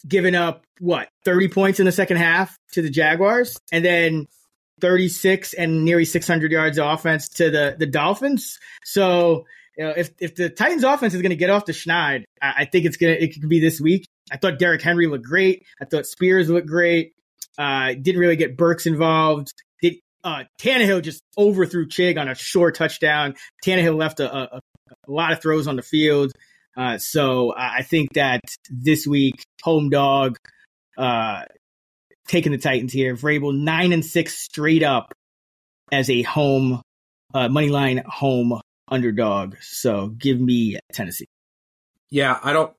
giving 0.06 0.34
up 0.34 0.64
what 0.80 1.08
30 1.24 1.48
points 1.48 1.80
in 1.80 1.86
the 1.86 1.92
second 1.92 2.18
half 2.18 2.56
to 2.72 2.82
the 2.82 2.90
Jaguars, 2.90 3.58
and 3.72 3.84
then 3.84 4.26
36 4.80 5.54
and 5.54 5.84
nearly 5.84 6.04
600 6.04 6.52
yards 6.52 6.78
of 6.78 6.86
offense 6.86 7.28
to 7.30 7.50
the 7.50 7.76
the 7.78 7.86
Dolphins. 7.86 8.58
So 8.84 9.44
you 9.78 9.84
know, 9.84 9.94
if 9.96 10.10
if 10.18 10.34
the 10.34 10.50
Titans 10.50 10.82
offense 10.82 11.14
is 11.14 11.22
going 11.22 11.30
to 11.30 11.36
get 11.36 11.50
off 11.50 11.64
the 11.64 11.72
schneid, 11.72 12.24
I, 12.42 12.54
I, 12.58 12.64
think 12.64 12.84
it's 12.84 12.96
gonna 12.96 13.12
it 13.12 13.32
could 13.32 13.48
be 13.48 13.60
this 13.60 13.80
week. 13.80 14.06
I 14.30 14.36
thought 14.36 14.58
Derrick 14.58 14.82
Henry 14.82 15.06
looked 15.06 15.24
great. 15.24 15.64
I 15.80 15.84
thought 15.84 16.04
Spears 16.04 16.50
looked 16.50 16.66
great. 16.66 17.12
Uh, 17.56 17.94
didn't 17.94 18.20
really 18.20 18.36
get 18.36 18.56
Burks 18.56 18.86
involved. 18.86 19.52
Did 19.80 19.94
uh, 20.24 20.44
Tannehill 20.60 21.02
just 21.02 21.22
overthrew 21.38 21.86
Chig 21.86 22.18
on 22.18 22.28
a 22.28 22.34
short 22.34 22.74
touchdown? 22.74 23.36
Tannehill 23.64 23.96
left 23.96 24.18
a, 24.18 24.34
a, 24.34 24.56
a 24.56 25.10
lot 25.10 25.32
of 25.32 25.40
throws 25.40 25.68
on 25.68 25.76
the 25.76 25.82
field. 25.82 26.32
Uh, 26.76 26.98
so 26.98 27.54
I 27.56 27.82
think 27.82 28.14
that 28.14 28.40
this 28.68 29.06
week, 29.06 29.44
home 29.62 29.90
dog, 29.90 30.36
uh, 30.96 31.44
taking 32.26 32.50
the 32.50 32.58
Titans 32.58 32.92
here. 32.92 33.14
Vrabel 33.14 33.56
nine 33.56 33.92
and 33.92 34.04
six 34.04 34.36
straight 34.36 34.82
up 34.82 35.12
as 35.92 36.10
a 36.10 36.22
home 36.22 36.82
uh, 37.32 37.48
money 37.48 37.68
line 37.68 38.02
home 38.06 38.60
underdog. 38.90 39.56
So 39.60 40.08
give 40.08 40.40
me 40.40 40.78
Tennessee. 40.92 41.26
Yeah, 42.10 42.38
I 42.42 42.52
don't. 42.52 42.72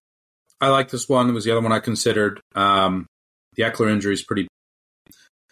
I 0.62 0.70
like 0.70 0.90
this 0.90 1.08
one. 1.08 1.30
It 1.30 1.34
was 1.34 1.46
the 1.46 1.52
other 1.52 1.62
one 1.62 1.72
I 1.72 1.80
considered. 1.80 2.42
Um, 2.54 3.08
the 3.56 3.64
Ekeler 3.64 3.92
injury 3.92 4.14
is 4.14 4.24
pretty 4.24 4.48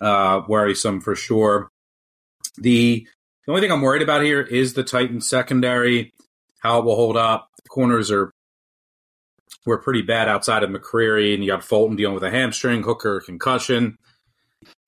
uh, 0.01 0.41
worrisome 0.47 1.01
for 1.01 1.15
sure. 1.15 1.69
The 2.57 3.07
the 3.45 3.51
only 3.51 3.61
thing 3.61 3.71
I'm 3.71 3.81
worried 3.81 4.01
about 4.01 4.23
here 4.23 4.41
is 4.41 4.73
the 4.73 4.83
Titans 4.83 5.29
secondary, 5.29 6.11
how 6.59 6.79
it 6.79 6.85
will 6.85 6.95
hold 6.95 7.15
up. 7.15 7.47
The 7.63 7.69
corners 7.69 8.11
are 8.11 8.31
were 9.65 9.77
pretty 9.77 10.01
bad 10.01 10.27
outside 10.27 10.63
of 10.63 10.69
McCreary, 10.69 11.33
and 11.33 11.43
you 11.43 11.51
got 11.51 11.63
Fulton 11.63 11.95
dealing 11.95 12.15
with 12.15 12.23
a 12.23 12.31
hamstring, 12.31 12.83
Hooker 12.83 13.21
concussion, 13.21 13.97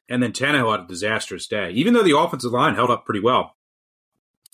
and 0.09 0.24
then 0.24 0.32
Tannehill 0.32 0.72
had 0.72 0.86
a 0.86 0.88
disastrous 0.88 1.47
day. 1.47 1.72
Even 1.72 1.93
though 1.93 2.03
the 2.03 2.17
offensive 2.17 2.51
line 2.51 2.76
held 2.76 2.89
up 2.89 3.05
pretty 3.05 3.20
well, 3.20 3.55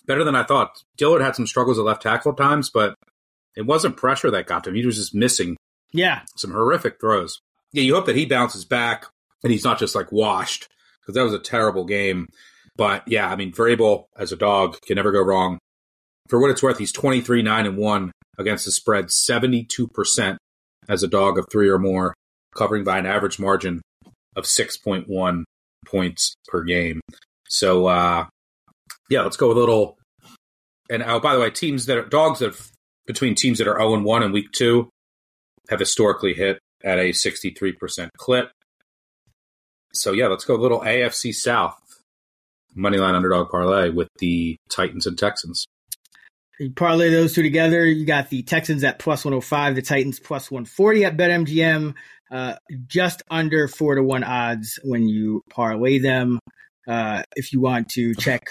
better 0.06 0.24
than 0.24 0.36
I 0.36 0.44
thought. 0.44 0.84
Dillard 0.98 1.22
had 1.22 1.36
some 1.36 1.48
struggles 1.48 1.80
at 1.80 1.86
left 1.86 2.02
tackle 2.02 2.32
at 2.32 2.38
times, 2.38 2.70
but 2.70 2.96
it 3.56 3.66
wasn't 3.66 3.98
pressure 3.98 4.32
that 4.32 4.48
got 4.48 4.64
to 4.64 4.70
him. 4.70 4.76
He 4.76 4.86
was 4.86 4.98
just 4.98 5.16
missing 5.16 5.58
yeah 5.92 6.22
some 6.36 6.52
horrific 6.52 7.00
throws. 7.00 7.40
Yeah, 7.72 7.84
you 7.84 7.96
hope 7.96 8.06
that 8.06 8.16
he 8.16 8.26
bounces 8.26 8.66
back 8.66 9.06
and 9.44 9.52
he's 9.52 9.64
not 9.64 9.80
just 9.80 9.96
like 9.96 10.12
washed 10.12 10.68
because 11.02 11.16
that 11.16 11.24
was 11.24 11.34
a 11.34 11.40
terrible 11.40 11.86
game. 11.86 12.28
But 12.76 13.08
yeah, 13.08 13.30
I 13.30 13.36
mean, 13.36 13.52
Vrabel 13.52 14.06
as 14.18 14.32
a 14.32 14.38
dog 14.38 14.80
can 14.82 14.96
never 14.96 15.12
go 15.12 15.22
wrong. 15.22 15.60
For 16.28 16.40
what 16.40 16.50
it's 16.50 16.64
worth, 16.64 16.80
he's 16.80 16.92
23 16.92 17.44
9 17.44 17.66
and 17.66 17.78
1 17.78 18.12
against 18.38 18.66
the 18.66 18.72
spread, 18.72 19.06
72% 19.06 20.38
as 20.90 21.04
a 21.04 21.08
dog 21.08 21.38
of 21.38 21.48
three 21.52 21.70
or 21.70 21.80
more, 21.80 22.14
covering 22.56 22.84
by 22.84 22.98
an 22.98 23.06
average 23.06 23.40
margin 23.40 23.82
of 24.36 24.46
6.1 24.46 25.44
points 25.86 26.36
per 26.48 26.64
game. 26.64 27.00
So, 27.48 27.88
uh, 27.88 28.26
yeah, 29.10 29.22
let's 29.22 29.38
go 29.38 29.48
with 29.48 29.58
a 29.58 29.60
little. 29.60 29.98
And 30.90 31.04
oh, 31.04 31.20
by 31.20 31.34
the 31.34 31.40
way, 31.40 31.50
teams 31.50 31.86
that 31.88 31.98
are 31.98 32.06
dogs 32.06 32.40
that 32.40 32.54
have, 32.54 32.72
between 33.08 33.36
teams 33.36 33.58
that 33.58 33.68
are 33.68 33.78
0 33.78 33.96
and 33.96 34.06
1 34.06 34.24
in 34.24 34.32
week 34.32 34.52
two 34.52 34.90
have 35.70 35.80
historically 35.80 36.34
hit 36.34 36.60
at 36.84 37.00
a 37.00 37.10
63% 37.10 38.10
clip. 38.18 38.52
So 39.94 40.12
yeah, 40.12 40.28
let's 40.28 40.46
go 40.46 40.56
a 40.56 40.58
little 40.58 40.82
AFC 40.82 41.34
South 41.34 41.80
moneyline 42.78 43.16
underdog 43.16 43.50
parlay 43.50 43.90
with 43.90 44.10
the 44.20 44.58
Titans 44.70 45.08
and 45.08 45.18
Texans. 45.18 45.66
You 46.60 46.72
parlay 46.72 47.10
those 47.10 47.34
two 47.34 47.44
together. 47.44 47.86
You 47.86 48.06
got 48.06 48.30
the 48.30 48.44
Texans 48.44 48.84
at 48.84 49.00
plus 49.00 49.26
105, 49.26 49.76
the 49.76 49.82
Titans 49.82 50.20
plus 50.20 50.50
140 50.50 51.06
at 51.06 51.18
BetMGM. 51.18 51.94
Uh, 52.32 52.56
just 52.88 53.22
under 53.30 53.68
four 53.68 53.96
to 53.96 54.04
one 54.04 54.24
odds 54.24 54.80
when 54.84 55.08
you 55.08 55.42
parlay 55.50 56.00
them. 56.00 56.40
Uh, 56.88 57.24
if 57.36 57.54
you 57.54 57.62
want 57.62 57.90
to 57.90 58.14
check 58.16 58.44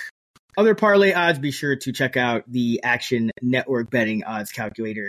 other 0.56 0.74
parlay 0.74 1.12
odds, 1.12 1.38
be 1.38 1.50
sure 1.50 1.76
to 1.76 1.92
check 1.92 2.16
out 2.16 2.44
the 2.46 2.80
Action 2.82 3.30
Network 3.42 3.90
betting 3.90 4.24
odds 4.24 4.52
calculator 4.52 5.08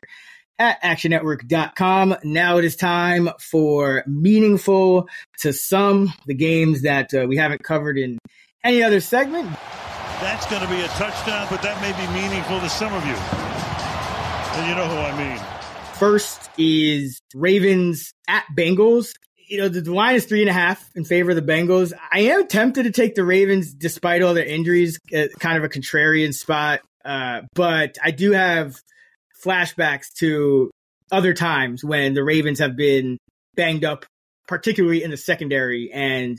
at 0.58 0.82
actionnetwork.com. 0.82 2.16
Now 2.24 2.58
it 2.58 2.66
is 2.66 2.76
time 2.76 3.30
for 3.40 4.04
meaningful 4.08 5.10
to 5.40 5.54
some, 5.54 6.14
the 6.26 6.34
games 6.34 6.84
that 6.84 7.14
uh, 7.14 7.26
we 7.28 7.38
haven't 7.38 7.64
covered 7.64 7.98
in 7.98 8.18
any 8.64 8.84
other 8.84 9.02
segment. 9.02 9.50
That's 10.22 10.46
going 10.48 10.62
to 10.62 10.70
be 10.70 10.82
a 10.82 10.88
touchdown, 10.88 11.48
but 11.50 11.62
that 11.62 11.82
may 11.82 11.92
be 11.92 12.12
meaningful 12.14 12.60
to 12.62 12.70
some 12.70 12.94
of 12.94 13.06
you. 13.06 13.16
And 14.56 14.70
you 14.70 14.76
know 14.76 14.88
who 14.88 14.98
I 14.98 15.18
mean. 15.18 15.46
First 15.96 16.50
is 16.58 17.20
Ravens 17.34 18.14
at 18.28 18.46
Bengals. 18.58 19.14
You 19.48 19.60
know, 19.60 19.70
the 19.70 19.94
line 19.94 20.16
is 20.16 20.26
three 20.26 20.42
and 20.42 20.50
a 20.50 20.54
half 20.54 20.90
in 20.96 21.06
favor 21.06 21.32
of 21.32 21.36
the 21.36 21.42
Bengals. 21.42 21.94
I 22.12 22.22
am 22.22 22.48
tempted 22.48 22.84
to 22.84 22.92
take 22.92 23.16
the 23.16 23.24
Ravens 23.24 23.74
despite 23.74 24.22
all 24.22 24.34
their 24.34 24.46
injuries, 24.46 25.00
uh, 25.16 25.26
kind 25.40 25.58
of 25.58 25.64
a 25.64 25.70
contrarian 25.70 26.34
spot. 26.34 26.82
Uh, 27.04 27.42
but 27.54 27.98
I 28.04 28.12
do 28.12 28.32
have 28.32 28.76
flashbacks 29.44 30.14
to 30.16 30.72
other 31.12 31.34
times 31.34 31.84
when 31.84 32.14
the 32.16 32.24
Ravens 32.24 32.60
have 32.60 32.76
been 32.76 33.18
banged 33.56 33.86
up, 33.86 34.06
particularly 34.48 35.04
in 35.04 35.12
the 35.12 35.18
secondary, 35.18 35.92
and 35.94 36.38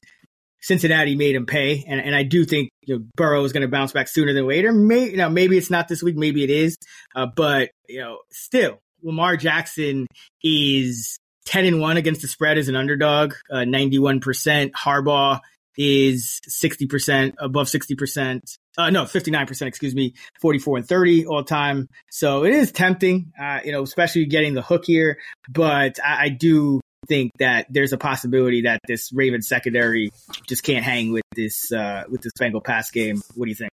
Cincinnati 0.61 1.14
made 1.14 1.36
him 1.36 1.46
pay. 1.46 1.84
And, 1.86 2.00
and 2.00 2.14
I 2.14 2.24
do 2.24 2.44
think 2.44 2.70
you 2.82 2.96
know, 2.96 3.04
Burrow 3.14 3.44
is 3.44 3.52
going 3.52 3.62
to 3.62 3.68
bounce 3.68 3.92
back 3.92 4.09
sooner 4.09 4.32
than 4.32 4.46
later. 4.48 4.72
May, 4.72 5.11
you 5.11 5.16
know, 5.16 5.30
maybe 5.30 5.57
it's 5.57 5.70
not 5.70 5.86
this 5.86 6.02
week, 6.02 6.16
maybe 6.16 6.42
it 6.42 6.50
is. 6.50 6.76
Uh, 7.14 7.26
but, 7.26 7.70
you 7.88 8.00
know, 8.00 8.18
still, 8.32 8.80
Lamar 9.02 9.36
Jackson 9.36 10.07
is 10.42 11.18
10 11.47 11.64
and 11.64 11.80
1 11.80 11.97
against 11.97 12.22
the 12.22 12.28
spread 12.28 12.59
as 12.59 12.68
an 12.68 12.76
underdog, 12.76 13.34
uh, 13.51 13.59
91%. 13.59 14.72
Harbaugh 14.72 15.40
is 15.78 16.40
60%, 16.49 17.34
above 17.38 17.66
60%. 17.68 18.59
Uh, 18.78 18.90
no, 18.90 19.05
59%, 19.05 19.66
excuse 19.66 19.94
me, 19.94 20.14
44 20.40 20.78
and 20.78 20.88
30 20.88 21.26
all 21.26 21.44
time. 21.44 21.88
So 22.11 22.44
it 22.44 22.53
is 22.53 22.72
tempting, 22.72 23.32
uh, 23.40 23.61
you 23.64 23.72
know, 23.72 23.82
especially 23.82 24.26
getting 24.26 24.55
the 24.55 24.62
hook 24.62 24.84
here. 24.86 25.18
But 25.49 25.99
I, 26.05 26.24
I 26.24 26.28
do 26.28 26.80
think 27.09 27.32
that 27.38 27.66
there's 27.70 27.92
a 27.92 27.99
possibility 27.99 28.62
that 28.62 28.80
this 28.86 29.12
Raven 29.12 29.42
secondary 29.42 30.11
just 30.47 30.62
can't 30.62 30.84
hang 30.84 31.12
with 31.12 31.24
this, 31.34 31.70
uh, 31.72 32.05
with 32.11 32.22
this 32.22 32.32
Bengal 32.38 32.61
pass 32.61 32.90
game. 32.90 33.22
What 33.34 33.47
do 33.47 33.51
you 33.51 33.55
think? 33.55 33.70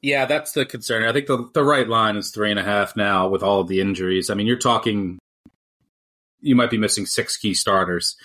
Yeah, 0.00 0.26
that's 0.26 0.52
the 0.52 0.66
concern. 0.66 1.04
I 1.04 1.14
think 1.14 1.26
the 1.26 1.48
the 1.54 1.64
right 1.64 1.88
line 1.88 2.18
is 2.18 2.30
three 2.30 2.50
and 2.50 2.60
a 2.60 2.62
half 2.62 2.94
now 2.94 3.28
with 3.28 3.42
all 3.42 3.60
of 3.60 3.68
the 3.68 3.80
injuries. 3.80 4.28
I 4.28 4.34
mean, 4.34 4.46
you're 4.46 4.58
talking 4.58 5.18
you 6.44 6.54
might 6.54 6.70
be 6.70 6.78
missing 6.78 7.06
six 7.06 7.36
key 7.36 7.54
starters. 7.54 8.16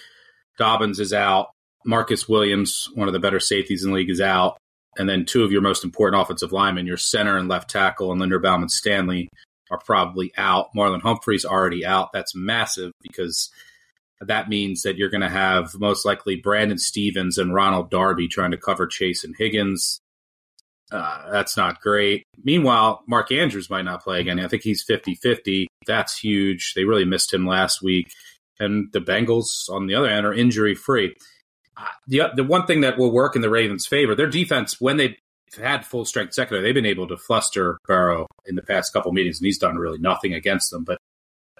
Dobbins 0.57 0.99
is 0.99 1.13
out. 1.13 1.51
Marcus 1.85 2.27
Williams, 2.27 2.89
one 2.93 3.07
of 3.07 3.13
the 3.13 3.19
better 3.19 3.39
safeties 3.39 3.83
in 3.83 3.91
the 3.91 3.95
league, 3.95 4.09
is 4.09 4.21
out. 4.21 4.57
And 4.97 5.07
then 5.07 5.25
two 5.25 5.43
of 5.43 5.51
your 5.51 5.61
most 5.61 5.83
important 5.83 6.21
offensive 6.21 6.51
linemen, 6.51 6.85
your 6.85 6.97
center 6.97 7.37
and 7.37 7.47
left 7.47 7.69
tackle, 7.69 8.11
and 8.11 8.21
Linderbaum 8.21 8.61
and 8.61 8.71
Stanley, 8.71 9.29
are 9.71 9.79
probably 9.85 10.31
out. 10.35 10.67
Marlon 10.75 11.01
Humphrey's 11.01 11.45
already 11.45 11.85
out. 11.85 12.09
That's 12.11 12.35
massive 12.35 12.91
because 13.01 13.49
that 14.19 14.49
means 14.49 14.81
that 14.81 14.97
you're 14.97 15.09
going 15.09 15.21
to 15.21 15.29
have 15.29 15.79
most 15.79 16.05
likely 16.05 16.35
Brandon 16.35 16.77
Stephens 16.77 17.37
and 17.37 17.53
Ronald 17.53 17.89
Darby 17.89 18.27
trying 18.27 18.51
to 18.51 18.57
cover 18.57 18.87
Chase 18.87 19.23
and 19.23 19.35
Higgins. 19.37 20.01
Uh, 20.91 21.31
that's 21.31 21.55
not 21.55 21.81
great. 21.81 22.23
Meanwhile, 22.43 23.03
Mark 23.07 23.31
Andrews 23.31 23.69
might 23.69 23.85
not 23.85 24.03
play 24.03 24.19
again. 24.19 24.39
I 24.39 24.47
think 24.47 24.63
he's 24.63 24.83
50 24.83 25.15
50. 25.15 25.67
That's 25.85 26.17
huge. 26.17 26.73
They 26.73 26.83
really 26.83 27.05
missed 27.05 27.33
him 27.33 27.45
last 27.45 27.81
week. 27.81 28.11
And 28.59 28.91
the 28.91 28.99
Bengals, 28.99 29.69
on 29.69 29.87
the 29.87 29.95
other 29.95 30.09
hand, 30.09 30.25
are 30.25 30.33
injury 30.33 30.75
free. 30.75 31.15
Uh, 31.77 31.85
the, 32.07 32.23
the 32.35 32.43
one 32.43 32.65
thing 32.65 32.81
that 32.81 32.97
will 32.97 33.11
work 33.11 33.35
in 33.35 33.41
the 33.41 33.49
Ravens' 33.49 33.87
favor, 33.87 34.15
their 34.15 34.27
defense, 34.27 34.81
when 34.81 34.97
they've 34.97 35.15
had 35.57 35.85
full 35.85 36.05
strength 36.05 36.33
secondary, 36.33 36.63
they've 36.63 36.73
been 36.73 36.85
able 36.85 37.07
to 37.07 37.17
fluster 37.17 37.77
Burrow 37.85 38.27
in 38.45 38.55
the 38.55 38.61
past 38.61 38.91
couple 38.91 39.11
meetings, 39.13 39.39
and 39.39 39.45
he's 39.45 39.57
done 39.57 39.77
really 39.77 39.99
nothing 39.99 40.33
against 40.33 40.71
them. 40.71 40.83
But 40.83 40.97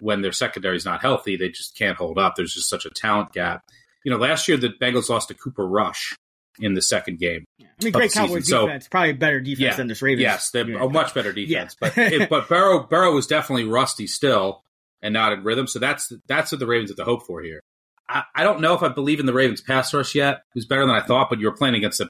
when 0.01 0.21
their 0.21 0.32
secondary 0.32 0.75
is 0.75 0.86
not 0.86 1.01
healthy, 1.01 1.38
they 1.38 1.49
just 1.49 1.77
can't 1.77 1.97
hold 1.97 2.17
up. 2.17 2.36
There's 2.36 2.53
just 2.53 2.69
such 2.69 2.86
a 2.86 2.89
talent 2.89 3.32
gap. 3.32 3.63
You 4.03 4.11
know, 4.11 4.17
last 4.17 4.47
year 4.47 4.57
the 4.57 4.69
Bengals 4.69 5.09
lost 5.09 5.30
to 5.30 5.34
Cooper 5.34 5.67
Rush 5.67 6.15
in 6.60 6.74
the 6.74 6.82
second 6.82 7.20
game. 7.20 7.45
I 7.62 7.66
mean, 7.84 7.93
great 7.93 8.12
Cowboys 8.12 8.47
defense, 8.47 8.86
so, 8.86 8.89
probably 8.89 9.14
better 9.14 9.39
defense 9.39 9.60
yeah, 9.60 9.76
than 9.76 9.88
this 9.88 10.01
Ravens. 10.01 10.22
Yes, 10.22 10.51
they're 10.51 10.78
a 10.78 10.89
much 10.89 11.14
better 11.14 11.32
defense. 11.32 11.76
Yeah. 11.82 11.89
but 11.95 11.97
it, 11.97 12.30
but 12.30 12.49
Burrow 12.49 12.84
Burrow 12.84 13.16
is 13.18 13.28
definitely 13.28 13.66
rusty 13.66 14.07
still 14.07 14.64
and 15.01 15.14
not 15.14 15.32
in 15.32 15.43
rhythm. 15.43 15.68
So 15.68 15.80
that's 15.80 16.12
that's 16.28 16.51
what 16.51 16.60
the 16.60 16.68
Ravens 16.68 16.89
have 16.89 16.97
to 16.97 17.05
hope 17.05 17.26
for 17.26 17.41
here. 17.41 17.62
I, 18.07 18.24
I 18.36 18.43
don't 18.43 18.62
know 18.62 18.74
if 18.74 18.84
I 18.84 18.89
believe 18.89 19.20
in 19.20 19.26
the 19.26 19.34
Ravens 19.34 19.62
pass 19.62 19.93
rush 19.93 20.16
yet. 20.16 20.36
It 20.36 20.55
was 20.55 20.66
better 20.66 20.86
than 20.86 20.95
I 20.95 21.01
thought, 21.01 21.30
but 21.30 21.39
you 21.39 21.45
were 21.45 21.55
playing 21.55 21.76
against 21.76 22.01
a 22.01 22.10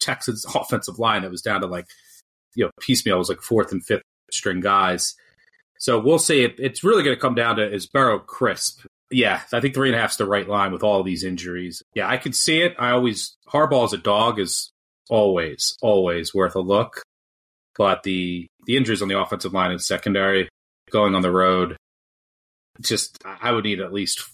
Texans 0.00 0.44
offensive 0.54 0.98
line 0.98 1.22
that 1.22 1.30
was 1.30 1.42
down 1.42 1.60
to 1.62 1.66
like 1.66 1.86
you 2.54 2.64
know 2.64 2.70
piecemeal 2.80 3.16
it 3.16 3.18
was 3.18 3.28
like 3.28 3.42
fourth 3.42 3.72
and 3.72 3.84
fifth 3.84 4.02
string 4.30 4.60
guys. 4.60 5.14
So 5.78 5.98
we'll 5.98 6.18
see. 6.18 6.42
It, 6.42 6.56
it's 6.58 6.82
really 6.82 7.02
going 7.02 7.16
to 7.16 7.20
come 7.20 7.34
down 7.34 7.56
to 7.56 7.72
is 7.72 7.86
Burrow 7.86 8.18
crisp 8.18 8.84
yeah, 9.10 9.40
I 9.52 9.60
think 9.60 9.74
three 9.74 9.88
and 9.88 9.96
a 9.96 10.00
half 10.00 10.12
is 10.12 10.16
the 10.16 10.26
right 10.26 10.48
line 10.48 10.72
with 10.72 10.82
all 10.82 11.02
these 11.02 11.24
injuries. 11.24 11.82
Yeah, 11.94 12.08
I 12.08 12.16
could 12.18 12.34
see 12.34 12.60
it. 12.60 12.74
I 12.78 12.90
always 12.90 13.36
Harbaugh 13.48 13.84
as 13.84 13.92
a 13.92 13.98
dog 13.98 14.38
is 14.38 14.70
always, 15.08 15.76
always 15.80 16.34
worth 16.34 16.54
a 16.54 16.60
look. 16.60 17.02
But 17.76 18.02
the 18.02 18.46
the 18.66 18.76
injuries 18.76 19.02
on 19.02 19.08
the 19.08 19.18
offensive 19.18 19.54
line 19.54 19.70
and 19.70 19.80
secondary, 19.80 20.48
going 20.90 21.14
on 21.14 21.22
the 21.22 21.30
road, 21.30 21.76
just 22.80 23.16
I 23.24 23.52
would 23.52 23.64
need 23.64 23.80
at 23.80 23.92
least 23.92 24.24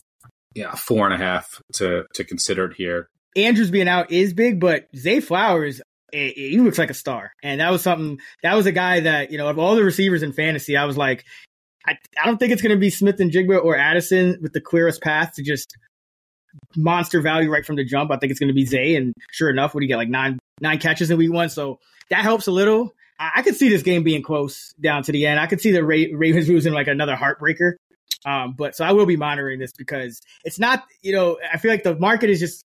yeah 0.54 0.74
four 0.74 1.04
and 1.06 1.14
a 1.14 1.24
half 1.24 1.60
to 1.74 2.04
to 2.14 2.24
consider 2.24 2.66
it 2.66 2.76
here. 2.76 3.08
Andrews 3.36 3.70
being 3.70 3.88
out 3.88 4.10
is 4.10 4.32
big, 4.32 4.60
but 4.60 4.86
Zay 4.96 5.20
Flowers 5.20 5.80
eh, 6.12 6.28
eh, 6.28 6.32
he 6.34 6.58
looks 6.58 6.78
like 6.78 6.90
a 6.90 6.94
star. 6.94 7.32
And 7.42 7.60
that 7.60 7.70
was 7.70 7.82
something, 7.82 8.20
that 8.42 8.54
was 8.54 8.66
a 8.66 8.72
guy 8.72 9.00
that, 9.00 9.32
you 9.32 9.38
know, 9.38 9.48
of 9.48 9.58
all 9.58 9.74
the 9.74 9.84
receivers 9.84 10.22
in 10.22 10.32
fantasy, 10.32 10.76
I 10.76 10.84
was 10.84 10.96
like, 10.96 11.24
I, 11.86 11.98
I 12.22 12.26
don't 12.26 12.38
think 12.38 12.52
it's 12.52 12.62
going 12.62 12.74
to 12.74 12.80
be 12.80 12.90
Smith-Njigba 12.90 13.62
or 13.62 13.76
Addison 13.76 14.38
with 14.40 14.52
the 14.52 14.60
clearest 14.60 15.02
path 15.02 15.34
to 15.34 15.42
just 15.42 15.76
monster 16.76 17.20
value 17.20 17.50
right 17.50 17.64
from 17.64 17.76
the 17.76 17.84
jump. 17.84 18.10
I 18.10 18.16
think 18.16 18.30
it's 18.30 18.40
going 18.40 18.48
to 18.48 18.54
be 18.54 18.64
Zay, 18.66 18.96
and 18.96 19.12
sure 19.32 19.50
enough, 19.50 19.74
what 19.74 19.80
do 19.80 19.84
you 19.84 19.88
get 19.88 19.96
like 19.96 20.08
nine 20.08 20.38
nine 20.60 20.78
catches 20.78 21.10
in 21.10 21.18
week 21.18 21.32
one? 21.32 21.48
So 21.48 21.78
that 22.10 22.22
helps 22.22 22.46
a 22.46 22.52
little. 22.52 22.94
I, 23.18 23.32
I 23.36 23.42
could 23.42 23.56
see 23.56 23.68
this 23.68 23.82
game 23.82 24.02
being 24.02 24.22
close 24.22 24.72
down 24.80 25.02
to 25.04 25.12
the 25.12 25.26
end. 25.26 25.40
I 25.40 25.46
could 25.46 25.60
see 25.60 25.72
the 25.72 25.84
Ra- 25.84 26.16
Ravens 26.16 26.48
losing 26.48 26.72
like 26.72 26.86
another 26.86 27.16
heartbreaker. 27.16 27.72
Um, 28.26 28.54
but 28.56 28.74
so 28.74 28.84
I 28.84 28.92
will 28.92 29.06
be 29.06 29.16
monitoring 29.16 29.58
this 29.58 29.72
because 29.72 30.20
it's 30.44 30.58
not, 30.58 30.84
you 31.02 31.12
know, 31.12 31.38
I 31.52 31.58
feel 31.58 31.70
like 31.70 31.82
the 31.82 31.96
market 31.96 32.30
is 32.30 32.40
just 32.40 32.62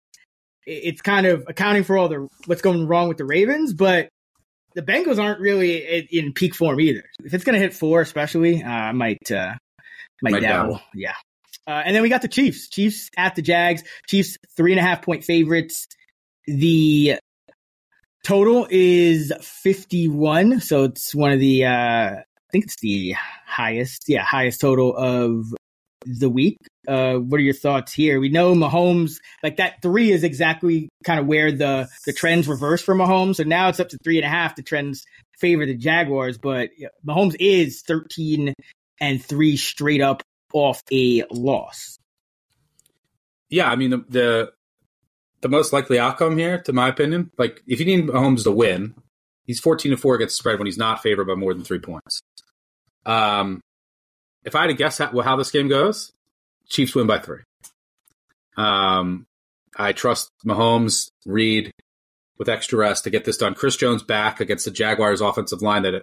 it's 0.66 1.00
kind 1.00 1.26
of 1.26 1.44
accounting 1.48 1.84
for 1.84 1.96
all 1.96 2.08
the 2.08 2.28
what's 2.46 2.60
going 2.60 2.86
wrong 2.86 3.08
with 3.08 3.16
the 3.16 3.24
Ravens, 3.24 3.72
but 3.72 4.08
the 4.76 4.82
Bengals 4.82 5.18
aren't 5.18 5.40
really 5.40 5.78
in, 5.78 6.06
in 6.10 6.32
peak 6.34 6.54
form 6.54 6.78
either. 6.78 7.02
If 7.24 7.32
it's 7.34 7.44
going 7.44 7.54
to 7.54 7.60
hit 7.60 7.74
four, 7.74 8.02
especially, 8.02 8.62
uh, 8.62 8.68
I 8.68 8.92
might 8.92 9.32
uh, 9.32 9.54
might, 10.22 10.32
might 10.32 10.42
dabble. 10.42 10.74
dabble. 10.74 10.80
Yeah. 10.94 11.14
Uh, 11.66 11.82
and 11.84 11.96
then 11.96 12.02
we 12.02 12.08
got 12.08 12.22
the 12.22 12.28
Chiefs. 12.28 12.68
Chiefs 12.68 13.10
at 13.16 13.34
the 13.34 13.42
Jags. 13.42 13.82
Chiefs 14.06 14.36
three 14.56 14.72
and 14.72 14.78
a 14.78 14.82
half 14.82 15.02
point 15.02 15.24
favorites. 15.24 15.88
The 16.46 17.18
total 18.22 18.68
is 18.70 19.32
51. 19.40 20.60
So 20.60 20.84
it's 20.84 21.14
one 21.14 21.32
of 21.32 21.40
the, 21.40 21.64
uh, 21.64 21.70
I 21.70 22.24
think 22.52 22.64
it's 22.64 22.76
the 22.80 23.16
highest, 23.46 24.04
yeah, 24.08 24.22
highest 24.22 24.60
total 24.60 24.94
of 24.94 25.46
the 26.04 26.28
week. 26.28 26.58
Uh, 26.86 27.14
what 27.14 27.38
are 27.38 27.44
your 27.44 27.54
thoughts 27.54 27.92
here? 27.92 28.20
We 28.20 28.28
know 28.28 28.54
Mahomes, 28.54 29.20
like 29.42 29.56
that 29.56 29.82
three 29.82 30.10
is 30.10 30.24
exactly 30.24 30.88
kind 31.04 31.20
of 31.20 31.26
where 31.26 31.52
the, 31.52 31.88
the 32.04 32.12
trends 32.12 32.48
reverse 32.48 32.82
for 32.82 32.94
Mahomes. 32.94 33.36
So 33.36 33.44
now 33.44 33.68
it's 33.68 33.80
up 33.80 33.88
to 33.90 33.98
three 34.02 34.18
and 34.18 34.26
a 34.26 34.28
half. 34.28 34.56
The 34.56 34.62
trends 34.62 35.04
favor 35.38 35.66
the 35.66 35.74
Jaguars, 35.74 36.38
but 36.38 36.70
Mahomes 37.06 37.36
is 37.38 37.82
13 37.86 38.54
and 39.00 39.24
three 39.24 39.56
straight 39.56 40.00
up 40.00 40.22
off 40.52 40.82
a 40.92 41.24
loss. 41.30 41.98
Yeah. 43.48 43.70
I 43.70 43.76
mean, 43.76 43.90
the, 43.90 44.04
the, 44.08 44.52
the 45.42 45.48
most 45.48 45.72
likely 45.72 45.98
outcome 45.98 46.38
here, 46.38 46.60
to 46.62 46.72
my 46.72 46.88
opinion, 46.88 47.30
like 47.38 47.62
if 47.66 47.80
you 47.80 47.86
need 47.86 48.06
Mahomes 48.06 48.44
to 48.44 48.50
win, 48.50 48.94
he's 49.44 49.60
14 49.60 49.92
to 49.92 49.96
four 49.96 50.14
against 50.14 50.36
the 50.36 50.40
spread 50.40 50.58
when 50.58 50.66
he's 50.66 50.78
not 50.78 51.02
favored 51.02 51.26
by 51.26 51.34
more 51.34 51.54
than 51.54 51.64
three 51.64 51.78
points. 51.78 52.20
Um, 53.04 53.60
if 54.44 54.54
I 54.54 54.62
had 54.62 54.66
to 54.68 54.74
guess 54.74 54.98
how, 54.98 55.20
how 55.20 55.36
this 55.36 55.50
game 55.50 55.68
goes, 55.68 56.12
Chiefs 56.68 56.94
win 56.94 57.06
by 57.06 57.18
three. 57.18 57.40
Um, 58.56 59.26
I 59.76 59.92
trust 59.92 60.30
Mahomes, 60.44 61.10
Reid 61.26 61.72
with 62.38 62.48
extra 62.48 62.78
rest 62.78 63.04
to 63.04 63.10
get 63.10 63.24
this 63.24 63.36
done. 63.36 63.54
Chris 63.54 63.76
Jones 63.76 64.02
back 64.02 64.40
against 64.40 64.64
the 64.64 64.70
Jaguars 64.70 65.20
offensive 65.20 65.62
line 65.62 65.82
that 65.82 66.02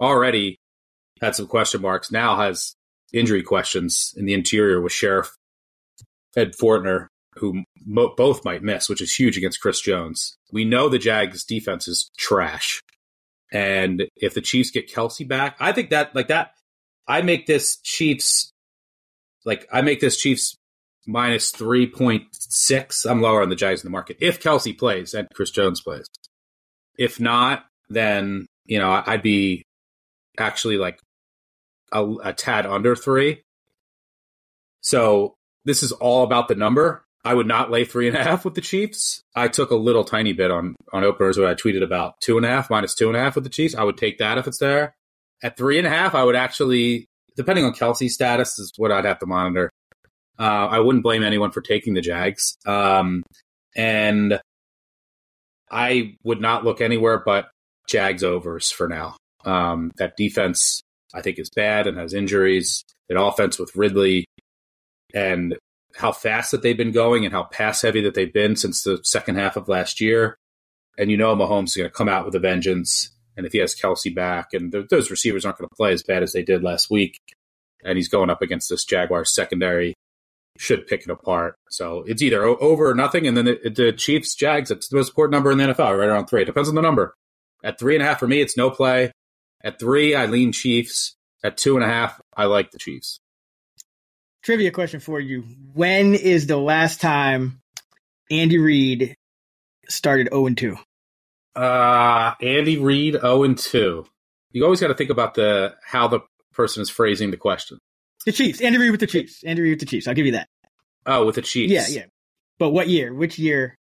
already 0.00 0.58
had 1.20 1.34
some 1.34 1.46
question 1.46 1.80
marks, 1.80 2.10
now 2.10 2.36
has 2.36 2.74
injury 3.12 3.42
questions 3.42 4.14
in 4.16 4.26
the 4.26 4.34
interior 4.34 4.80
with 4.80 4.92
Scherff 4.92 5.30
and 6.36 6.52
Fortner, 6.56 7.08
who 7.36 7.64
mo- 7.84 8.14
both 8.16 8.44
might 8.44 8.62
miss, 8.62 8.88
which 8.88 9.00
is 9.00 9.14
huge 9.14 9.36
against 9.36 9.60
Chris 9.60 9.80
Jones. 9.80 10.36
We 10.52 10.64
know 10.64 10.88
the 10.88 10.98
Jags 10.98 11.44
defense 11.44 11.88
is 11.88 12.10
trash. 12.18 12.82
And 13.52 14.08
if 14.16 14.34
the 14.34 14.40
Chiefs 14.40 14.70
get 14.70 14.90
Kelce 14.90 15.26
back, 15.26 15.56
I 15.60 15.72
think 15.72 15.90
that 15.90 16.14
like 16.14 16.28
that 16.28 16.52
I 17.06 17.22
make 17.22 17.46
this 17.46 17.78
Chiefs 17.78 18.52
like 19.46 19.66
I 19.72 19.80
make 19.80 20.00
this 20.00 20.18
Chiefs 20.18 20.56
minus 21.06 21.52
3.6. 21.52 23.10
I'm 23.10 23.22
lower 23.22 23.40
on 23.40 23.48
the 23.48 23.56
Giants 23.56 23.82
in 23.82 23.86
the 23.86 23.92
market. 23.92 24.18
If 24.20 24.42
Kelce 24.42 24.76
plays 24.76 25.14
and 25.14 25.28
Chris 25.32 25.50
Jones 25.50 25.80
plays. 25.80 26.06
If 26.98 27.20
not, 27.20 27.64
then, 27.88 28.46
you 28.64 28.78
know, 28.78 29.02
I'd 29.06 29.22
be 29.22 29.64
actually 30.38 30.76
like 30.76 30.98
a, 31.92 32.04
a 32.24 32.32
tad 32.32 32.66
under 32.66 32.96
three. 32.96 33.42
So 34.80 35.34
this 35.64 35.82
is 35.82 35.92
all 35.92 36.24
about 36.24 36.48
the 36.48 36.54
number. 36.54 37.04
I 37.24 37.34
would 37.34 37.46
not 37.46 37.70
lay 37.70 37.84
three 37.84 38.06
and 38.06 38.16
a 38.16 38.22
half 38.22 38.44
with 38.44 38.54
the 38.54 38.60
Chiefs. 38.60 39.20
I 39.34 39.48
took 39.48 39.70
a 39.70 39.76
little 39.76 40.04
tiny 40.04 40.32
bit 40.32 40.50
on 40.50 40.76
on 40.92 41.02
openers 41.02 41.38
where 41.38 41.48
I 41.48 41.54
tweeted 41.54 41.82
about 41.82 42.20
two 42.20 42.36
and 42.36 42.46
a 42.46 42.48
half 42.48 42.70
minus 42.70 42.94
two 42.94 43.08
and 43.08 43.16
a 43.16 43.20
half 43.20 43.34
with 43.34 43.44
the 43.44 43.50
Chiefs. 43.50 43.74
I 43.74 43.82
would 43.82 43.96
take 43.96 44.18
that 44.18 44.38
if 44.38 44.46
it's 44.46 44.58
there. 44.58 44.94
At 45.42 45.56
three 45.56 45.78
and 45.78 45.86
a 45.86 45.90
half, 45.90 46.14
I 46.14 46.24
would 46.24 46.36
actually, 46.36 47.08
depending 47.36 47.64
on 47.64 47.72
Kelce's 47.72 48.14
status, 48.14 48.58
is 48.58 48.72
what 48.76 48.92
I'd 48.92 49.04
have 49.04 49.18
to 49.20 49.26
monitor. 49.26 49.70
Uh, 50.38 50.66
I 50.70 50.80
wouldn't 50.80 51.04
blame 51.04 51.22
anyone 51.22 51.50
for 51.50 51.60
taking 51.60 51.94
the 51.94 52.00
Jags. 52.00 52.56
Um, 52.66 53.22
and 53.74 54.40
I 55.70 56.16
would 56.24 56.40
not 56.40 56.64
look 56.64 56.80
anywhere 56.80 57.22
but 57.24 57.48
Jags 57.88 58.24
overs 58.24 58.70
for 58.70 58.88
now. 58.88 59.16
Um, 59.44 59.92
that 59.96 60.16
defense, 60.16 60.80
I 61.14 61.22
think, 61.22 61.38
is 61.38 61.50
bad 61.50 61.86
and 61.86 61.96
has 61.98 62.14
injuries. 62.14 62.82
That 63.08 63.20
offense 63.20 63.58
with 63.58 63.76
Ridley 63.76 64.24
and 65.14 65.56
how 65.94 66.12
fast 66.12 66.50
that 66.50 66.62
they've 66.62 66.76
been 66.76 66.92
going 66.92 67.24
and 67.24 67.32
how 67.32 67.44
pass 67.44 67.82
heavy 67.82 68.02
that 68.02 68.14
they've 68.14 68.32
been 68.32 68.56
since 68.56 68.82
the 68.82 69.00
second 69.02 69.36
half 69.36 69.56
of 69.56 69.68
last 69.68 70.00
year. 70.00 70.36
And 70.98 71.10
you 71.10 71.16
know 71.16 71.34
Mahomes 71.36 71.66
is 71.66 71.76
going 71.76 71.88
to 71.88 71.94
come 71.94 72.08
out 72.08 72.24
with 72.24 72.34
a 72.34 72.40
vengeance. 72.40 73.10
And 73.36 73.46
if 73.46 73.52
he 73.52 73.58
has 73.58 73.74
Kelce 73.74 74.14
back, 74.14 74.48
and 74.52 74.72
th- 74.72 74.88
those 74.88 75.10
receivers 75.10 75.44
aren't 75.44 75.58
going 75.58 75.68
to 75.68 75.74
play 75.74 75.92
as 75.92 76.02
bad 76.02 76.22
as 76.22 76.32
they 76.32 76.42
did 76.42 76.62
last 76.62 76.90
week, 76.90 77.20
and 77.84 77.98
he's 77.98 78.08
going 78.08 78.30
up 78.30 78.42
against 78.42 78.70
this 78.70 78.84
Jaguars 78.84 79.34
secondary, 79.34 79.94
should 80.58 80.86
pick 80.86 81.02
it 81.02 81.10
apart. 81.10 81.56
So 81.70 82.02
it's 82.06 82.22
either 82.22 82.44
o- 82.44 82.56
over 82.56 82.88
or 82.90 82.94
nothing. 82.94 83.26
And 83.26 83.36
then 83.36 83.44
the, 83.44 83.70
the 83.70 83.92
Chiefs 83.92 84.34
Jags, 84.34 84.70
it's 84.70 84.88
the 84.88 84.96
most 84.96 85.10
important 85.10 85.32
number 85.32 85.50
in 85.50 85.58
the 85.58 85.64
NFL, 85.64 85.98
right 85.98 86.08
around 86.08 86.26
three. 86.26 86.42
It 86.42 86.46
depends 86.46 86.68
on 86.68 86.74
the 86.74 86.82
number. 86.82 87.14
At 87.62 87.78
three 87.78 87.94
and 87.94 88.02
a 88.02 88.06
half 88.06 88.18
for 88.18 88.28
me, 88.28 88.40
it's 88.40 88.56
no 88.56 88.70
play. 88.70 89.12
At 89.62 89.78
three, 89.78 90.14
I 90.14 90.26
lean 90.26 90.52
Chiefs. 90.52 91.14
At 91.44 91.56
two 91.56 91.76
and 91.76 91.84
a 91.84 91.88
half, 91.88 92.20
I 92.36 92.46
like 92.46 92.70
the 92.70 92.78
Chiefs. 92.78 93.20
Trivia 94.42 94.70
question 94.70 95.00
for 95.00 95.20
you. 95.20 95.44
When 95.74 96.14
is 96.14 96.46
the 96.46 96.56
last 96.56 97.00
time 97.00 97.60
Andy 98.30 98.58
Reid 98.58 99.16
started 99.88 100.28
0 100.30 100.46
and 100.46 100.58
2? 100.58 100.76
Uh, 101.56 102.34
Andy 102.40 102.78
Reid, 102.78 103.14
0 103.14 103.42
and 103.44 103.58
2. 103.58 104.04
You 104.52 104.64
always 104.64 104.80
got 104.80 104.88
to 104.88 104.94
think 104.94 105.10
about 105.10 105.34
the 105.34 105.74
how 105.84 106.08
the 106.08 106.20
person 106.52 106.82
is 106.82 106.90
phrasing 106.90 107.30
the 107.30 107.36
question. 107.36 107.78
The 108.24 108.32
Chiefs. 108.32 108.60
Andy 108.60 108.78
Reid 108.78 108.90
with 108.90 109.00
the 109.00 109.06
Chiefs. 109.06 109.44
Andy 109.44 109.62
Reid 109.62 109.72
with 109.72 109.80
the 109.80 109.86
Chiefs. 109.86 110.08
I'll 110.08 110.14
give 110.14 110.26
you 110.26 110.32
that. 110.32 110.48
Oh, 111.06 111.24
with 111.26 111.36
the 111.36 111.42
Chiefs. 111.42 111.72
Yeah, 111.72 111.86
yeah. 111.88 112.06
But 112.58 112.70
what 112.70 112.88
year? 112.88 113.12
Which 113.14 113.38
year 113.38 113.76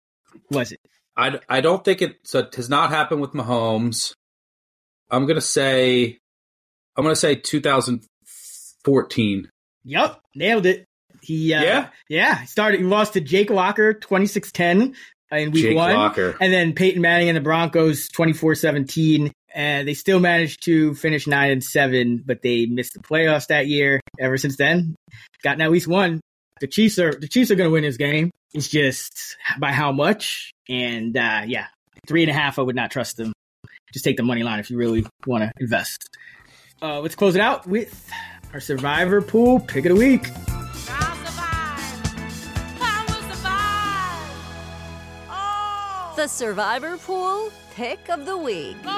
was 0.49 0.71
it? 0.71 0.79
I, 1.15 1.39
I 1.47 1.61
don't 1.61 1.85
think 1.85 2.01
it, 2.01 2.15
so 2.23 2.39
it 2.39 2.55
has 2.55 2.69
not 2.69 2.89
happened 2.89 3.21
with 3.21 3.33
Mahomes. 3.33 4.13
I'm 5.11 5.25
going 5.25 5.35
to 5.35 5.41
say, 5.41 6.17
I'm 6.97 7.05
to 7.05 7.15
say 7.15 7.35
2014. 7.35 9.49
Yep, 9.85 10.19
nailed 10.35 10.65
it. 10.65 10.85
He 11.21 11.53
uh, 11.53 11.61
Yeah? 11.61 11.89
yeah 12.09 12.39
he 12.41 12.47
started. 12.47 12.79
He 12.79 12.85
lost 12.85 13.13
to 13.13 13.21
Jake 13.21 13.51
Locker 13.51 13.93
26-10 13.93 14.95
in 15.37 15.51
week 15.51 15.63
Jake 15.63 15.75
one, 15.75 15.95
Locker. 15.95 16.35
and 16.39 16.53
then 16.53 16.73
Peyton 16.73 17.01
Manning 17.01 17.29
and 17.29 17.37
the 17.37 17.41
Broncos 17.41 18.09
24-17. 18.09 19.31
And 19.55 19.87
they 19.87 19.93
still 19.93 20.19
managed 20.19 20.63
to 20.63 20.95
finish 20.95 21.27
nine 21.27 21.51
and 21.51 21.63
seven, 21.63 22.23
but 22.25 22.41
they 22.41 22.65
missed 22.65 22.93
the 22.93 22.99
playoffs 22.99 23.47
that 23.47 23.67
year. 23.67 24.01
Ever 24.19 24.37
since 24.37 24.57
then, 24.57 24.95
gotten 25.43 25.61
at 25.61 25.69
least 25.71 25.87
one. 25.87 26.21
The 26.59 26.67
Chiefs 26.67 26.97
are 26.97 27.13
the 27.13 27.27
Chiefs 27.27 27.51
are 27.51 27.55
going 27.55 27.69
to 27.69 27.73
win 27.73 27.83
this 27.83 27.97
game. 27.97 28.31
It's 28.53 28.67
just 28.67 29.37
by 29.59 29.71
how 29.71 29.91
much. 29.91 30.51
And 30.67 31.15
uh, 31.15 31.41
yeah, 31.45 31.67
three 32.07 32.23
and 32.23 32.31
a 32.31 32.33
half. 32.33 32.57
I 32.57 32.63
would 32.63 32.75
not 32.75 32.89
trust 32.89 33.17
them. 33.17 33.31
Just 33.93 34.05
take 34.05 34.17
the 34.17 34.23
money 34.23 34.41
line 34.41 34.59
if 34.59 34.71
you 34.71 34.77
really 34.77 35.05
want 35.27 35.43
to 35.43 35.51
invest. 35.59 36.09
Uh, 36.81 36.99
let's 36.99 37.15
close 37.15 37.35
it 37.35 37.41
out 37.41 37.67
with 37.67 38.11
our 38.53 38.59
survivor 38.59 39.21
pool 39.21 39.59
pick 39.59 39.85
of 39.85 39.95
the 39.95 39.95
week. 39.95 40.27
The 46.23 46.29
Survivor 46.29 46.95
Pool 46.99 47.51
Pick 47.75 48.07
of 48.07 48.25
the 48.25 48.37
Week. 48.37 48.77
All 48.85 48.93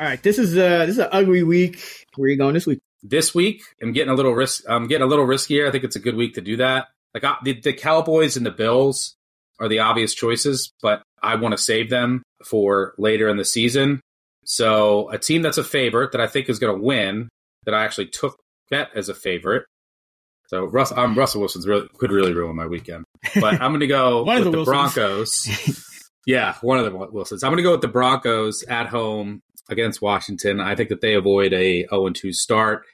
right, 0.00 0.22
this 0.22 0.38
is 0.38 0.56
uh 0.56 0.86
this 0.86 0.96
is 0.96 0.98
an 1.00 1.10
ugly 1.12 1.42
week. 1.42 2.06
Where 2.16 2.28
are 2.28 2.30
you 2.30 2.38
going 2.38 2.54
this 2.54 2.66
week? 2.66 2.78
This 3.02 3.34
week, 3.34 3.60
I'm 3.82 3.92
getting 3.92 4.10
a 4.10 4.14
little 4.14 4.32
risk. 4.32 4.64
I'm 4.66 4.86
getting 4.86 5.04
a 5.04 5.06
little 5.06 5.26
riskier. 5.26 5.68
I 5.68 5.70
think 5.70 5.84
it's 5.84 5.94
a 5.94 6.00
good 6.00 6.16
week 6.16 6.36
to 6.36 6.40
do 6.40 6.56
that. 6.56 6.86
Like 7.12 7.24
uh, 7.24 7.34
the, 7.44 7.60
the 7.60 7.74
Cowboys 7.74 8.38
and 8.38 8.46
the 8.46 8.50
Bills 8.50 9.16
are 9.60 9.68
the 9.68 9.80
obvious 9.80 10.14
choices, 10.14 10.72
but 10.80 11.02
I 11.22 11.34
want 11.34 11.52
to 11.52 11.58
save 11.58 11.90
them 11.90 12.22
for 12.42 12.94
later 12.96 13.28
in 13.28 13.36
the 13.36 13.44
season. 13.44 14.00
So 14.46 15.10
a 15.10 15.18
team 15.18 15.42
that's 15.42 15.58
a 15.58 15.62
favorite 15.62 16.12
that 16.12 16.22
I 16.22 16.26
think 16.26 16.48
is 16.48 16.58
going 16.58 16.74
to 16.74 16.82
win, 16.82 17.28
that 17.66 17.74
I 17.74 17.84
actually 17.84 18.06
took 18.06 18.38
bet 18.70 18.88
as 18.94 19.10
a 19.10 19.14
favorite. 19.14 19.66
So 20.52 20.66
Russ, 20.66 20.92
um, 20.92 21.16
Russell 21.16 21.40
Wilson's 21.40 21.66
really 21.66 21.88
could 21.96 22.12
really 22.12 22.34
ruin 22.34 22.54
my 22.54 22.66
weekend, 22.66 23.04
but 23.36 23.54
I'm 23.54 23.70
going 23.70 23.80
to 23.80 23.86
go 23.86 24.22
One 24.24 24.36
of 24.36 24.44
with 24.44 24.52
the 24.52 24.58
the, 24.58 24.64
Broncos. 24.64 25.48
yeah, 26.26 26.56
one 26.60 26.78
of 26.78 26.84
the 26.84 26.90
Wilsons. 26.90 27.42
I'm 27.42 27.50
going 27.50 27.56
to 27.56 27.62
go 27.62 27.72
with 27.72 27.80
the 27.80 27.88
Broncos 27.88 28.62
at 28.64 28.88
home 28.88 29.40
against 29.70 30.02
Washington. 30.02 30.60
I 30.60 30.74
think 30.74 30.90
that 30.90 31.00
they 31.00 31.14
avoid 31.14 31.54
a 31.54 31.86
0 31.86 32.10
2 32.10 32.34
start. 32.34 32.84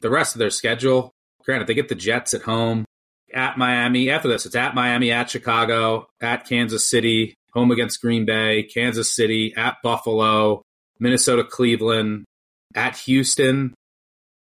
The 0.00 0.10
rest 0.10 0.34
of 0.34 0.40
their 0.40 0.50
schedule, 0.50 1.12
granted, 1.44 1.68
they 1.68 1.74
get 1.74 1.88
the 1.88 1.94
Jets 1.94 2.34
at 2.34 2.42
home, 2.42 2.84
at 3.32 3.56
Miami. 3.56 4.10
After 4.10 4.26
this, 4.26 4.44
it's 4.44 4.56
at 4.56 4.74
Miami, 4.74 5.12
at 5.12 5.30
Chicago, 5.30 6.08
at 6.20 6.48
Kansas 6.48 6.90
City, 6.90 7.36
home 7.52 7.70
against 7.70 8.00
Green 8.00 8.24
Bay, 8.24 8.64
Kansas 8.64 9.14
City, 9.14 9.54
at 9.56 9.76
Buffalo, 9.84 10.62
Minnesota, 10.98 11.44
Cleveland, 11.44 12.24
at 12.74 12.96
Houston. 12.98 13.72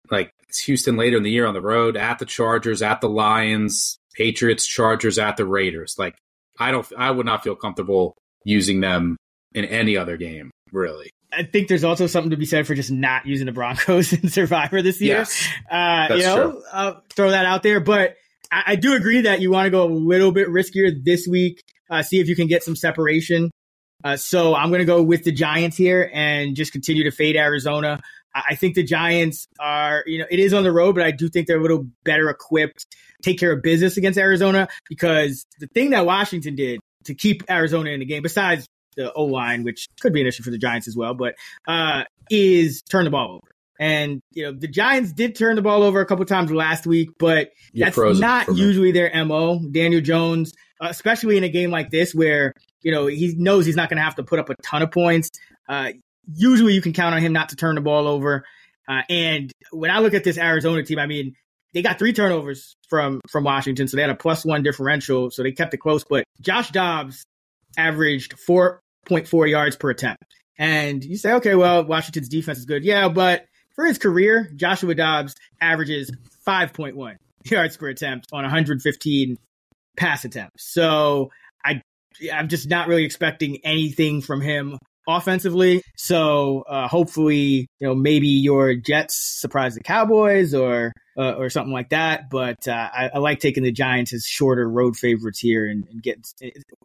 Like 0.10 0.32
Houston 0.60 0.98
later 0.98 1.18
in 1.18 1.24
the 1.24 1.32
year 1.32 1.46
on 1.46 1.54
the 1.54 1.62
road, 1.62 1.98
at 1.98 2.20
the 2.20 2.26
Chargers, 2.26 2.82
at 2.82 3.02
the 3.02 3.10
Lions, 3.10 3.98
Patriots, 4.16 4.66
Chargers, 4.66 5.20
at 5.20 5.38
the 5.38 5.46
Raiders. 5.46 5.96
Like 5.98 6.16
I 6.60 6.72
don't, 6.72 6.88
I 6.98 7.12
would 7.12 7.26
not 7.26 7.44
feel 7.44 7.56
comfortable 7.56 8.16
using 8.44 8.82
them 8.82 9.18
in 9.54 9.66
any 9.66 9.98
other 9.98 10.18
game, 10.18 10.52
really. 10.72 11.10
I 11.32 11.44
think 11.44 11.68
there's 11.68 11.84
also 11.84 12.08
something 12.08 12.30
to 12.30 12.38
be 12.38 12.46
said 12.46 12.66
for 12.66 12.76
just 12.76 12.92
not 12.92 13.26
using 13.26 13.46
the 13.46 13.52
Broncos 13.52 14.14
in 14.24 14.30
Survivor 14.30 14.82
this 14.82 15.02
year. 15.02 15.18
Yes, 15.18 15.48
uh, 15.70 16.08
that's 16.08 16.22
you 16.22 16.28
know, 16.28 16.52
true. 16.52 16.64
I'll 16.72 17.02
throw 17.10 17.32
that 17.32 17.46
out 17.46 17.64
there. 17.64 17.80
But 17.80 18.16
I, 18.52 18.64
I 18.68 18.76
do 18.76 18.94
agree 18.94 19.22
that 19.22 19.42
you 19.42 19.52
want 19.52 19.66
to 19.66 19.72
go 19.72 19.84
a 19.84 19.92
little 19.92 20.32
bit 20.32 20.48
riskier 20.48 20.92
this 21.04 21.28
week. 21.28 21.62
Uh, 21.90 22.02
see 22.02 22.20
if 22.20 22.28
you 22.28 22.36
can 22.36 22.48
get 22.48 22.64
some 22.64 22.76
separation. 22.76 23.52
Uh, 24.04 24.18
so 24.18 24.56
I'm 24.56 24.70
going 24.70 24.80
to 24.80 24.86
go 24.86 25.02
with 25.02 25.24
the 25.24 25.32
Giants 25.32 25.78
here 25.78 26.10
and 26.14 26.56
just 26.56 26.72
continue 26.72 27.04
to 27.04 27.12
fade 27.12 27.36
Arizona. 27.36 28.00
I, 28.36 28.56
think 28.56 28.76
the 28.76 28.84
Giants 28.84 29.48
are, 29.60 30.04
you 30.06 30.20
know, 30.20 30.26
it 30.30 30.40
is 30.40 30.54
on 30.54 30.64
the 30.64 30.72
road, 30.72 30.96
but 30.96 31.06
I 31.06 31.12
do 31.12 31.30
think 31.30 31.48
they're 31.48 31.60
a 31.60 31.62
little 31.62 31.88
better 32.04 32.30
equipped 32.30 32.86
to 32.92 32.98
take 33.24 33.40
care 33.40 33.54
of 33.54 33.64
business 33.64 33.96
against 33.96 34.20
Arizona 34.20 34.68
because 34.90 35.46
the 35.60 35.68
thing 35.68 35.92
that 35.92 36.06
Washington 36.06 36.56
did 36.56 36.82
to 37.06 37.16
keep 37.16 37.50
Arizona 37.50 37.92
in 37.92 38.02
the 38.02 38.06
game, 38.06 38.22
besides 38.22 38.68
the 38.96 39.12
O 39.14 39.26
line, 39.26 39.64
which 39.64 39.88
could 40.02 40.14
be 40.14 40.22
an 40.22 40.28
issue 40.28 40.44
for 40.44 40.52
the 40.52 40.58
Giants 40.58 40.88
as 40.88 40.96
well, 40.96 41.14
but 41.14 41.36
uh, 41.68 42.04
is 42.30 42.82
turn 42.82 43.06
the 43.06 43.12
ball 43.12 43.36
over. 43.36 43.56
And 43.78 44.22
you 44.32 44.44
know 44.44 44.58
the 44.58 44.70
Giants 44.70 45.12
did 45.12 45.36
turn 45.36 45.58
the 45.58 45.62
ball 45.62 45.84
over 45.84 46.00
a 46.00 46.06
couple 46.06 46.24
times 46.26 46.50
last 46.50 46.88
week, 46.88 47.10
but 47.20 47.52
You're 47.74 47.90
that's 47.90 48.20
not 48.20 48.48
usually 48.56 48.94
their 48.94 49.12
mo. 49.26 49.60
Daniel 49.60 50.00
Jones, 50.00 50.54
especially 50.80 51.36
in 51.36 51.44
a 51.44 51.50
game 51.50 51.72
like 51.72 51.90
this 51.90 52.16
where 52.16 52.54
you 52.86 52.92
know 52.92 53.08
he 53.08 53.34
knows 53.36 53.66
he's 53.66 53.76
not 53.76 53.90
going 53.90 53.98
to 53.98 54.04
have 54.04 54.16
to 54.16 54.24
put 54.24 54.40
up 54.40 54.50
a 54.50 54.56
ton 54.62 54.84
of 54.84 54.92
points. 54.92 55.32
Uh, 55.68 55.90
usually, 56.32 56.74
you 56.74 56.82
can 56.82 56.94
count 56.94 57.16
on 57.16 57.22
him 57.22 57.34
not 57.34 57.50
to 57.50 57.56
turn 57.58 57.76
the 57.76 57.82
ball 57.82 58.08
over. 58.08 58.46
Uh, 58.88 59.02
and 59.10 59.52
when 59.72 59.90
I 59.90 60.00
look 60.00 60.14
at 60.14 60.24
this 60.24 60.38
Arizona 60.38 60.84
team, 60.84 61.00
I 61.00 61.08
mean 61.08 61.36
they 61.74 61.82
got 61.82 61.98
three 61.98 62.14
turnovers 62.14 62.78
from 62.88 63.20
from 63.30 63.44
Washington, 63.44 63.88
so 63.88 63.98
they 63.98 64.02
had 64.02 64.12
a 64.12 64.16
plus 64.16 64.46
one 64.46 64.62
differential, 64.62 65.32
so 65.32 65.42
they 65.42 65.52
kept 65.52 65.74
it 65.74 65.78
close. 65.78 66.06
But 66.08 66.24
Josh 66.40 66.70
Dobbs 66.70 67.26
averaged 67.76 68.40
four 68.40 68.80
point 69.08 69.28
four 69.28 69.48
yards 69.48 69.76
per 69.76 69.90
attempt, 69.90 70.24
and 70.60 71.04
you 71.04 71.18
say, 71.18 71.34
okay, 71.34 71.56
well 71.56 71.84
Washington's 71.84 72.30
defense 72.30 72.60
is 72.60 72.66
good, 72.66 72.86
yeah, 72.86 73.10
but 73.10 73.48
for 73.76 73.84
his 73.86 73.98
career, 73.98 74.52
Joshua 74.56 74.94
Dobbs 74.94 75.34
averages 75.60 76.12
five 76.46 76.72
point 76.72 76.96
one 76.96 77.18
yards 77.46 77.78
per 77.78 77.88
attempt 77.88 78.28
on 78.32 78.44
115 78.44 79.38
pass 79.98 80.24
attempts. 80.24 80.72
So 80.72 81.32
I 81.64 81.82
I'm 82.34 82.48
just 82.48 82.70
not 82.70 82.88
really 82.88 83.06
expecting 83.06 83.60
anything 83.64 84.22
from 84.22 84.42
him 84.42 84.78
offensively. 85.08 85.82
So 85.98 86.64
uh, 86.68 86.88
hopefully, 86.88 87.68
you 87.80 87.88
know, 87.88 87.96
maybe 87.96 88.28
your 88.28 88.76
Jets 88.76 89.16
surprise 89.16 89.76
the 89.76 89.82
Cowboys 89.82 90.54
or 90.54 90.94
uh, 91.18 91.34
or 91.34 91.50
something 91.50 91.74
like 91.74 91.90
that. 91.90 92.30
But 92.30 92.68
uh, 92.68 92.90
I, 92.94 93.12
I, 93.14 93.20
like 93.20 93.40
taking 93.40 93.64
the 93.64 93.72
Giants 93.72 94.14
as 94.14 94.26
shorter 94.26 94.68
road 94.68 94.98
favorites 94.98 95.40
here 95.40 95.68
and, 95.68 95.88
and 95.90 96.02
get 96.02 96.26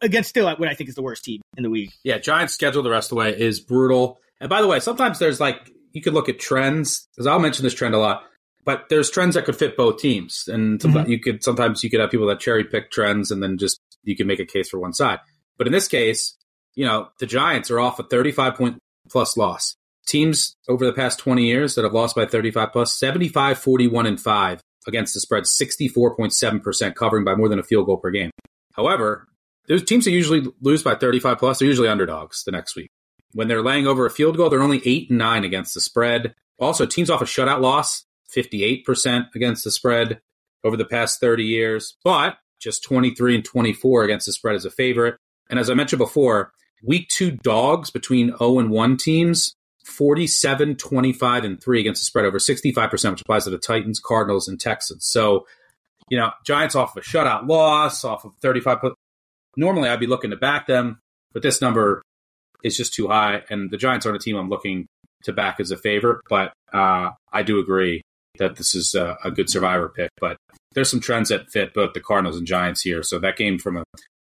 against 0.01 0.29
still 0.29 0.45
what 0.55 0.69
I 0.69 0.73
think 0.73 0.89
is 0.89 0.95
the 0.95 1.01
worst 1.01 1.23
team 1.23 1.41
in 1.57 1.63
the 1.63 1.69
league. 1.69 1.91
Yeah, 2.03 2.17
Giants 2.17 2.53
schedule 2.53 2.83
the 2.83 2.89
rest 2.89 3.07
of 3.07 3.09
the 3.09 3.15
way 3.15 3.37
is 3.37 3.59
brutal. 3.59 4.19
And 4.39 4.49
by 4.49 4.61
the 4.61 4.67
way, 4.67 4.79
sometimes 4.79 5.19
there's 5.19 5.39
like 5.39 5.71
you 5.91 6.01
could 6.01 6.13
look 6.13 6.29
at 6.29 6.39
trends 6.39 7.07
because 7.13 7.27
I'll 7.27 7.39
mention 7.39 7.63
this 7.63 7.73
trend 7.73 7.95
a 7.95 7.99
lot. 7.99 8.23
But 8.63 8.89
there's 8.89 9.09
trends 9.09 9.35
that 9.35 9.45
could 9.45 9.55
fit 9.55 9.75
both 9.75 9.99
teams, 9.99 10.47
and 10.47 10.79
mm-hmm. 10.79 11.09
you 11.09 11.19
could 11.19 11.43
sometimes 11.43 11.83
you 11.83 11.89
could 11.89 11.99
have 11.99 12.11
people 12.11 12.27
that 12.27 12.39
cherry 12.39 12.63
pick 12.63 12.91
trends, 12.91 13.31
and 13.31 13.41
then 13.41 13.57
just 13.57 13.79
you 14.03 14.15
can 14.15 14.27
make 14.27 14.39
a 14.39 14.45
case 14.45 14.69
for 14.69 14.79
one 14.79 14.93
side. 14.93 15.19
But 15.57 15.67
in 15.67 15.73
this 15.73 15.87
case, 15.87 16.37
you 16.75 16.85
know 16.85 17.09
the 17.19 17.25
Giants 17.25 17.71
are 17.71 17.79
off 17.79 17.99
a 17.99 18.03
35 18.03 18.55
point 18.55 18.77
plus 19.09 19.37
loss. 19.37 19.75
Teams 20.07 20.55
over 20.67 20.85
the 20.85 20.93
past 20.93 21.19
20 21.19 21.45
years 21.45 21.75
that 21.75 21.83
have 21.83 21.93
lost 21.93 22.15
by 22.15 22.25
35 22.25 22.71
plus 22.71 22.97
75 22.97 23.59
41 23.59 24.05
and 24.07 24.19
5 24.19 24.61
against 24.87 25.13
the 25.13 25.19
spread 25.19 25.43
64.7% 25.43 26.95
covering 26.95 27.23
by 27.23 27.35
more 27.35 27.47
than 27.47 27.59
a 27.59 27.63
field 27.63 27.85
goal 27.85 27.97
per 27.97 28.09
game. 28.09 28.31
However 28.73 29.27
those 29.67 29.83
teams 29.83 30.05
that 30.05 30.11
usually 30.11 30.43
lose 30.59 30.81
by 30.81 30.95
35 30.95 31.37
plus 31.37 31.61
are 31.61 31.65
usually 31.65 31.87
underdogs 31.87 32.43
the 32.43 32.51
next 32.51 32.75
week. 32.75 32.89
When 33.33 33.47
they're 33.47 33.61
laying 33.61 33.85
over 33.85 34.05
a 34.05 34.09
field 34.09 34.37
goal 34.37 34.49
they're 34.49 34.63
only 34.63 34.81
8 34.83 35.09
and 35.09 35.19
9 35.19 35.43
against 35.43 35.75
the 35.75 35.81
spread. 35.81 36.33
Also 36.59 36.85
teams 36.85 37.09
off 37.09 37.21
a 37.21 37.25
shutout 37.25 37.61
loss 37.61 38.03
58% 38.35 39.35
against 39.35 39.63
the 39.63 39.71
spread 39.71 40.21
over 40.63 40.77
the 40.77 40.85
past 40.85 41.19
30 41.19 41.43
years 41.43 41.97
but 42.03 42.37
just 42.59 42.83
23 42.83 43.35
and 43.35 43.45
24 43.45 44.03
against 44.03 44.25
the 44.25 44.33
spread 44.33 44.55
as 44.55 44.65
a 44.65 44.71
favorite 44.71 45.17
and 45.49 45.59
as 45.59 45.69
i 45.69 45.73
mentioned 45.73 45.99
before 45.99 46.51
week 46.83 47.07
two 47.09 47.31
dogs 47.31 47.89
between 47.89 48.35
0 48.37 48.59
and 48.59 48.69
1 48.69 48.97
teams 48.97 49.55
47, 49.85 50.75
25, 50.75 51.43
and 51.43 51.61
3 51.61 51.79
against 51.79 52.01
the 52.01 52.05
spread, 52.05 52.25
over 52.25 52.37
65%, 52.37 53.11
which 53.11 53.21
applies 53.21 53.43
to 53.45 53.49
the 53.49 53.57
Titans, 53.57 53.99
Cardinals, 53.99 54.47
and 54.47 54.59
Texans. 54.59 55.05
So, 55.05 55.45
you 56.09 56.17
know, 56.17 56.31
Giants 56.45 56.75
off 56.75 56.95
of 56.95 57.03
a 57.03 57.05
shutout 57.05 57.47
loss, 57.47 58.03
off 58.03 58.25
of 58.25 58.33
35. 58.41 58.79
Normally, 59.57 59.89
I'd 59.89 59.99
be 59.99 60.07
looking 60.07 60.31
to 60.31 60.37
back 60.37 60.67
them, 60.67 60.99
but 61.33 61.43
this 61.43 61.61
number 61.61 62.03
is 62.63 62.77
just 62.77 62.93
too 62.93 63.07
high. 63.07 63.43
And 63.49 63.71
the 63.71 63.77
Giants 63.77 64.05
aren't 64.05 64.17
a 64.17 64.23
team 64.23 64.35
I'm 64.35 64.49
looking 64.49 64.87
to 65.23 65.33
back 65.33 65.59
as 65.59 65.71
a 65.71 65.77
favorite, 65.77 66.21
but 66.29 66.53
uh, 66.73 67.11
I 67.31 67.43
do 67.43 67.59
agree 67.59 68.01
that 68.37 68.55
this 68.55 68.75
is 68.75 68.95
a, 68.95 69.17
a 69.23 69.31
good 69.31 69.49
survivor 69.49 69.89
pick. 69.89 70.09
But 70.19 70.37
there's 70.73 70.89
some 70.89 71.01
trends 71.01 71.29
that 71.29 71.49
fit 71.49 71.73
both 71.73 71.93
the 71.93 71.99
Cardinals 71.99 72.37
and 72.37 72.47
Giants 72.47 72.81
here. 72.81 73.03
So 73.03 73.19
that 73.19 73.37
game 73.37 73.59
from 73.59 73.77
a 73.77 73.83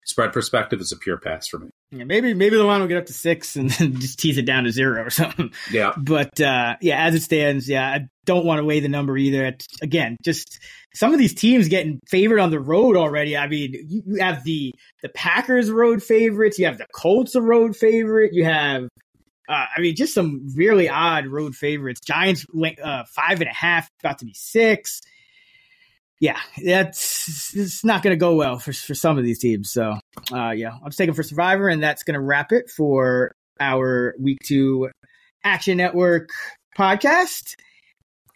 spread 0.07 0.31
perspective, 0.31 0.79
is 0.79 0.91
a 0.91 0.97
pure 0.97 1.17
pass 1.17 1.47
for 1.47 1.59
me. 1.59 1.69
Yeah, 1.91 2.05
maybe 2.05 2.33
maybe 2.33 2.55
the 2.55 2.63
line 2.63 2.81
will 2.81 2.87
get 2.87 2.97
up 2.97 3.05
to 3.05 3.13
six 3.13 3.55
and 3.55 3.69
then 3.71 3.99
just 3.99 4.19
tease 4.19 4.37
it 4.37 4.45
down 4.45 4.63
to 4.63 4.71
zero 4.71 5.03
or 5.03 5.09
something. 5.09 5.51
Yeah. 5.69 5.93
But 5.95 6.39
uh, 6.41 6.77
yeah, 6.81 7.05
as 7.05 7.13
it 7.13 7.21
stands, 7.21 7.69
yeah, 7.69 7.87
I 7.87 8.07
don't 8.25 8.45
want 8.45 8.59
to 8.59 8.65
weigh 8.65 8.79
the 8.79 8.89
number 8.89 9.17
either. 9.17 9.45
It's, 9.45 9.67
again, 9.81 10.17
just 10.23 10.59
some 10.95 11.13
of 11.13 11.19
these 11.19 11.33
teams 11.35 11.67
getting 11.67 11.99
favored 12.07 12.39
on 12.39 12.49
the 12.49 12.59
road 12.59 12.95
already. 12.95 13.37
I 13.37 13.47
mean, 13.47 13.73
you 13.87 14.17
have 14.19 14.43
the 14.43 14.73
the 15.03 15.09
Packers 15.09 15.69
road 15.69 16.01
favorites, 16.01 16.57
you 16.57 16.65
have 16.65 16.77
the 16.77 16.87
Colts 16.95 17.35
a 17.35 17.41
road 17.41 17.75
favorite, 17.75 18.33
you 18.33 18.45
have 18.45 18.87
uh, 19.47 19.65
I 19.75 19.79
mean, 19.79 19.95
just 19.95 20.13
some 20.13 20.47
really 20.55 20.89
odd 20.89 21.27
road 21.27 21.55
favorites. 21.55 22.01
Giants 22.01 22.45
uh, 22.83 23.03
five 23.05 23.41
and 23.41 23.49
a 23.49 23.53
half, 23.53 23.89
about 24.01 24.19
to 24.19 24.25
be 24.25 24.33
six 24.33 25.01
yeah, 26.19 26.39
that's 26.63 27.55
it's 27.55 27.83
not 27.83 28.01
going 28.01 28.15
to 28.15 28.19
go 28.19 28.35
well 28.35 28.57
for 28.57 28.73
for 28.73 28.95
some 28.95 29.17
of 29.17 29.23
these 29.23 29.39
teams. 29.39 29.71
So, 29.71 29.99
uh, 30.31 30.51
yeah, 30.51 30.71
I'm 30.83 30.91
taking 30.91 31.13
for 31.13 31.23
Survivor, 31.23 31.67
and 31.69 31.81
that's 31.81 32.03
going 32.03 32.15
to 32.15 32.19
wrap 32.19 32.51
it 32.51 32.69
for 32.69 33.35
our 33.59 34.15
week 34.19 34.39
two 34.43 34.89
Action 35.43 35.77
Network 35.77 36.29
podcast. 36.77 37.55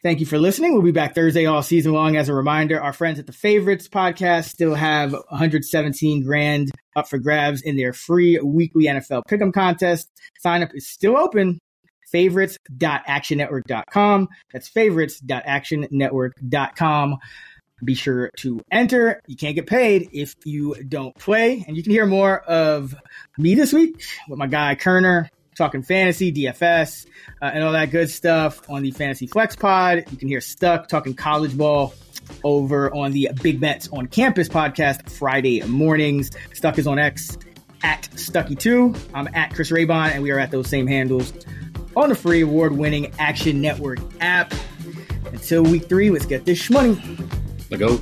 Thank 0.03 0.19
you 0.19 0.25
for 0.25 0.39
listening. 0.39 0.73
We'll 0.73 0.81
be 0.81 0.91
back 0.91 1.13
Thursday 1.13 1.45
all 1.45 1.61
season 1.61 1.93
long. 1.93 2.17
As 2.17 2.27
a 2.27 2.33
reminder, 2.33 2.81
our 2.81 2.91
friends 2.91 3.19
at 3.19 3.27
the 3.27 3.33
Favorites 3.33 3.87
podcast 3.87 4.49
still 4.49 4.73
have 4.73 5.11
117 5.11 6.23
grand 6.23 6.71
up 6.95 7.07
for 7.07 7.19
grabs 7.19 7.61
in 7.61 7.77
their 7.77 7.93
free 7.93 8.39
weekly 8.39 8.85
NFL 8.85 9.21
Pick'em 9.29 9.53
contest. 9.53 10.09
Sign 10.39 10.63
up 10.63 10.71
is 10.73 10.87
still 10.87 11.15
open. 11.15 11.59
Favorites.actionnetwork.com. 12.07 14.27
That's 14.51 14.69
favorites.actionnetwork.com. 14.69 17.17
Be 17.83 17.95
sure 17.95 18.29
to 18.37 18.61
enter. 18.71 19.21
You 19.27 19.35
can't 19.35 19.55
get 19.55 19.67
paid 19.67 20.09
if 20.13 20.33
you 20.45 20.75
don't 20.83 21.15
play. 21.15 21.63
And 21.67 21.77
you 21.77 21.83
can 21.83 21.91
hear 21.91 22.07
more 22.07 22.39
of 22.41 22.95
me 23.37 23.53
this 23.55 23.71
week 23.71 24.03
with 24.27 24.39
my 24.39 24.47
guy 24.47 24.75
Koerner 24.75 25.29
talking 25.55 25.83
fantasy, 25.83 26.31
DFS, 26.31 27.05
uh, 27.41 27.51
and 27.53 27.63
all 27.63 27.73
that 27.73 27.91
good 27.91 28.09
stuff 28.09 28.61
on 28.69 28.83
the 28.83 28.91
Fantasy 28.91 29.27
Flex 29.27 29.55
Pod. 29.55 30.05
You 30.11 30.17
can 30.17 30.27
hear 30.27 30.41
Stuck 30.41 30.87
talking 30.87 31.13
college 31.13 31.57
ball 31.57 31.93
over 32.43 32.93
on 32.93 33.11
the 33.11 33.29
Big 33.41 33.59
Bets 33.59 33.89
on 33.89 34.07
Campus 34.07 34.47
podcast 34.47 35.09
Friday 35.09 35.61
mornings. 35.63 36.31
Stuck 36.53 36.77
is 36.77 36.87
on 36.87 36.99
X 36.99 37.37
at 37.83 38.03
Stuckey2. 38.11 39.09
I'm 39.13 39.27
at 39.33 39.53
Chris 39.53 39.71
Raybon, 39.71 40.11
and 40.13 40.23
we 40.23 40.31
are 40.31 40.39
at 40.39 40.51
those 40.51 40.67
same 40.67 40.87
handles 40.87 41.33
on 41.95 42.09
the 42.09 42.15
free 42.15 42.41
award 42.41 42.73
winning 42.73 43.11
Action 43.19 43.61
Network 43.61 43.99
app. 44.19 44.53
Until 45.31 45.63
week 45.63 45.87
three, 45.87 46.09
let's 46.09 46.25
get 46.25 46.45
this 46.45 46.69
money. 46.69 46.99
Let's 47.69 47.79
go. 47.79 48.01